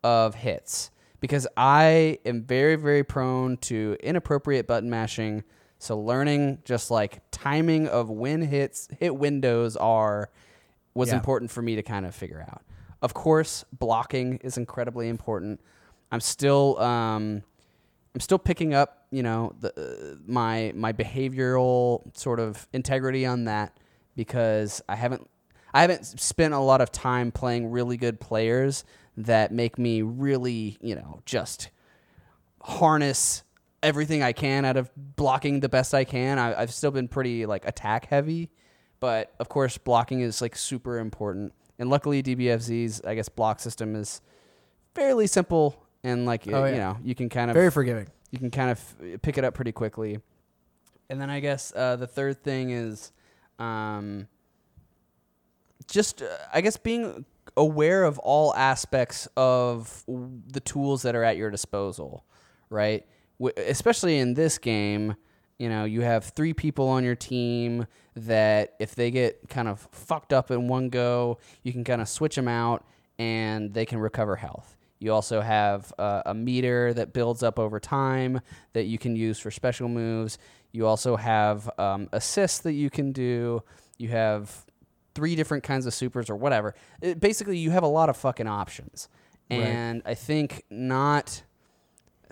of 0.03 0.35
hits. 0.35 0.89
Because 1.19 1.47
I 1.57 2.19
am 2.25 2.43
very, 2.43 2.75
very 2.75 3.03
prone 3.03 3.57
to 3.57 3.97
inappropriate 4.01 4.67
button 4.67 4.89
mashing. 4.89 5.43
So 5.79 5.99
learning 5.99 6.59
just 6.65 6.89
like 6.91 7.21
timing 7.31 7.87
of 7.87 8.09
when 8.09 8.41
hits 8.41 8.87
hit 8.99 9.15
windows 9.15 9.75
are 9.77 10.29
was 10.93 11.09
Yeah. 11.09 11.15
important 11.15 11.51
for 11.51 11.61
me 11.61 11.75
to 11.75 11.83
kind 11.83 12.05
of 12.05 12.15
figure 12.15 12.41
out. 12.41 12.61
Of 13.01 13.13
course, 13.13 13.65
blocking 13.71 14.37
is 14.37 14.57
incredibly 14.57 15.09
important. 15.09 15.61
I'm 16.11 16.21
still 16.21 16.79
um, 16.79 17.43
I'm 18.15 18.21
still 18.21 18.39
picking 18.39 18.73
up, 18.73 19.07
you 19.11 19.21
know, 19.21 19.53
the 19.59 19.73
uh, 19.75 20.15
my 20.25 20.71
my 20.73 20.93
behavioral 20.93 22.15
sort 22.17 22.39
of 22.39 22.65
integrity 22.71 23.25
on 23.25 23.43
that 23.43 23.77
because 24.15 24.81
I 24.87 24.95
haven't 24.95 25.29
I 25.73 25.81
haven't 25.81 26.05
spent 26.05 26.53
a 26.53 26.59
lot 26.59 26.79
of 26.79 26.93
time 26.93 27.33
playing 27.33 27.69
really 27.69 27.97
good 27.97 28.21
players 28.21 28.85
that 29.17 29.51
make 29.51 29.77
me 29.77 30.01
really, 30.01 30.77
you 30.79 30.95
know, 30.95 31.19
just 31.25 31.71
harness 32.61 33.43
everything 33.83 34.23
I 34.23 34.31
can 34.31 34.63
out 34.63 34.77
of 34.77 34.89
blocking 34.95 35.59
the 35.59 35.67
best 35.67 35.93
I 35.93 36.05
can. 36.05 36.39
I, 36.39 36.61
I've 36.61 36.73
still 36.73 36.91
been 36.91 37.09
pretty 37.09 37.45
like 37.45 37.67
attack 37.67 38.05
heavy, 38.05 38.49
but 39.01 39.33
of 39.39 39.49
course 39.49 39.77
blocking 39.77 40.21
is 40.21 40.41
like 40.41 40.55
super 40.55 40.99
important. 40.99 41.51
And 41.77 41.89
luckily 41.89 42.23
DBFZ's 42.23 43.01
I 43.01 43.15
guess 43.15 43.27
block 43.27 43.59
system 43.59 43.93
is 43.93 44.21
fairly 44.93 45.27
simple 45.27 45.84
and 46.05 46.25
like 46.25 46.43
Oh, 46.47 46.65
you 46.65 46.73
yeah. 46.73 46.77
know 46.79 46.97
you 47.03 47.15
can 47.15 47.27
kind 47.29 47.49
of 47.51 47.55
Very 47.55 47.71
forgiving. 47.71 48.07
you 48.31 48.39
can 48.39 48.51
kind 48.51 48.69
of 48.71 49.21
pick 49.21 49.37
it 49.37 49.43
up 49.43 49.53
pretty 49.53 49.71
quickly. 49.73 50.19
And 51.09 51.19
then 51.21 51.29
I 51.29 51.39
guess 51.39 51.71
uh, 51.75 51.95
the 51.97 52.07
third 52.07 52.41
thing 52.43 52.69
is 52.71 53.11
um, 53.59 54.27
just, 55.87 56.21
uh, 56.21 56.27
I 56.53 56.61
guess, 56.61 56.77
being 56.77 57.25
aware 57.57 58.03
of 58.03 58.17
all 58.19 58.53
aspects 58.55 59.27
of 59.37 60.03
w- 60.07 60.41
the 60.47 60.59
tools 60.59 61.03
that 61.03 61.15
are 61.15 61.23
at 61.23 61.37
your 61.37 61.51
disposal, 61.51 62.25
right? 62.69 63.05
W- 63.39 63.53
especially 63.69 64.17
in 64.17 64.33
this 64.33 64.57
game, 64.57 65.15
you 65.59 65.69
know, 65.69 65.85
you 65.85 66.01
have 66.01 66.25
three 66.25 66.53
people 66.53 66.87
on 66.89 67.03
your 67.03 67.15
team 67.15 67.85
that 68.15 68.75
if 68.79 68.95
they 68.95 69.11
get 69.11 69.47
kind 69.47 69.67
of 69.67 69.87
fucked 69.91 70.33
up 70.33 70.49
in 70.51 70.67
one 70.67 70.89
go, 70.89 71.37
you 71.63 71.71
can 71.71 71.83
kind 71.83 72.01
of 72.01 72.09
switch 72.09 72.35
them 72.35 72.47
out 72.47 72.83
and 73.19 73.73
they 73.73 73.85
can 73.85 73.99
recover 73.99 74.35
health. 74.35 74.75
You 74.99 75.13
also 75.13 75.41
have 75.41 75.93
uh, 75.99 76.23
a 76.25 76.33
meter 76.33 76.93
that 76.93 77.13
builds 77.13 77.43
up 77.43 77.59
over 77.59 77.79
time 77.79 78.41
that 78.73 78.85
you 78.85 78.97
can 78.97 79.15
use 79.15 79.39
for 79.39 79.51
special 79.51 79.89
moves. 79.89 80.37
You 80.71 80.87
also 80.87 81.15
have 81.15 81.69
um, 81.77 82.09
assists 82.11 82.59
that 82.59 82.73
you 82.73 82.89
can 82.89 83.11
do. 83.11 83.61
You 83.97 84.09
have 84.09 84.65
three 85.13 85.35
different 85.35 85.63
kinds 85.63 85.85
of 85.85 85.93
supers 85.93 86.29
or 86.29 86.35
whatever. 86.35 86.75
It, 87.01 87.19
basically, 87.19 87.57
you 87.57 87.71
have 87.71 87.83
a 87.83 87.87
lot 87.87 88.09
of 88.09 88.17
fucking 88.17 88.47
options. 88.47 89.09
Right. 89.49 89.61
And 89.61 90.01
I 90.05 90.15
think 90.15 90.63
not 90.69 91.43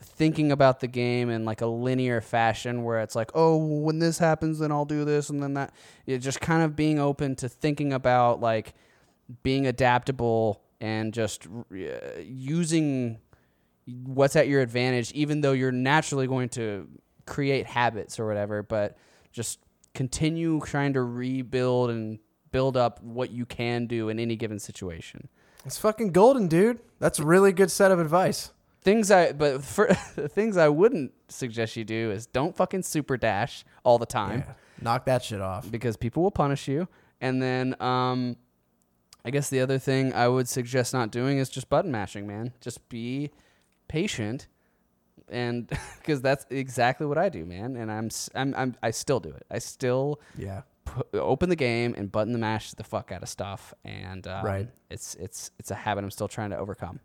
thinking 0.01 0.51
about 0.51 0.80
the 0.80 0.88
game 0.88 1.30
in 1.30 1.45
like 1.45 1.61
a 1.61 1.66
linear 1.68 2.22
fashion 2.22 2.84
where 2.84 2.99
it's 3.01 3.16
like, 3.16 3.32
oh, 3.36 3.57
when 3.57 3.99
this 3.99 4.18
happens, 4.18 4.59
then 4.59 4.72
I'll 4.72 4.86
do 4.86 5.05
this, 5.05 5.30
and 5.30 5.41
then 5.41 5.53
that. 5.53 5.74
It 6.05 6.20
just 6.20 6.41
kind 6.41 6.64
of 6.64 6.76
being 6.76 6.99
open 6.99 7.36
to 7.38 7.49
thinking 7.49 7.93
about 7.93 8.41
like 8.41 8.74
being 9.43 9.68
adaptable 9.68 10.62
and 10.84 11.14
just 11.14 11.48
uh, 11.48 12.20
using 12.22 13.20
what's 14.06 14.36
at 14.36 14.48
your 14.50 14.62
advantage, 14.62 15.12
even 15.14 15.40
though 15.40 15.54
you're 15.54 15.72
naturally 15.72 16.28
going 16.28 16.50
to 16.50 16.88
create 17.26 17.66
habits 17.66 18.20
or 18.20 18.28
whatever, 18.28 18.62
but 18.64 18.98
just 19.32 19.60
continue 19.94 20.60
trying 20.66 20.92
to 20.94 21.02
rebuild 21.02 21.90
and 21.90 22.20
build 22.52 22.76
up 22.76 23.02
what 23.02 23.32
you 23.32 23.46
can 23.46 23.88
do 23.88 24.10
in 24.10 24.20
any 24.20 24.36
given 24.36 24.60
situation. 24.60 25.30
It's 25.66 25.78
fucking 25.78 26.12
golden, 26.12 26.48
dude. 26.50 26.80
That's 27.00 27.20
a 27.20 27.24
really 27.26 27.54
good 27.54 27.72
set 27.72 27.92
of 27.92 28.00
advice. 28.00 28.52
Things 28.82 29.10
I 29.10 29.32
but 29.32 29.64
for 29.64 29.88
the 30.16 30.28
things 30.28 30.58
I 30.58 30.68
wouldn't 30.68 31.14
suggest 31.30 31.78
you 31.78 31.86
do 31.86 32.12
is 32.12 32.26
don't 32.26 32.56
fucking 32.56 32.84
super 32.84 33.16
dash 33.16 33.64
all 33.86 33.98
the 33.98 34.06
time 34.06 34.40
Yeah. 34.46 34.54
Knock 34.82 35.06
that 35.06 35.24
shit 35.24 35.40
off. 35.40 35.72
because 35.72 35.96
people 35.96 36.22
will 36.24 36.32
punish 36.32 36.68
you. 36.68 36.90
And 37.22 37.42
then 37.42 37.82
um 37.82 38.36
I 39.26 39.30
guess 39.32 39.50
the 39.50 39.62
other 39.62 39.80
thing 39.80 40.14
I 40.14 40.28
would 40.28 40.50
suggest 40.50 40.94
not 40.94 41.12
doing 41.12 41.38
is 41.38 41.50
just 41.50 41.70
button 41.70 41.92
mashing, 41.92 42.28
man. 42.28 42.54
Just 42.62 42.88
be 42.90 43.32
patient 43.88 44.48
and 45.30 45.68
because 46.00 46.22
that's 46.22 46.46
exactly 46.50 47.06
what 47.08 47.18
I 47.18 47.30
do, 47.30 47.46
man. 47.46 47.76
And 47.78 47.92
I'm, 47.92 48.10
I'm, 48.36 48.54
I'm 48.56 48.76
I 48.84 48.92
still 48.92 49.20
do 49.20 49.30
it. 49.30 49.46
I 49.50 49.60
still 49.60 50.20
Yeah. 50.38 50.62
open 51.14 51.50
the 51.50 51.56
game 51.56 51.96
and 51.98 52.12
button 52.12 52.34
the 52.34 52.40
mash 52.40 52.74
the 52.74 52.84
fuck 52.84 53.12
out 53.12 53.24
of 53.24 53.30
stuff, 53.30 53.74
and 53.86 54.28
um, 54.28 54.46
Right. 54.46 54.68
It's 54.90 55.16
it's 55.16 55.52
it's 55.58 55.72
a 55.72 55.76
habit 55.76 56.04
I'm 56.04 56.12
still 56.12 56.28
trying 56.28 56.50
to 56.50 56.58
overcome. 56.58 57.00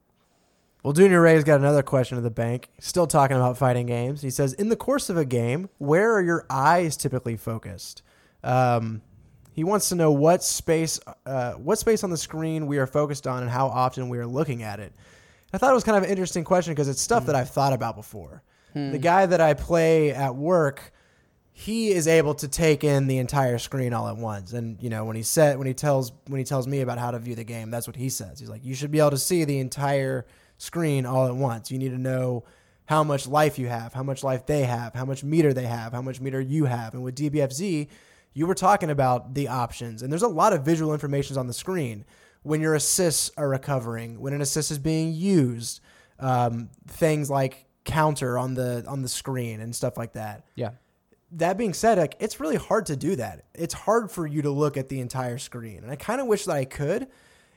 Well, 0.83 0.93
Junior 0.93 1.21
Ray's 1.21 1.43
got 1.45 1.59
another 1.61 1.83
question 1.83 2.16
to 2.16 2.23
the 2.23 2.31
bank. 2.31 2.69
Still 2.81 3.07
talking 3.07 3.37
about 3.37 3.57
fighting 3.59 3.87
games. 3.87 4.23
He 4.23 4.31
says, 4.31 4.53
"In 4.55 4.69
the 4.69 4.77
course 4.77 5.09
of 5.11 5.16
a 5.16 5.25
game, 5.25 5.69
where 5.79 6.12
are 6.14 6.23
your 6.23 6.45
eyes 6.51 6.97
typically 6.97 7.37
focused?" 7.37 8.03
Um, 8.45 9.03
He 9.59 9.64
wants 9.64 9.88
to 9.88 9.96
know 9.96 10.12
what 10.12 10.44
space, 10.44 11.00
uh, 11.26 11.54
what 11.54 11.80
space 11.80 12.04
on 12.04 12.11
the 12.11 12.16
screen 12.16 12.68
we 12.68 12.78
are 12.78 12.86
focused 12.86 13.26
on, 13.26 13.42
and 13.42 13.50
how 13.50 13.66
often 13.66 14.09
we 14.09 14.18
are 14.18 14.26
looking 14.26 14.62
at 14.62 14.78
it. 14.78 14.92
I 15.52 15.59
thought 15.59 15.72
it 15.72 15.74
was 15.74 15.82
kind 15.82 15.96
of 15.96 16.04
an 16.04 16.11
interesting 16.11 16.44
question 16.44 16.74
because 16.74 16.88
it's 16.88 17.00
stuff 17.00 17.26
that 17.26 17.34
I've 17.34 17.50
thought 17.50 17.72
about 17.72 17.96
before. 17.96 18.44
The 18.92 18.98
guy 18.98 19.26
that 19.26 19.40
I 19.40 19.54
play 19.54 20.12
at 20.12 20.36
work, 20.36 20.92
he 21.50 21.88
is 21.88 22.06
able 22.06 22.34
to 22.36 22.46
take 22.46 22.84
in 22.84 23.09
the 23.09 23.18
entire 23.18 23.59
screen 23.59 23.92
all 23.92 24.06
at 24.06 24.16
once. 24.16 24.52
And 24.52 24.80
you 24.80 24.90
know, 24.90 25.04
when 25.04 25.16
he 25.16 25.24
said 25.24 25.59
when 25.59 25.66
he 25.66 25.74
tells 25.74 26.12
when 26.28 26.38
he 26.38 26.44
tells 26.44 26.68
me 26.68 26.80
about 26.80 26.98
how 26.98 27.11
to 27.11 27.18
view 27.18 27.34
the 27.34 27.42
game, 27.42 27.72
that's 27.72 27.88
what 27.88 27.96
he 27.96 28.11
says. 28.11 28.38
He's 28.38 28.48
like, 28.48 28.64
you 28.64 28.76
should 28.76 28.92
be 28.92 29.00
able 29.00 29.11
to 29.11 29.18
see 29.18 29.42
the 29.42 29.59
entire 29.59 30.24
screen 30.59 31.04
all 31.04 31.26
at 31.26 31.34
once. 31.34 31.72
You 31.72 31.78
need 31.78 31.90
to 31.90 31.98
know 31.98 32.44
how 32.86 33.02
much 33.02 33.26
life 33.26 33.59
you 33.59 33.66
have, 33.66 33.92
how 33.92 34.04
much 34.04 34.22
life 34.22 34.46
they 34.46 34.62
have, 34.62 34.94
how 34.94 35.04
much 35.04 35.24
meter 35.24 35.52
they 35.52 35.66
have, 35.66 35.94
how 35.94 36.02
much 36.02 36.20
meter 36.20 36.40
you 36.40 36.66
have. 36.66 36.94
And 36.94 37.02
with 37.02 37.16
DBFZ, 37.16 37.88
you 38.35 38.47
were 38.47 38.55
talking 38.55 38.91
about 38.91 39.35
the 39.35 39.49
options, 39.49 40.03
and 40.03 40.12
there's 40.12 40.22
a 40.22 40.29
lot 40.29 40.53
of 40.53 40.64
visual 40.64 40.93
information 40.93 41.37
on 41.37 41.47
the 41.47 41.53
screen 41.53 42.05
when 42.43 42.61
your 42.61 42.74
assists 42.74 43.31
are 43.37 43.49
recovering, 43.49 44.20
when 44.20 44.33
an 44.33 44.41
assist 44.41 44.70
is 44.70 44.79
being 44.79 45.12
used, 45.12 45.81
um, 46.18 46.70
things 46.87 47.29
like 47.31 47.66
counter 47.85 48.39
on 48.39 48.55
the 48.55 48.85
on 48.87 49.03
the 49.03 49.09
screen 49.09 49.61
and 49.61 49.74
stuff 49.74 49.97
like 49.97 50.12
that. 50.12 50.45
Yeah. 50.55 50.70
That 51.33 51.59
being 51.59 51.74
said, 51.74 51.99
like 51.99 52.16
it's 52.20 52.41
really 52.41 52.57
hard 52.57 52.87
to 52.87 52.97
do 52.97 53.16
that. 53.16 53.45
It's 53.55 53.74
hard 53.74 54.11
for 54.11 54.26
you 54.26 54.43
to 54.43 54.51
look 54.51 54.76
at 54.76 54.89
the 54.89 55.01
entire 55.01 55.39
screen, 55.39 55.83
and 55.83 55.91
I 55.91 55.97
kind 55.97 56.20
of 56.20 56.26
wish 56.26 56.45
that 56.45 56.57
I 56.57 56.64
could. 56.64 57.09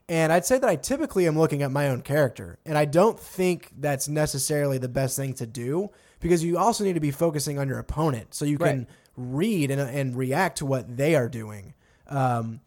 And 0.10 0.34
I'd 0.34 0.46
say 0.46 0.58
that 0.58 0.70
I 0.70 0.76
typically 0.76 1.26
am 1.26 1.38
looking 1.38 1.62
at 1.62 1.72
my 1.72 1.88
own 1.88 2.02
character, 2.02 2.60
and 2.66 2.78
I 2.78 2.84
don't 2.84 3.18
think 3.18 3.72
that's 3.78 4.10
necessarily 4.10 4.78
the 4.78 4.90
best 4.90 5.16
thing 5.16 5.34
to 5.36 5.46
do 5.46 5.90
because 6.20 6.44
you 6.44 6.58
also 6.58 6.84
need 6.84 6.96
to 6.96 7.00
be 7.00 7.12
focusing 7.12 7.58
on 7.60 7.70
your 7.70 7.80
opponent 7.80 8.34
so 8.34 8.44
you 8.44 8.58
can 8.58 8.80
Right. 8.80 8.88
Read 9.16 9.72
and, 9.72 9.82
and 9.82 10.16
react 10.16 10.60
to 10.60 10.66
what 10.66 10.98
they 10.98 11.16
are 11.16 11.30
doing. 11.30 11.74
Um, 12.08 12.62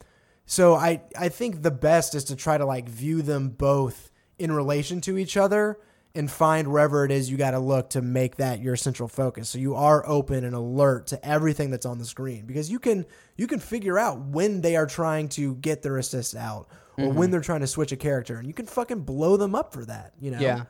so 0.47 0.75
I 0.75 1.03
I 1.19 1.29
think 1.29 1.63
the 1.63 1.71
best 1.71 2.15
is 2.15 2.25
to 2.25 2.37
try 2.37 2.59
to 2.59 2.67
like 2.67 2.89
view 2.89 3.23
them 3.23 3.49
both 3.49 4.11
in 4.39 4.53
relation 4.53 5.01
to 5.03 5.17
each 5.17 5.37
other 5.37 5.79
and 6.15 6.31
find 6.31 6.69
wherever 6.69 7.05
it 7.05 7.11
is 7.11 7.31
you 7.31 7.37
got 7.37 7.53
to 7.53 7.59
look 7.59 7.91
to 7.91 8.01
make 8.01 8.37
that 8.37 8.61
your 8.61 8.77
central 8.77 9.09
focus. 9.09 9.49
So 9.49 9.59
you 9.59 9.75
are 9.75 10.07
open 10.07 10.45
and 10.45 10.55
alert 10.55 11.09
to 11.09 11.27
everything 11.27 11.71
that's 11.71 11.87
on 11.87 11.99
the 11.99 12.05
screen 12.05 12.47
because 12.47 12.71
you 12.71 12.79
can 12.79 13.07
you 13.37 13.47
can 13.47 13.59
figure 13.59 13.99
out 13.99 14.21
when 14.21 14.61
they 14.61 14.77
are 14.77 14.87
trying 14.87 15.29
to 15.31 15.57
get 15.57 15.83
their 15.83 15.99
assist 15.99 16.37
out 16.37 16.69
or 16.97 17.11
when 17.11 17.33
they're 17.33 17.41
trying 17.41 17.61
to 17.61 17.67
switch 17.67 17.91
a 17.91 17.97
character 17.97 18.37
and 18.37 18.47
you 18.47 18.55
can 18.55 18.67
fucking 18.67 19.01
blow 19.01 19.37
them 19.37 19.55
up 19.55 19.73
for 19.73 19.85
that, 19.85 20.13
you 20.21 20.31
know. 20.31 20.39
Yeah. 20.39 20.65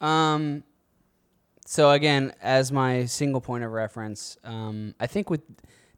Um. 0.00 0.62
So 1.70 1.90
again, 1.90 2.32
as 2.40 2.72
my 2.72 3.04
single 3.04 3.42
point 3.42 3.62
of 3.62 3.72
reference, 3.72 4.38
um, 4.42 4.94
I 4.98 5.06
think 5.06 5.28
with 5.28 5.42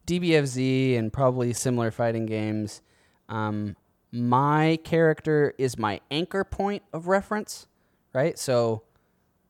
DBFZ 0.05 0.97
and 0.97 1.13
probably 1.13 1.53
similar 1.53 1.91
fighting 1.91 2.25
games, 2.25 2.81
um, 3.29 3.77
my 4.11 4.79
character 4.83 5.53
is 5.57 5.79
my 5.79 6.01
anchor 6.11 6.43
point 6.43 6.83
of 6.91 7.07
reference, 7.07 7.67
right? 8.11 8.37
So, 8.37 8.83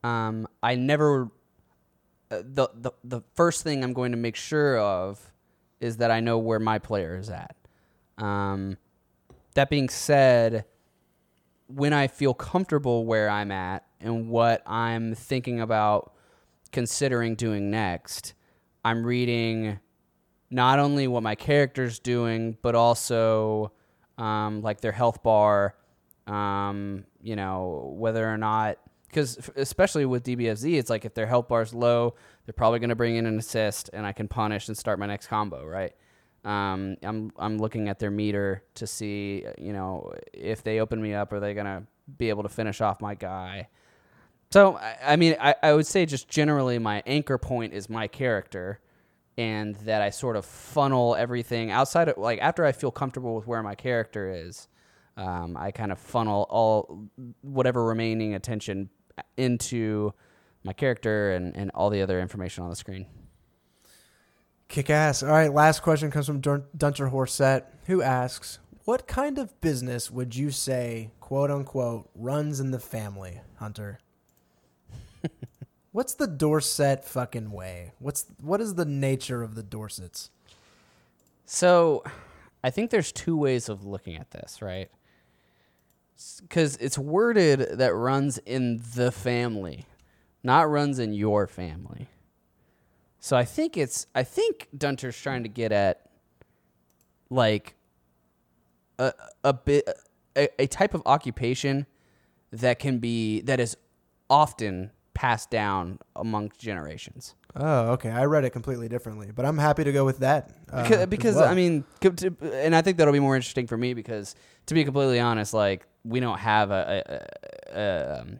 um, 0.04 0.48
I 0.62 0.76
never 0.76 1.32
uh, 2.30 2.44
the 2.44 2.70
the 2.76 2.92
the 3.04 3.22
first 3.34 3.64
thing 3.64 3.84
I'm 3.84 3.94
going 3.94 4.12
to 4.12 4.18
make 4.18 4.36
sure 4.36 4.78
of 4.78 5.34
is 5.80 5.98
that 5.98 6.12
I 6.12 6.20
know 6.20 6.38
where 6.38 6.60
my 6.60 6.78
player 6.78 7.18
is 7.18 7.32
at. 7.32 7.56
Um, 8.20 8.78
that 9.56 9.72
being 9.72 9.90
said, 9.90 10.66
when 11.66 11.94
I 11.94 12.06
feel 12.06 12.36
comfortable 12.36 13.08
where 13.08 13.28
I'm 13.28 13.52
at 13.52 13.88
and 14.04 14.30
what 14.30 14.62
I'm 14.66 15.16
thinking 15.16 15.62
about 15.62 16.14
considering 16.72 17.36
doing 17.36 17.70
next, 17.70 18.34
I'm 18.84 19.06
reading 19.06 19.80
not 20.50 20.80
only 20.80 21.08
what 21.08 21.24
my 21.24 21.36
character's 21.36 22.00
doing, 22.00 22.58
but 22.62 22.76
also 22.76 23.72
um, 24.18 24.62
like 24.62 24.82
their 24.82 24.92
health 24.92 25.24
bar, 25.24 25.76
um, 26.28 27.06
you 27.22 27.36
know, 27.36 27.94
whether 27.96 28.28
or 28.28 28.38
not, 28.38 28.78
because 29.08 29.50
especially 29.56 30.06
with 30.06 30.24
DBFZ, 30.24 30.78
it's 30.78 30.90
like 30.90 31.06
if 31.06 31.14
their 31.14 31.28
health 31.28 31.48
bar's 31.48 31.74
low, 31.74 32.16
they're 32.46 32.54
probably 32.54 32.80
going 32.80 32.90
to 32.90 32.96
bring 32.96 33.16
in 33.16 33.26
an 33.26 33.38
assist 33.38 33.90
and 33.94 34.06
I 34.06 34.14
can 34.14 34.28
punish 34.28 34.68
and 34.68 34.78
start 34.78 35.00
my 35.00 35.06
next 35.06 35.28
combo, 35.28 35.66
right? 35.66 35.94
Um, 36.44 36.98
I'm 37.04 37.32
I'm 37.38 37.58
looking 37.60 37.88
at 37.88 38.00
their 38.00 38.10
meter 38.10 38.64
to 38.76 38.88
see, 38.88 39.46
you 39.60 39.74
know, 39.74 40.12
if 40.34 40.64
they 40.64 40.80
open 40.80 41.00
me 41.02 41.14
up, 41.14 41.32
are 41.34 41.40
they 41.40 41.54
gonna 41.54 41.84
be 42.18 42.30
able 42.30 42.42
to 42.44 42.50
finish 42.50 42.82
off 42.82 43.00
my 43.00 43.14
guy? 43.14 43.68
So 44.52 44.76
I, 44.76 44.98
I 45.04 45.16
mean, 45.16 45.36
I, 45.40 45.56
I 45.64 45.74
would 45.74 45.88
say 45.88 46.06
just 46.06 46.28
generally 46.28 46.78
my 46.78 47.02
anchor 47.06 47.38
point 47.38 47.74
is 47.74 47.90
my 47.90 48.08
character, 48.08 48.80
and 49.38 49.76
that 49.78 50.02
I 50.02 50.10
sort 50.10 50.36
of 50.36 50.46
funnel 50.46 51.16
everything 51.16 51.72
outside 51.72 52.10
of 52.10 52.18
like 52.18 52.40
after 52.42 52.66
I 52.66 52.74
feel 52.74 52.92
comfortable 52.92 53.36
with 53.36 53.48
where 53.48 53.64
my 53.64 53.76
character 53.76 54.30
is, 54.30 54.68
um, 55.16 55.56
I 55.56 55.72
kind 55.72 55.92
of 55.92 56.00
funnel 56.00 56.46
all 56.50 57.08
whatever 57.42 57.86
remaining 57.86 58.34
attention 58.34 58.90
into 59.38 60.14
my 60.64 60.74
character 60.74 61.32
and, 61.32 61.56
and 61.56 61.72
all 61.74 61.90
the 61.90 62.02
other 62.02 62.20
information 62.20 62.64
on 62.64 62.70
the 62.70 62.76
screen. 62.76 63.08
Kick 64.68 64.90
ass. 64.90 65.24
All 65.24 65.30
right, 65.30 65.54
last 65.54 65.82
question 65.82 66.12
comes 66.12 66.28
from 66.28 66.40
Dun- 66.42 66.66
Dunter 66.76 67.10
Horset, 67.10 67.64
who 67.86 68.02
asks, 68.02 68.60
"What 68.84 69.08
kind 69.08 69.38
of 69.38 69.60
business 69.62 70.12
would 70.12 70.36
you 70.36 70.52
say, 70.52 71.12
quote 71.22 71.52
unquote, 71.52 72.10
runs 72.16 72.60
in 72.60 72.72
the 72.72 72.80
family, 72.80 73.42
Hunter?" 73.56 74.00
What's 75.92 76.14
the 76.14 76.28
Dorset 76.28 77.04
fucking 77.04 77.52
way? 77.52 77.92
What's 78.00 78.26
what 78.42 78.62
is 78.62 78.76
the 78.76 78.86
nature 78.86 79.44
of 79.44 79.56
the 79.56 79.64
Dorsets? 79.64 80.30
So, 81.46 82.04
I 82.64 82.70
think 82.70 82.92
there's 82.92 83.12
two 83.12 83.36
ways 83.36 83.68
of 83.68 83.86
looking 83.86 84.16
at 84.16 84.32
this, 84.32 84.62
right? 84.62 84.90
Because 86.42 86.78
it's 86.78 86.98
worded 86.98 87.78
that 87.78 87.94
runs 87.94 88.38
in 88.38 88.82
the 88.96 89.12
family, 89.12 89.86
not 90.44 90.70
runs 90.70 90.98
in 91.00 91.14
your 91.14 91.48
family. 91.48 92.08
So 93.20 93.38
I 93.38 93.46
think 93.46 93.78
it's 93.78 94.08
I 94.16 94.24
think 94.24 94.68
Dunter's 94.76 95.20
trying 95.20 95.44
to 95.44 95.50
get 95.50 95.72
at 95.72 96.10
like 97.30 97.76
a 98.98 99.14
a 99.44 99.54
bit 99.54 99.88
a, 100.36 100.50
a 100.62 100.68
type 100.68 100.94
of 100.94 101.04
occupation 101.06 101.86
that 102.52 102.80
can 102.80 103.00
be 103.00 103.42
that 103.42 103.60
is 103.60 103.78
often 104.30 104.92
passed 105.22 105.52
down 105.52 106.00
among 106.16 106.52
generations. 106.58 107.36
Oh, 107.56 107.92
okay. 107.92 108.10
I 108.10 108.26
read 108.26 108.44
it 108.44 108.50
completely 108.50 108.90
differently, 108.90 109.30
but 109.32 109.46
I'm 109.46 109.60
happy 109.60 109.84
to 109.84 109.92
go 109.92 110.04
with 110.04 110.18
that. 110.20 110.50
uh, 110.72 110.82
because, 110.82 111.06
because 111.06 111.36
well. 111.36 111.48
I 111.48 111.54
mean, 111.54 111.84
and 112.42 112.76
I 112.76 112.82
think 112.82 112.98
that'll 112.98 113.14
be 113.14 113.20
more 113.20 113.36
interesting 113.36 113.68
for 113.68 113.78
me 113.78 113.94
because, 113.94 114.34
to 114.66 114.74
be 114.74 114.84
completely 114.84 115.20
honest, 115.20 115.54
like 115.54 115.86
we 116.04 116.20
don't 116.20 116.40
have 116.40 116.72
a, 116.72 117.04
a, 117.06 117.80
a, 117.80 118.22
um, 118.22 118.40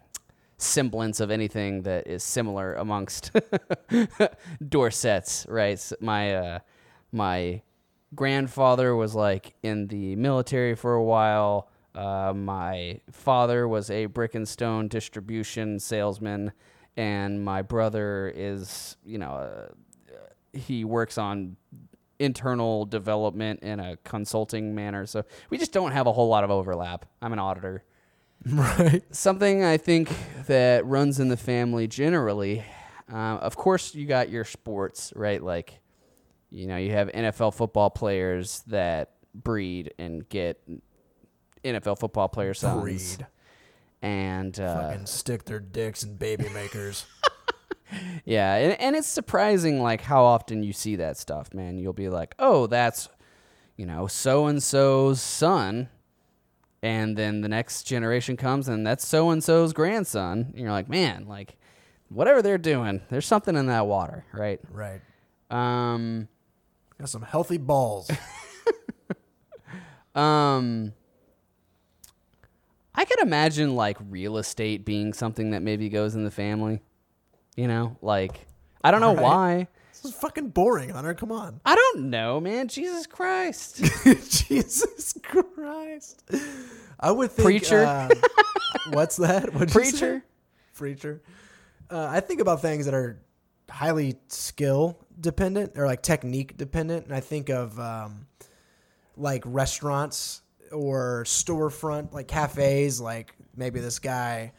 semblance 0.58 1.20
of 1.20 1.30
anything 1.30 1.84
that 1.84 2.08
is 2.08 2.24
similar 2.24 2.74
amongst 2.74 3.30
Dorsets, 4.68 5.46
right? 5.48 5.92
My 6.02 6.36
uh, 6.36 6.60
my 7.12 7.62
grandfather 8.16 8.96
was 8.96 9.14
like 9.14 9.54
in 9.62 9.86
the 9.86 10.16
military 10.16 10.74
for 10.74 10.96
a 10.96 11.04
while. 11.04 11.70
Uh, 11.94 12.34
my 12.36 13.02
father 13.12 13.68
was 13.68 13.92
a 13.92 14.06
brick 14.06 14.34
and 14.34 14.48
stone 14.48 14.88
distribution 14.88 15.80
salesman, 15.80 16.54
and 16.98 17.44
my 17.44 17.62
brother 17.62 18.32
is, 18.36 18.98
you 19.04 19.18
know, 19.18 19.32
uh, 19.32 19.74
he 20.54 20.84
works 20.84 21.18
on 21.18 21.56
internal 22.20 22.86
development 22.86 23.62
in 23.62 23.80
a 23.80 23.98
consulting 23.98 24.76
manner. 24.76 25.06
So 25.06 25.24
we 25.50 25.58
just 25.58 25.72
don't 25.72 25.92
have 25.92 26.08
a 26.08 26.12
whole 26.12 26.28
lot 26.28 26.44
of 26.44 26.52
overlap. 26.52 27.06
I'm 27.22 27.34
an 27.34 27.40
auditor. 27.40 27.84
right. 28.46 29.04
Something 29.12 29.64
I 29.64 29.78
think 29.78 30.12
that 30.48 30.86
runs 30.86 31.20
in 31.20 31.30
the 31.30 31.38
family 31.38 31.88
generally, 31.88 32.64
uh, 33.12 33.38
of 33.38 33.56
course, 33.56 33.94
you 33.96 34.06
got 34.06 34.30
your 34.30 34.46
sports, 34.46 35.14
right? 35.16 35.42
Like, 35.42 35.80
you 36.50 36.68
know, 36.68 36.78
you 36.78 36.92
have 36.92 37.10
NFL 37.10 37.54
football 37.54 37.90
players 37.90 38.64
that 38.68 39.14
breed 39.34 39.94
and 39.98 40.28
get 40.28 40.62
NFL 41.64 42.00
football 42.00 42.30
player 42.30 42.54
sons. 42.54 42.82
Breed. 42.82 43.28
And 44.02 44.60
uh, 44.60 44.90
Fucking 44.90 45.06
stick 45.06 45.46
their 45.46 45.60
dicks 45.60 46.04
in 46.04 46.16
baby 46.16 46.50
makers. 46.50 47.06
Yeah, 48.24 48.56
and, 48.56 48.80
and 48.80 48.96
it's 48.96 49.08
surprising 49.08 49.82
like 49.82 50.00
how 50.02 50.24
often 50.24 50.64
you 50.64 50.72
see 50.72 50.96
that 50.96 51.18
stuff, 51.18 51.54
man. 51.54 51.78
You'll 51.78 51.92
be 51.92 52.08
like, 52.08 52.36
"Oh, 52.40 52.68
that's 52.68 53.10
you 53.76 53.86
know, 53.86 54.08
so 54.08 54.48
and 54.48 54.64
so's 54.64 55.22
son." 55.22 55.90
And 56.82 57.18
then 57.18 57.42
the 57.42 57.50
next 57.50 57.84
generation 57.84 58.38
comes 58.38 58.68
and 58.68 58.88
that's 58.88 59.06
so 59.06 59.30
and 59.30 59.44
so's 59.44 59.74
grandson. 59.74 60.52
And 60.52 60.60
you're 60.60 60.72
like, 60.72 60.88
"Man, 60.90 61.28
like 61.28 61.58
whatever 62.10 62.42
they're 62.42 62.58
doing, 62.58 63.02
there's 63.10 63.26
something 63.26 63.56
in 63.56 63.66
that 63.66 63.86
water, 63.88 64.26
right?" 64.32 64.60
right. 64.72 65.02
Um 65.50 66.28
Got 66.98 67.10
some 67.10 67.24
healthy 67.24 67.58
balls. 67.58 68.10
um 70.16 70.94
I 72.94 73.06
could 73.06 73.20
imagine 73.20 73.76
like 73.76 73.98
real 74.10 74.38
estate 74.38 74.86
being 74.86 75.14
something 75.14 75.52
that 75.52 75.62
maybe 75.62 75.90
goes 75.90 76.16
in 76.16 76.24
the 76.24 76.32
family. 76.32 76.82
You 77.56 77.68
know, 77.68 77.98
like 78.02 78.48
I 78.84 78.92
don't 78.92 79.02
know 79.02 79.14
Right. 79.16 79.24
why. 79.24 79.68
This 79.92 80.06
is 80.14 80.20
fucking 80.20 80.50
boring, 80.50 80.90
Hunter. 80.90 81.14
Come 81.14 81.32
on. 81.32 81.62
I 81.66 81.76
don't 81.76 82.10
know, 82.10 82.40
man. 82.40 82.68
Jesus 82.68 83.06
Christ. 83.06 83.84
Jesus 84.04 85.14
Christ. 85.22 86.24
I 87.00 87.12
would 87.12 87.32
think. 87.32 87.46
Preacher? 87.46 87.84
uh, 87.86 88.10
what's 88.92 89.18
that? 89.18 89.54
What'd? 89.54 89.70
Preacher. 89.72 90.24
Preacher. 90.74 91.22
Uh, 91.90 92.08
I 92.10 92.20
think 92.22 92.42
about 92.42 92.62
things 92.62 92.86
that 92.86 92.94
are 92.96 93.22
highly 93.70 94.16
skill 94.28 94.98
dependent 95.20 95.74
or 95.78 95.86
like 95.86 96.02
technique 96.02 96.58
dependent. 96.58 97.06
And 97.06 97.14
I 97.14 97.20
think 97.20 97.50
of 97.50 97.80
um, 97.80 98.26
like 99.16 99.44
restaurants 99.46 100.41
or 100.72 101.24
storefront, 101.26 102.14
like 102.14 102.28
cafes. 102.28 103.00
Like 103.02 103.34
maybe 103.56 103.80
this 103.80 104.00
guy 104.00 104.54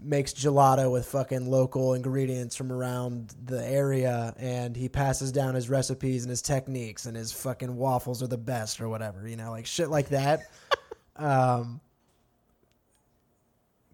makes 0.00 0.34
gelato 0.34 0.90
with 0.92 1.06
fucking 1.06 1.48
local 1.50 1.94
ingredients 1.94 2.56
from 2.56 2.70
around 2.72 3.32
the 3.46 3.64
area 3.66 4.34
and 4.38 4.76
he 4.76 4.88
passes 4.88 5.30
down 5.32 5.54
his 5.54 5.70
recipes 5.70 6.24
and 6.24 6.30
his 6.30 6.42
techniques 6.42 7.06
and 7.06 7.16
his 7.16 7.32
fucking 7.32 7.74
waffles 7.74 8.22
are 8.22 8.26
the 8.26 8.36
best 8.36 8.80
or 8.80 8.88
whatever, 8.88 9.26
you 9.26 9.36
know, 9.36 9.50
like 9.52 9.64
shit 9.66 9.88
like 9.88 10.08
that. 10.10 10.40
um 11.16 11.80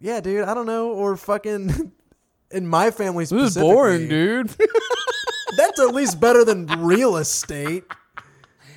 Yeah, 0.00 0.20
dude, 0.20 0.44
I 0.44 0.54
don't 0.54 0.66
know 0.66 0.92
or 0.92 1.16
fucking 1.16 1.92
in 2.50 2.66
my 2.66 2.90
family 2.90 3.24
This 3.26 3.32
is 3.32 3.54
boring, 3.56 4.08
dude. 4.08 4.48
That's 5.56 5.78
at 5.80 5.94
least 5.94 6.18
better 6.18 6.44
than 6.44 6.66
real 6.80 7.16
estate. 7.18 7.84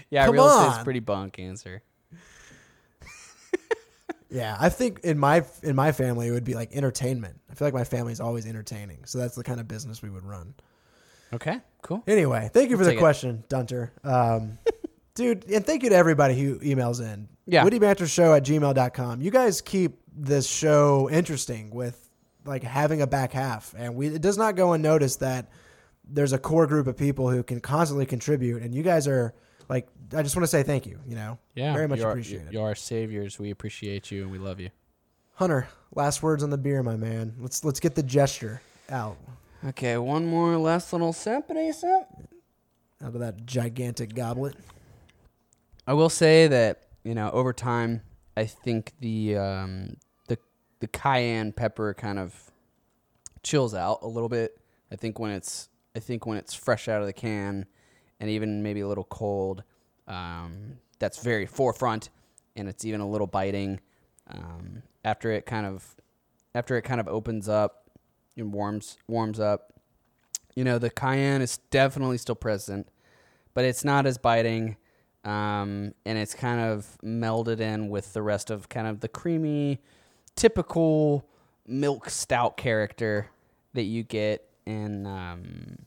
yeah, 0.10 0.26
Come 0.26 0.34
real 0.36 0.48
estate's 0.50 0.78
on. 0.80 0.84
pretty 0.84 1.00
bunk 1.00 1.40
answer. 1.40 1.82
Yeah, 4.34 4.58
I 4.60 4.70
think 4.70 5.02
in 5.04 5.20
my 5.20 5.46
in 5.62 5.76
my 5.76 5.92
family 5.92 6.28
it 6.28 6.32
would 6.32 6.44
be 6.44 6.56
like 6.56 6.76
entertainment. 6.76 7.40
I 7.52 7.54
feel 7.54 7.68
like 7.68 7.74
my 7.74 7.84
family's 7.84 8.20
always 8.20 8.48
entertaining, 8.48 9.06
so 9.06 9.20
that's 9.20 9.36
the 9.36 9.44
kind 9.44 9.60
of 9.60 9.68
business 9.68 10.02
we 10.02 10.10
would 10.10 10.26
run. 10.26 10.56
Okay, 11.32 11.60
cool. 11.84 12.04
Anyway, 12.08 12.50
thank 12.52 12.70
you 12.70 12.78
for 12.78 12.84
the 12.84 12.92
take 12.92 12.98
it. 12.98 13.02
question, 13.02 13.44
Dunter. 13.48 13.94
Um, 14.04 14.58
dude, 15.16 15.46
and 15.50 15.66
thank 15.66 15.84
you 15.84 15.90
to 15.90 15.96
everybody 15.96 16.40
who 16.40 16.58
emails 16.60 17.00
in. 17.00 17.28
Yeah. 17.46 17.64
WittyBanterShow 17.64 18.38
at 18.38 18.44
gmail.com. 18.44 19.22
You 19.22 19.32
guys 19.32 19.62
keep 19.62 20.00
this 20.16 20.48
show 20.48 21.10
interesting 21.12 21.70
with 21.72 22.10
like 22.46 22.64
having 22.64 23.02
a 23.02 23.08
back 23.08 23.34
half. 23.34 23.74
And 23.78 23.96
we 23.96 24.08
it 24.08 24.22
does 24.22 24.38
not 24.38 24.56
go 24.56 24.74
unnoticed 24.74 25.20
that 25.20 25.50
there's 26.06 26.34
a 26.34 26.40
core 26.40 26.68
group 26.68 26.88
of 26.88 26.98
people 26.98 27.30
who 27.30 27.44
can 27.44 27.60
constantly 27.60 28.06
contribute. 28.06 28.62
And 28.62 28.74
you 28.74 28.84
guys 28.84 29.08
are 29.08 29.34
like, 29.70 29.88
I 30.16 30.24
just 30.24 30.36
want 30.36 30.44
to 30.44 30.48
say 30.48 30.64
thank 30.64 30.86
you, 30.86 31.00
you 31.08 31.16
know? 31.16 31.38
Yeah, 31.56 31.74
Very 31.74 31.88
much 31.88 32.00
you're, 32.00 32.10
appreciated. 32.10 32.54
You're 32.54 32.64
our 32.64 32.76
saviors. 32.76 33.40
We 33.40 33.52
appreciate 33.52 34.12
you 34.12 34.24
and 34.24 34.32
we 34.32 34.38
love 34.38 34.60
you. 34.60 34.70
Hunter, 35.36 35.68
last 35.96 36.22
words 36.22 36.44
on 36.44 36.50
the 36.50 36.58
beer, 36.58 36.84
my 36.84 36.96
man. 36.96 37.34
Let's 37.40 37.64
let's 37.64 37.80
get 37.80 37.96
the 37.96 38.04
gesture 38.04 38.62
out 38.90 39.18
Okay, 39.66 39.98
one 39.98 40.26
more 40.26 40.58
last 40.58 40.92
little 40.92 41.14
sip, 41.14 41.46
sip. 41.48 41.88
out 43.02 43.14
of 43.16 43.20
that 43.20 43.46
gigantic 43.46 44.14
goblet. 44.14 44.56
I 45.88 45.94
will 45.94 46.10
say 46.10 46.48
that 46.48 46.84
you 47.06 47.16
know 47.16 47.30
over 47.32 47.54
time, 47.54 48.02
I 48.36 48.46
think 48.46 48.92
the 49.00 49.38
um, 49.38 49.96
the 50.28 50.38
the 50.82 50.88
cayenne 50.88 51.54
pepper 51.54 51.94
kind 51.94 52.20
of 52.20 52.52
chills 53.42 53.74
out 53.74 54.00
a 54.02 54.08
little 54.08 54.28
bit. 54.28 54.60
I 54.92 54.98
think 54.98 55.18
when 55.18 55.32
it's 55.32 55.70
I 55.96 56.00
think 56.00 56.26
when 56.26 56.38
it's 56.38 56.54
fresh 56.54 56.90
out 56.90 57.00
of 57.00 57.08
the 57.08 57.14
can, 57.14 57.66
and 58.24 58.32
even 58.32 58.64
maybe 58.64 58.80
a 58.80 58.88
little 58.88 59.04
cold, 59.04 59.64
um, 60.08 60.78
that's 60.98 61.22
very 61.22 61.46
forefront, 61.46 62.10
and 62.56 62.70
it's 62.70 62.86
even 62.86 63.02
a 63.02 63.10
little 63.10 63.28
biting. 63.28 63.82
Um, 64.30 64.82
after 65.04 65.30
it 65.34 65.46
kind 65.46 65.66
of 65.66 65.98
after 66.56 66.78
it 66.78 66.84
kind 66.84 67.02
of 67.02 67.10
opens 67.10 67.50
up 67.50 67.90
and 68.38 68.54
warms 68.54 68.98
warms 69.10 69.42
up, 69.42 69.74
you 70.56 70.64
know 70.64 70.80
the 70.80 70.90
cayenne 70.90 71.42
is 71.42 71.58
definitely 71.70 72.18
still 72.18 72.34
present, 72.34 72.88
but 73.54 73.66
it's 73.66 73.84
not 73.84 74.06
as 74.06 74.18
biting 74.18 74.78
um, 75.26 75.94
and 76.06 76.18
it's 76.18 76.34
kind 76.34 76.62
of 76.62 76.98
melded 77.04 77.60
in 77.60 77.90
with 77.90 78.14
the 78.14 78.22
rest 78.22 78.50
of 78.50 78.70
kind 78.70 78.88
of 78.88 79.02
the 79.02 79.10
creamy, 79.10 79.82
typical 80.38 81.28
milk 81.68 82.10
stout 82.10 82.56
character 82.56 83.28
that 83.74 83.84
you 83.84 84.04
get 84.04 84.50
in 84.66 85.06
um, 85.06 85.80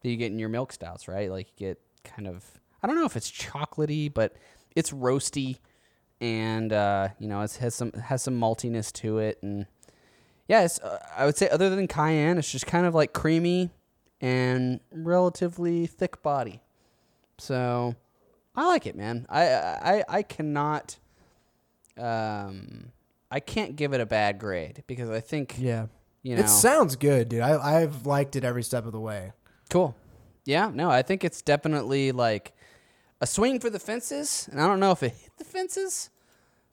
that 0.00 0.08
you 0.08 0.16
get 0.16 0.32
in 0.32 0.38
your 0.38 0.48
milk 0.48 0.72
stouts, 0.72 1.08
right? 1.08 1.30
Like 1.30 1.48
you 1.56 1.66
get 1.68 1.80
kind 2.04 2.26
of 2.28 2.44
I 2.82 2.86
don't 2.86 2.96
know 2.96 3.04
if 3.06 3.16
it's 3.16 3.30
chocolatey, 3.30 4.12
but 4.12 4.34
it's 4.76 4.90
roasty, 4.92 5.58
and 6.20 6.72
uh, 6.72 7.08
you 7.18 7.28
know 7.28 7.40
it 7.42 7.52
has 7.56 7.74
some 7.74 7.92
has 7.92 8.22
some 8.22 8.38
maltiness 8.40 8.92
to 8.94 9.18
it, 9.18 9.38
and 9.42 9.66
yeah, 10.48 10.66
uh, 10.82 10.98
I 11.16 11.26
would 11.26 11.36
say 11.36 11.48
other 11.48 11.68
than 11.70 11.86
cayenne, 11.88 12.38
it's 12.38 12.50
just 12.50 12.66
kind 12.66 12.86
of 12.86 12.94
like 12.94 13.12
creamy 13.12 13.70
and 14.20 14.80
relatively 14.92 15.86
thick 15.86 16.22
body. 16.22 16.60
So 17.38 17.94
I 18.56 18.66
like 18.66 18.86
it, 18.86 18.96
man. 18.96 19.26
I 19.28 19.44
I 19.46 20.04
I 20.08 20.22
cannot 20.22 20.98
um 21.96 22.92
I 23.30 23.40
can't 23.40 23.76
give 23.76 23.92
it 23.92 24.00
a 24.00 24.06
bad 24.06 24.38
grade 24.38 24.82
because 24.86 25.10
I 25.10 25.20
think 25.20 25.56
Yeah. 25.58 25.86
you 26.22 26.36
know 26.36 26.42
It 26.42 26.48
sounds 26.48 26.96
good, 26.96 27.28
dude. 27.28 27.40
I, 27.40 27.82
I've 27.82 28.06
liked 28.06 28.36
it 28.36 28.44
every 28.44 28.62
step 28.62 28.86
of 28.86 28.92
the 28.92 29.00
way. 29.00 29.32
Cool. 29.68 29.94
Yeah, 30.44 30.70
no, 30.72 30.90
I 30.90 31.02
think 31.02 31.24
it's 31.24 31.42
definitely 31.42 32.12
like 32.12 32.52
a 33.20 33.26
swing 33.26 33.60
for 33.60 33.70
the 33.70 33.78
fences, 33.78 34.48
and 34.50 34.60
I 34.60 34.66
don't 34.66 34.80
know 34.80 34.92
if 34.92 35.02
it 35.02 35.12
hit 35.12 35.32
the 35.36 35.44
fences, 35.44 36.10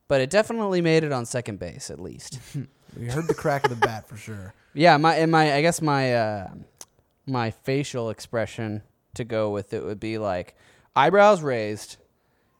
but 0.07 0.21
it 0.21 0.29
definitely 0.29 0.81
made 0.81 1.03
it 1.03 1.11
on 1.11 1.25
second 1.25 1.59
base 1.59 1.89
at 1.89 1.99
least. 1.99 2.39
We 2.97 3.07
heard 3.07 3.27
the 3.27 3.33
crack 3.33 3.65
of 3.65 3.71
the 3.71 3.75
bat 3.75 4.07
for 4.07 4.15
sure. 4.15 4.53
Yeah, 4.73 4.95
my 4.97 5.15
and 5.15 5.31
my 5.31 5.53
I 5.53 5.61
guess 5.61 5.81
my 5.81 6.13
uh, 6.15 6.49
my 7.25 7.51
facial 7.51 8.09
expression 8.09 8.83
to 9.15 9.23
go 9.23 9.49
with 9.51 9.73
it 9.73 9.83
would 9.83 9.99
be 10.01 10.17
like 10.17 10.55
eyebrows 10.95 11.41
raised, 11.41 11.95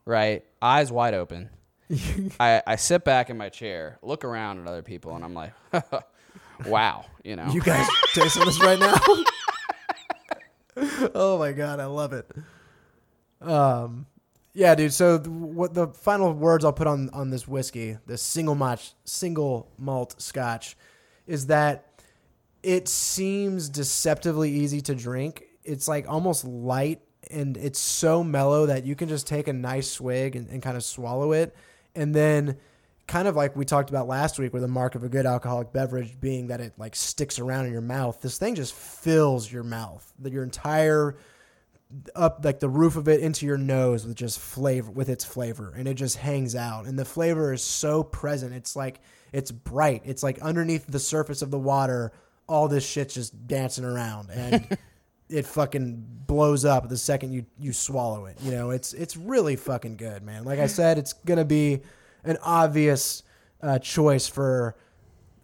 right, 0.06 0.44
eyes 0.62 0.92
wide 0.94 1.14
open. 1.14 1.50
I 2.40 2.62
I 2.66 2.76
sit 2.78 3.04
back 3.04 3.30
in 3.30 3.38
my 3.38 3.50
chair, 3.50 4.00
look 4.02 4.24
around 4.26 4.60
at 4.60 4.68
other 4.68 4.82
people, 4.82 5.14
and 5.16 5.24
I'm 5.26 5.34
like, 5.34 5.54
wow, 6.66 7.06
you 7.24 7.36
know. 7.36 7.50
You 7.52 7.62
guys 7.62 7.86
tasting 8.14 8.46
this 8.46 8.62
right 8.62 8.80
now? 8.80 8.96
oh 11.16 11.38
my 11.40 11.52
god, 11.52 11.80
I 11.80 11.86
love 11.86 12.14
it. 12.14 12.30
Um, 13.42 14.06
yeah, 14.54 14.76
dude. 14.76 14.94
So 14.94 15.18
th- 15.18 15.30
what 15.30 15.74
the 15.74 15.88
final 15.88 16.34
words 16.34 16.66
I'll 16.66 16.74
put 16.74 16.88
on 16.88 17.10
on 17.12 17.30
this 17.30 17.48
whiskey, 17.48 17.98
this 18.06 18.22
single 18.22 18.56
malt 18.56 18.94
single 19.04 19.72
malt 19.78 20.16
Scotch, 20.22 20.78
is 21.28 21.48
that 21.48 22.02
it 22.64 22.88
seems 22.88 23.70
deceptively 23.70 24.52
easy 24.52 24.82
to 24.82 24.96
drink. 24.96 25.46
It's 25.64 25.88
like 25.88 26.08
almost 26.10 26.46
light 26.46 27.02
and 27.30 27.58
it's 27.58 27.80
so 27.80 28.24
mellow 28.24 28.66
that 28.66 28.86
you 28.86 28.96
can 28.96 29.10
just 29.10 29.28
take 29.28 29.48
a 29.48 29.54
nice 29.54 29.90
swig 29.90 30.36
and, 30.36 30.50
and 30.50 30.62
kind 30.62 30.78
of 30.78 30.84
swallow 30.84 31.32
it. 31.32 31.56
And 31.96 32.14
then 32.14 32.58
kind 33.08 33.28
of 33.28 33.36
like 33.36 33.56
we 33.56 33.66
talked 33.66 33.90
about 33.90 34.08
last 34.08 34.40
week, 34.40 34.54
where 34.54 34.62
the 34.62 34.68
mark 34.68 34.96
of 34.96 35.04
a 35.04 35.10
good 35.10 35.26
alcoholic 35.26 35.72
beverage 35.72 36.20
being 36.20 36.48
that 36.48 36.62
it 36.62 36.74
like 36.78 36.96
sticks 36.96 37.40
around 37.40 37.66
in 37.66 37.72
your 37.72 37.82
mouth. 37.82 38.22
This 38.22 38.38
thing 38.38 38.56
just 38.56 38.74
fills 38.74 39.52
your 39.52 39.64
mouth, 39.64 40.12
that 40.20 40.34
your 40.34 40.44
entire 40.44 41.16
up 42.16 42.44
like 42.44 42.60
the 42.60 42.70
roof 42.70 42.96
of 42.96 43.08
it 43.08 43.22
into 43.22 43.46
your 43.46 43.58
nose 43.58 44.06
with 44.06 44.16
just 44.16 44.40
flavor 44.40 44.90
with 44.92 45.08
its 45.08 45.24
flavor 45.24 45.72
and 45.76 45.88
it 45.88 45.94
just 45.94 46.18
hangs 46.18 46.56
out. 46.56 46.86
And 46.86 46.98
the 46.98 47.06
flavor 47.06 47.54
is 47.54 47.64
so 47.64 48.04
present. 48.04 48.54
It's 48.54 48.76
like 48.76 49.00
it's 49.32 49.52
bright. 49.52 50.02
It's 50.06 50.24
like 50.24 50.40
underneath 50.40 50.86
the 50.88 51.00
surface 51.00 51.42
of 51.42 51.52
the 51.52 51.60
water 51.60 52.12
all 52.48 52.68
this 52.68 52.86
shit's 52.86 53.16
just 53.16 53.48
dancing 53.48 53.84
around 53.86 54.30
and 54.30 54.78
it 55.30 55.46
fucking 55.46 56.06
blows 56.28 56.64
up 56.64 56.88
the 56.88 56.98
second 56.98 57.34
you 57.34 57.44
you 57.60 57.74
swallow 57.74 58.26
it 58.26 58.38
you 58.42 58.52
know? 58.52 58.72
It's 58.72 58.94
it's 58.94 59.16
really 59.16 59.56
fucking 59.56 59.98
good 59.98 60.24
man. 60.24 60.44
Like 60.44 60.60
i 60.60 60.68
said 60.68 60.98
it's 60.98 61.14
gonna 61.14 61.46
be 61.46 61.82
an 62.26 62.38
obvious 62.44 63.24
uh, 63.62 63.80
choice 63.80 64.28
for 64.28 64.76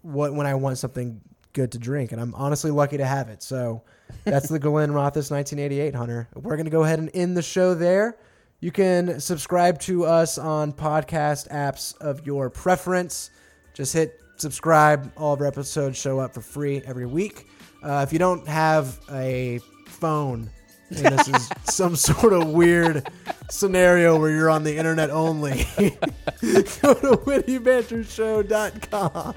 what 0.02 0.34
when 0.34 0.48
i 0.48 0.54
want 0.54 0.78
something 0.78 1.22
good 1.54 1.72
to 1.72 1.78
drink 1.78 2.12
and 2.12 2.22
i'm 2.22 2.34
honestly 2.36 2.72
lucky 2.72 2.98
to 2.98 3.06
have 3.06 3.30
it 3.30 3.42
so 3.44 3.84
that's 4.24 4.50
the 4.50 4.60
Glenrothes 4.60 5.32
1988 5.32 5.96
Hunter. 5.96 6.28
We're 6.36 6.56
to 6.66 6.72
go 6.72 6.84
ahead 6.84 7.00
and 7.00 7.10
end 7.14 7.36
the 7.36 7.42
show 7.42 7.74
there. 7.74 8.18
You 8.60 8.72
can 8.72 9.20
subscribe 9.20 9.80
to 9.82 10.06
us 10.06 10.38
on 10.38 10.72
podcast 10.72 11.50
apps 11.50 12.00
of 12.00 12.26
your 12.26 12.50
preference. 12.50 13.32
Just 13.74 13.94
hit 13.94 14.20
subscribe. 14.38 15.12
All 15.18 15.34
of 15.34 15.42
our 15.42 15.48
episodes 15.48 15.98
show 15.98 16.20
up 16.20 16.34
for 16.34 16.42
free 16.42 16.82
every 16.86 17.06
week. 17.06 17.48
Uh, 17.84 18.06
if 18.08 18.14
you 18.14 18.20
don't 18.20 18.48
have 18.48 19.00
a 19.12 19.60
phone, 19.88 20.50
and 20.98 21.18
this 21.18 21.28
is 21.28 21.50
some 21.74 21.96
sort 21.96 22.34
of 22.34 22.50
weird 22.50 23.10
scenario 23.50 24.20
where 24.20 24.32
you're 24.32 24.50
on 24.50 24.64
the 24.64 24.78
internet 24.78 25.10
only, 25.10 25.52
go 25.78 26.94
to 26.94 27.18
wittybantershow.com 27.26 29.36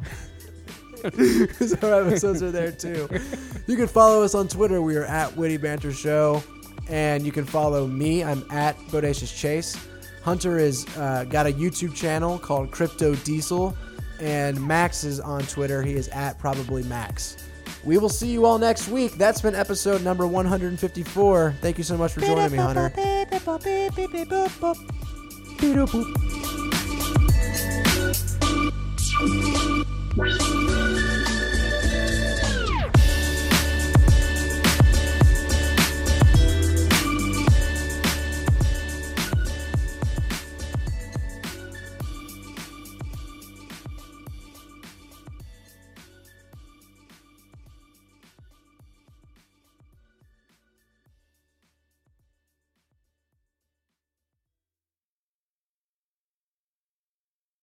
because 1.11 1.75
our 1.83 2.07
episodes 2.07 2.43
are 2.43 2.51
there 2.51 2.73
too. 2.73 3.09
You 3.67 3.77
can 3.77 3.87
follow 3.87 4.23
us 4.23 4.35
on 4.35 4.49
Twitter. 4.49 4.81
We 4.81 4.97
are 4.97 5.05
at 5.05 5.37
Witty 5.37 5.59
Banter 5.59 5.93
Show, 5.93 6.43
and 6.89 7.25
you 7.25 7.33
can 7.33 7.45
follow 7.45 7.87
me. 7.87 8.25
I'm 8.25 8.45
at 8.51 8.77
Bodacious 8.89 9.37
Chase. 9.37 9.77
Hunter 10.23 10.59
is 10.59 10.87
uh, 10.97 11.25
got 11.25 11.47
a 11.47 11.53
YouTube 11.53 11.95
channel 11.95 12.39
called 12.39 12.71
Crypto 12.71 13.15
Diesel, 13.17 13.77
and 14.21 14.61
Max 14.67 15.05
is 15.05 15.21
on 15.21 15.43
Twitter. 15.43 15.83
He 15.83 15.95
is 15.95 16.09
at 16.09 16.39
Probably 16.39 16.83
Max. 16.85 17.37
We 17.85 17.99
will 17.99 18.09
see 18.09 18.29
you 18.29 18.47
all 18.47 18.59
next 18.59 18.89
week. 18.89 19.13
That's 19.13 19.41
been 19.41 19.55
episode 19.55 20.03
number 20.03 20.27
154. 20.27 21.55
Thank 21.61 21.79
you 21.79 21.85
so 21.85 21.97
much 21.97 22.13
for 22.13 22.21
joining 22.21 22.53
me, 22.53 22.59
Hunter. 22.59 22.93
Beep-doop-boop. 25.59 26.25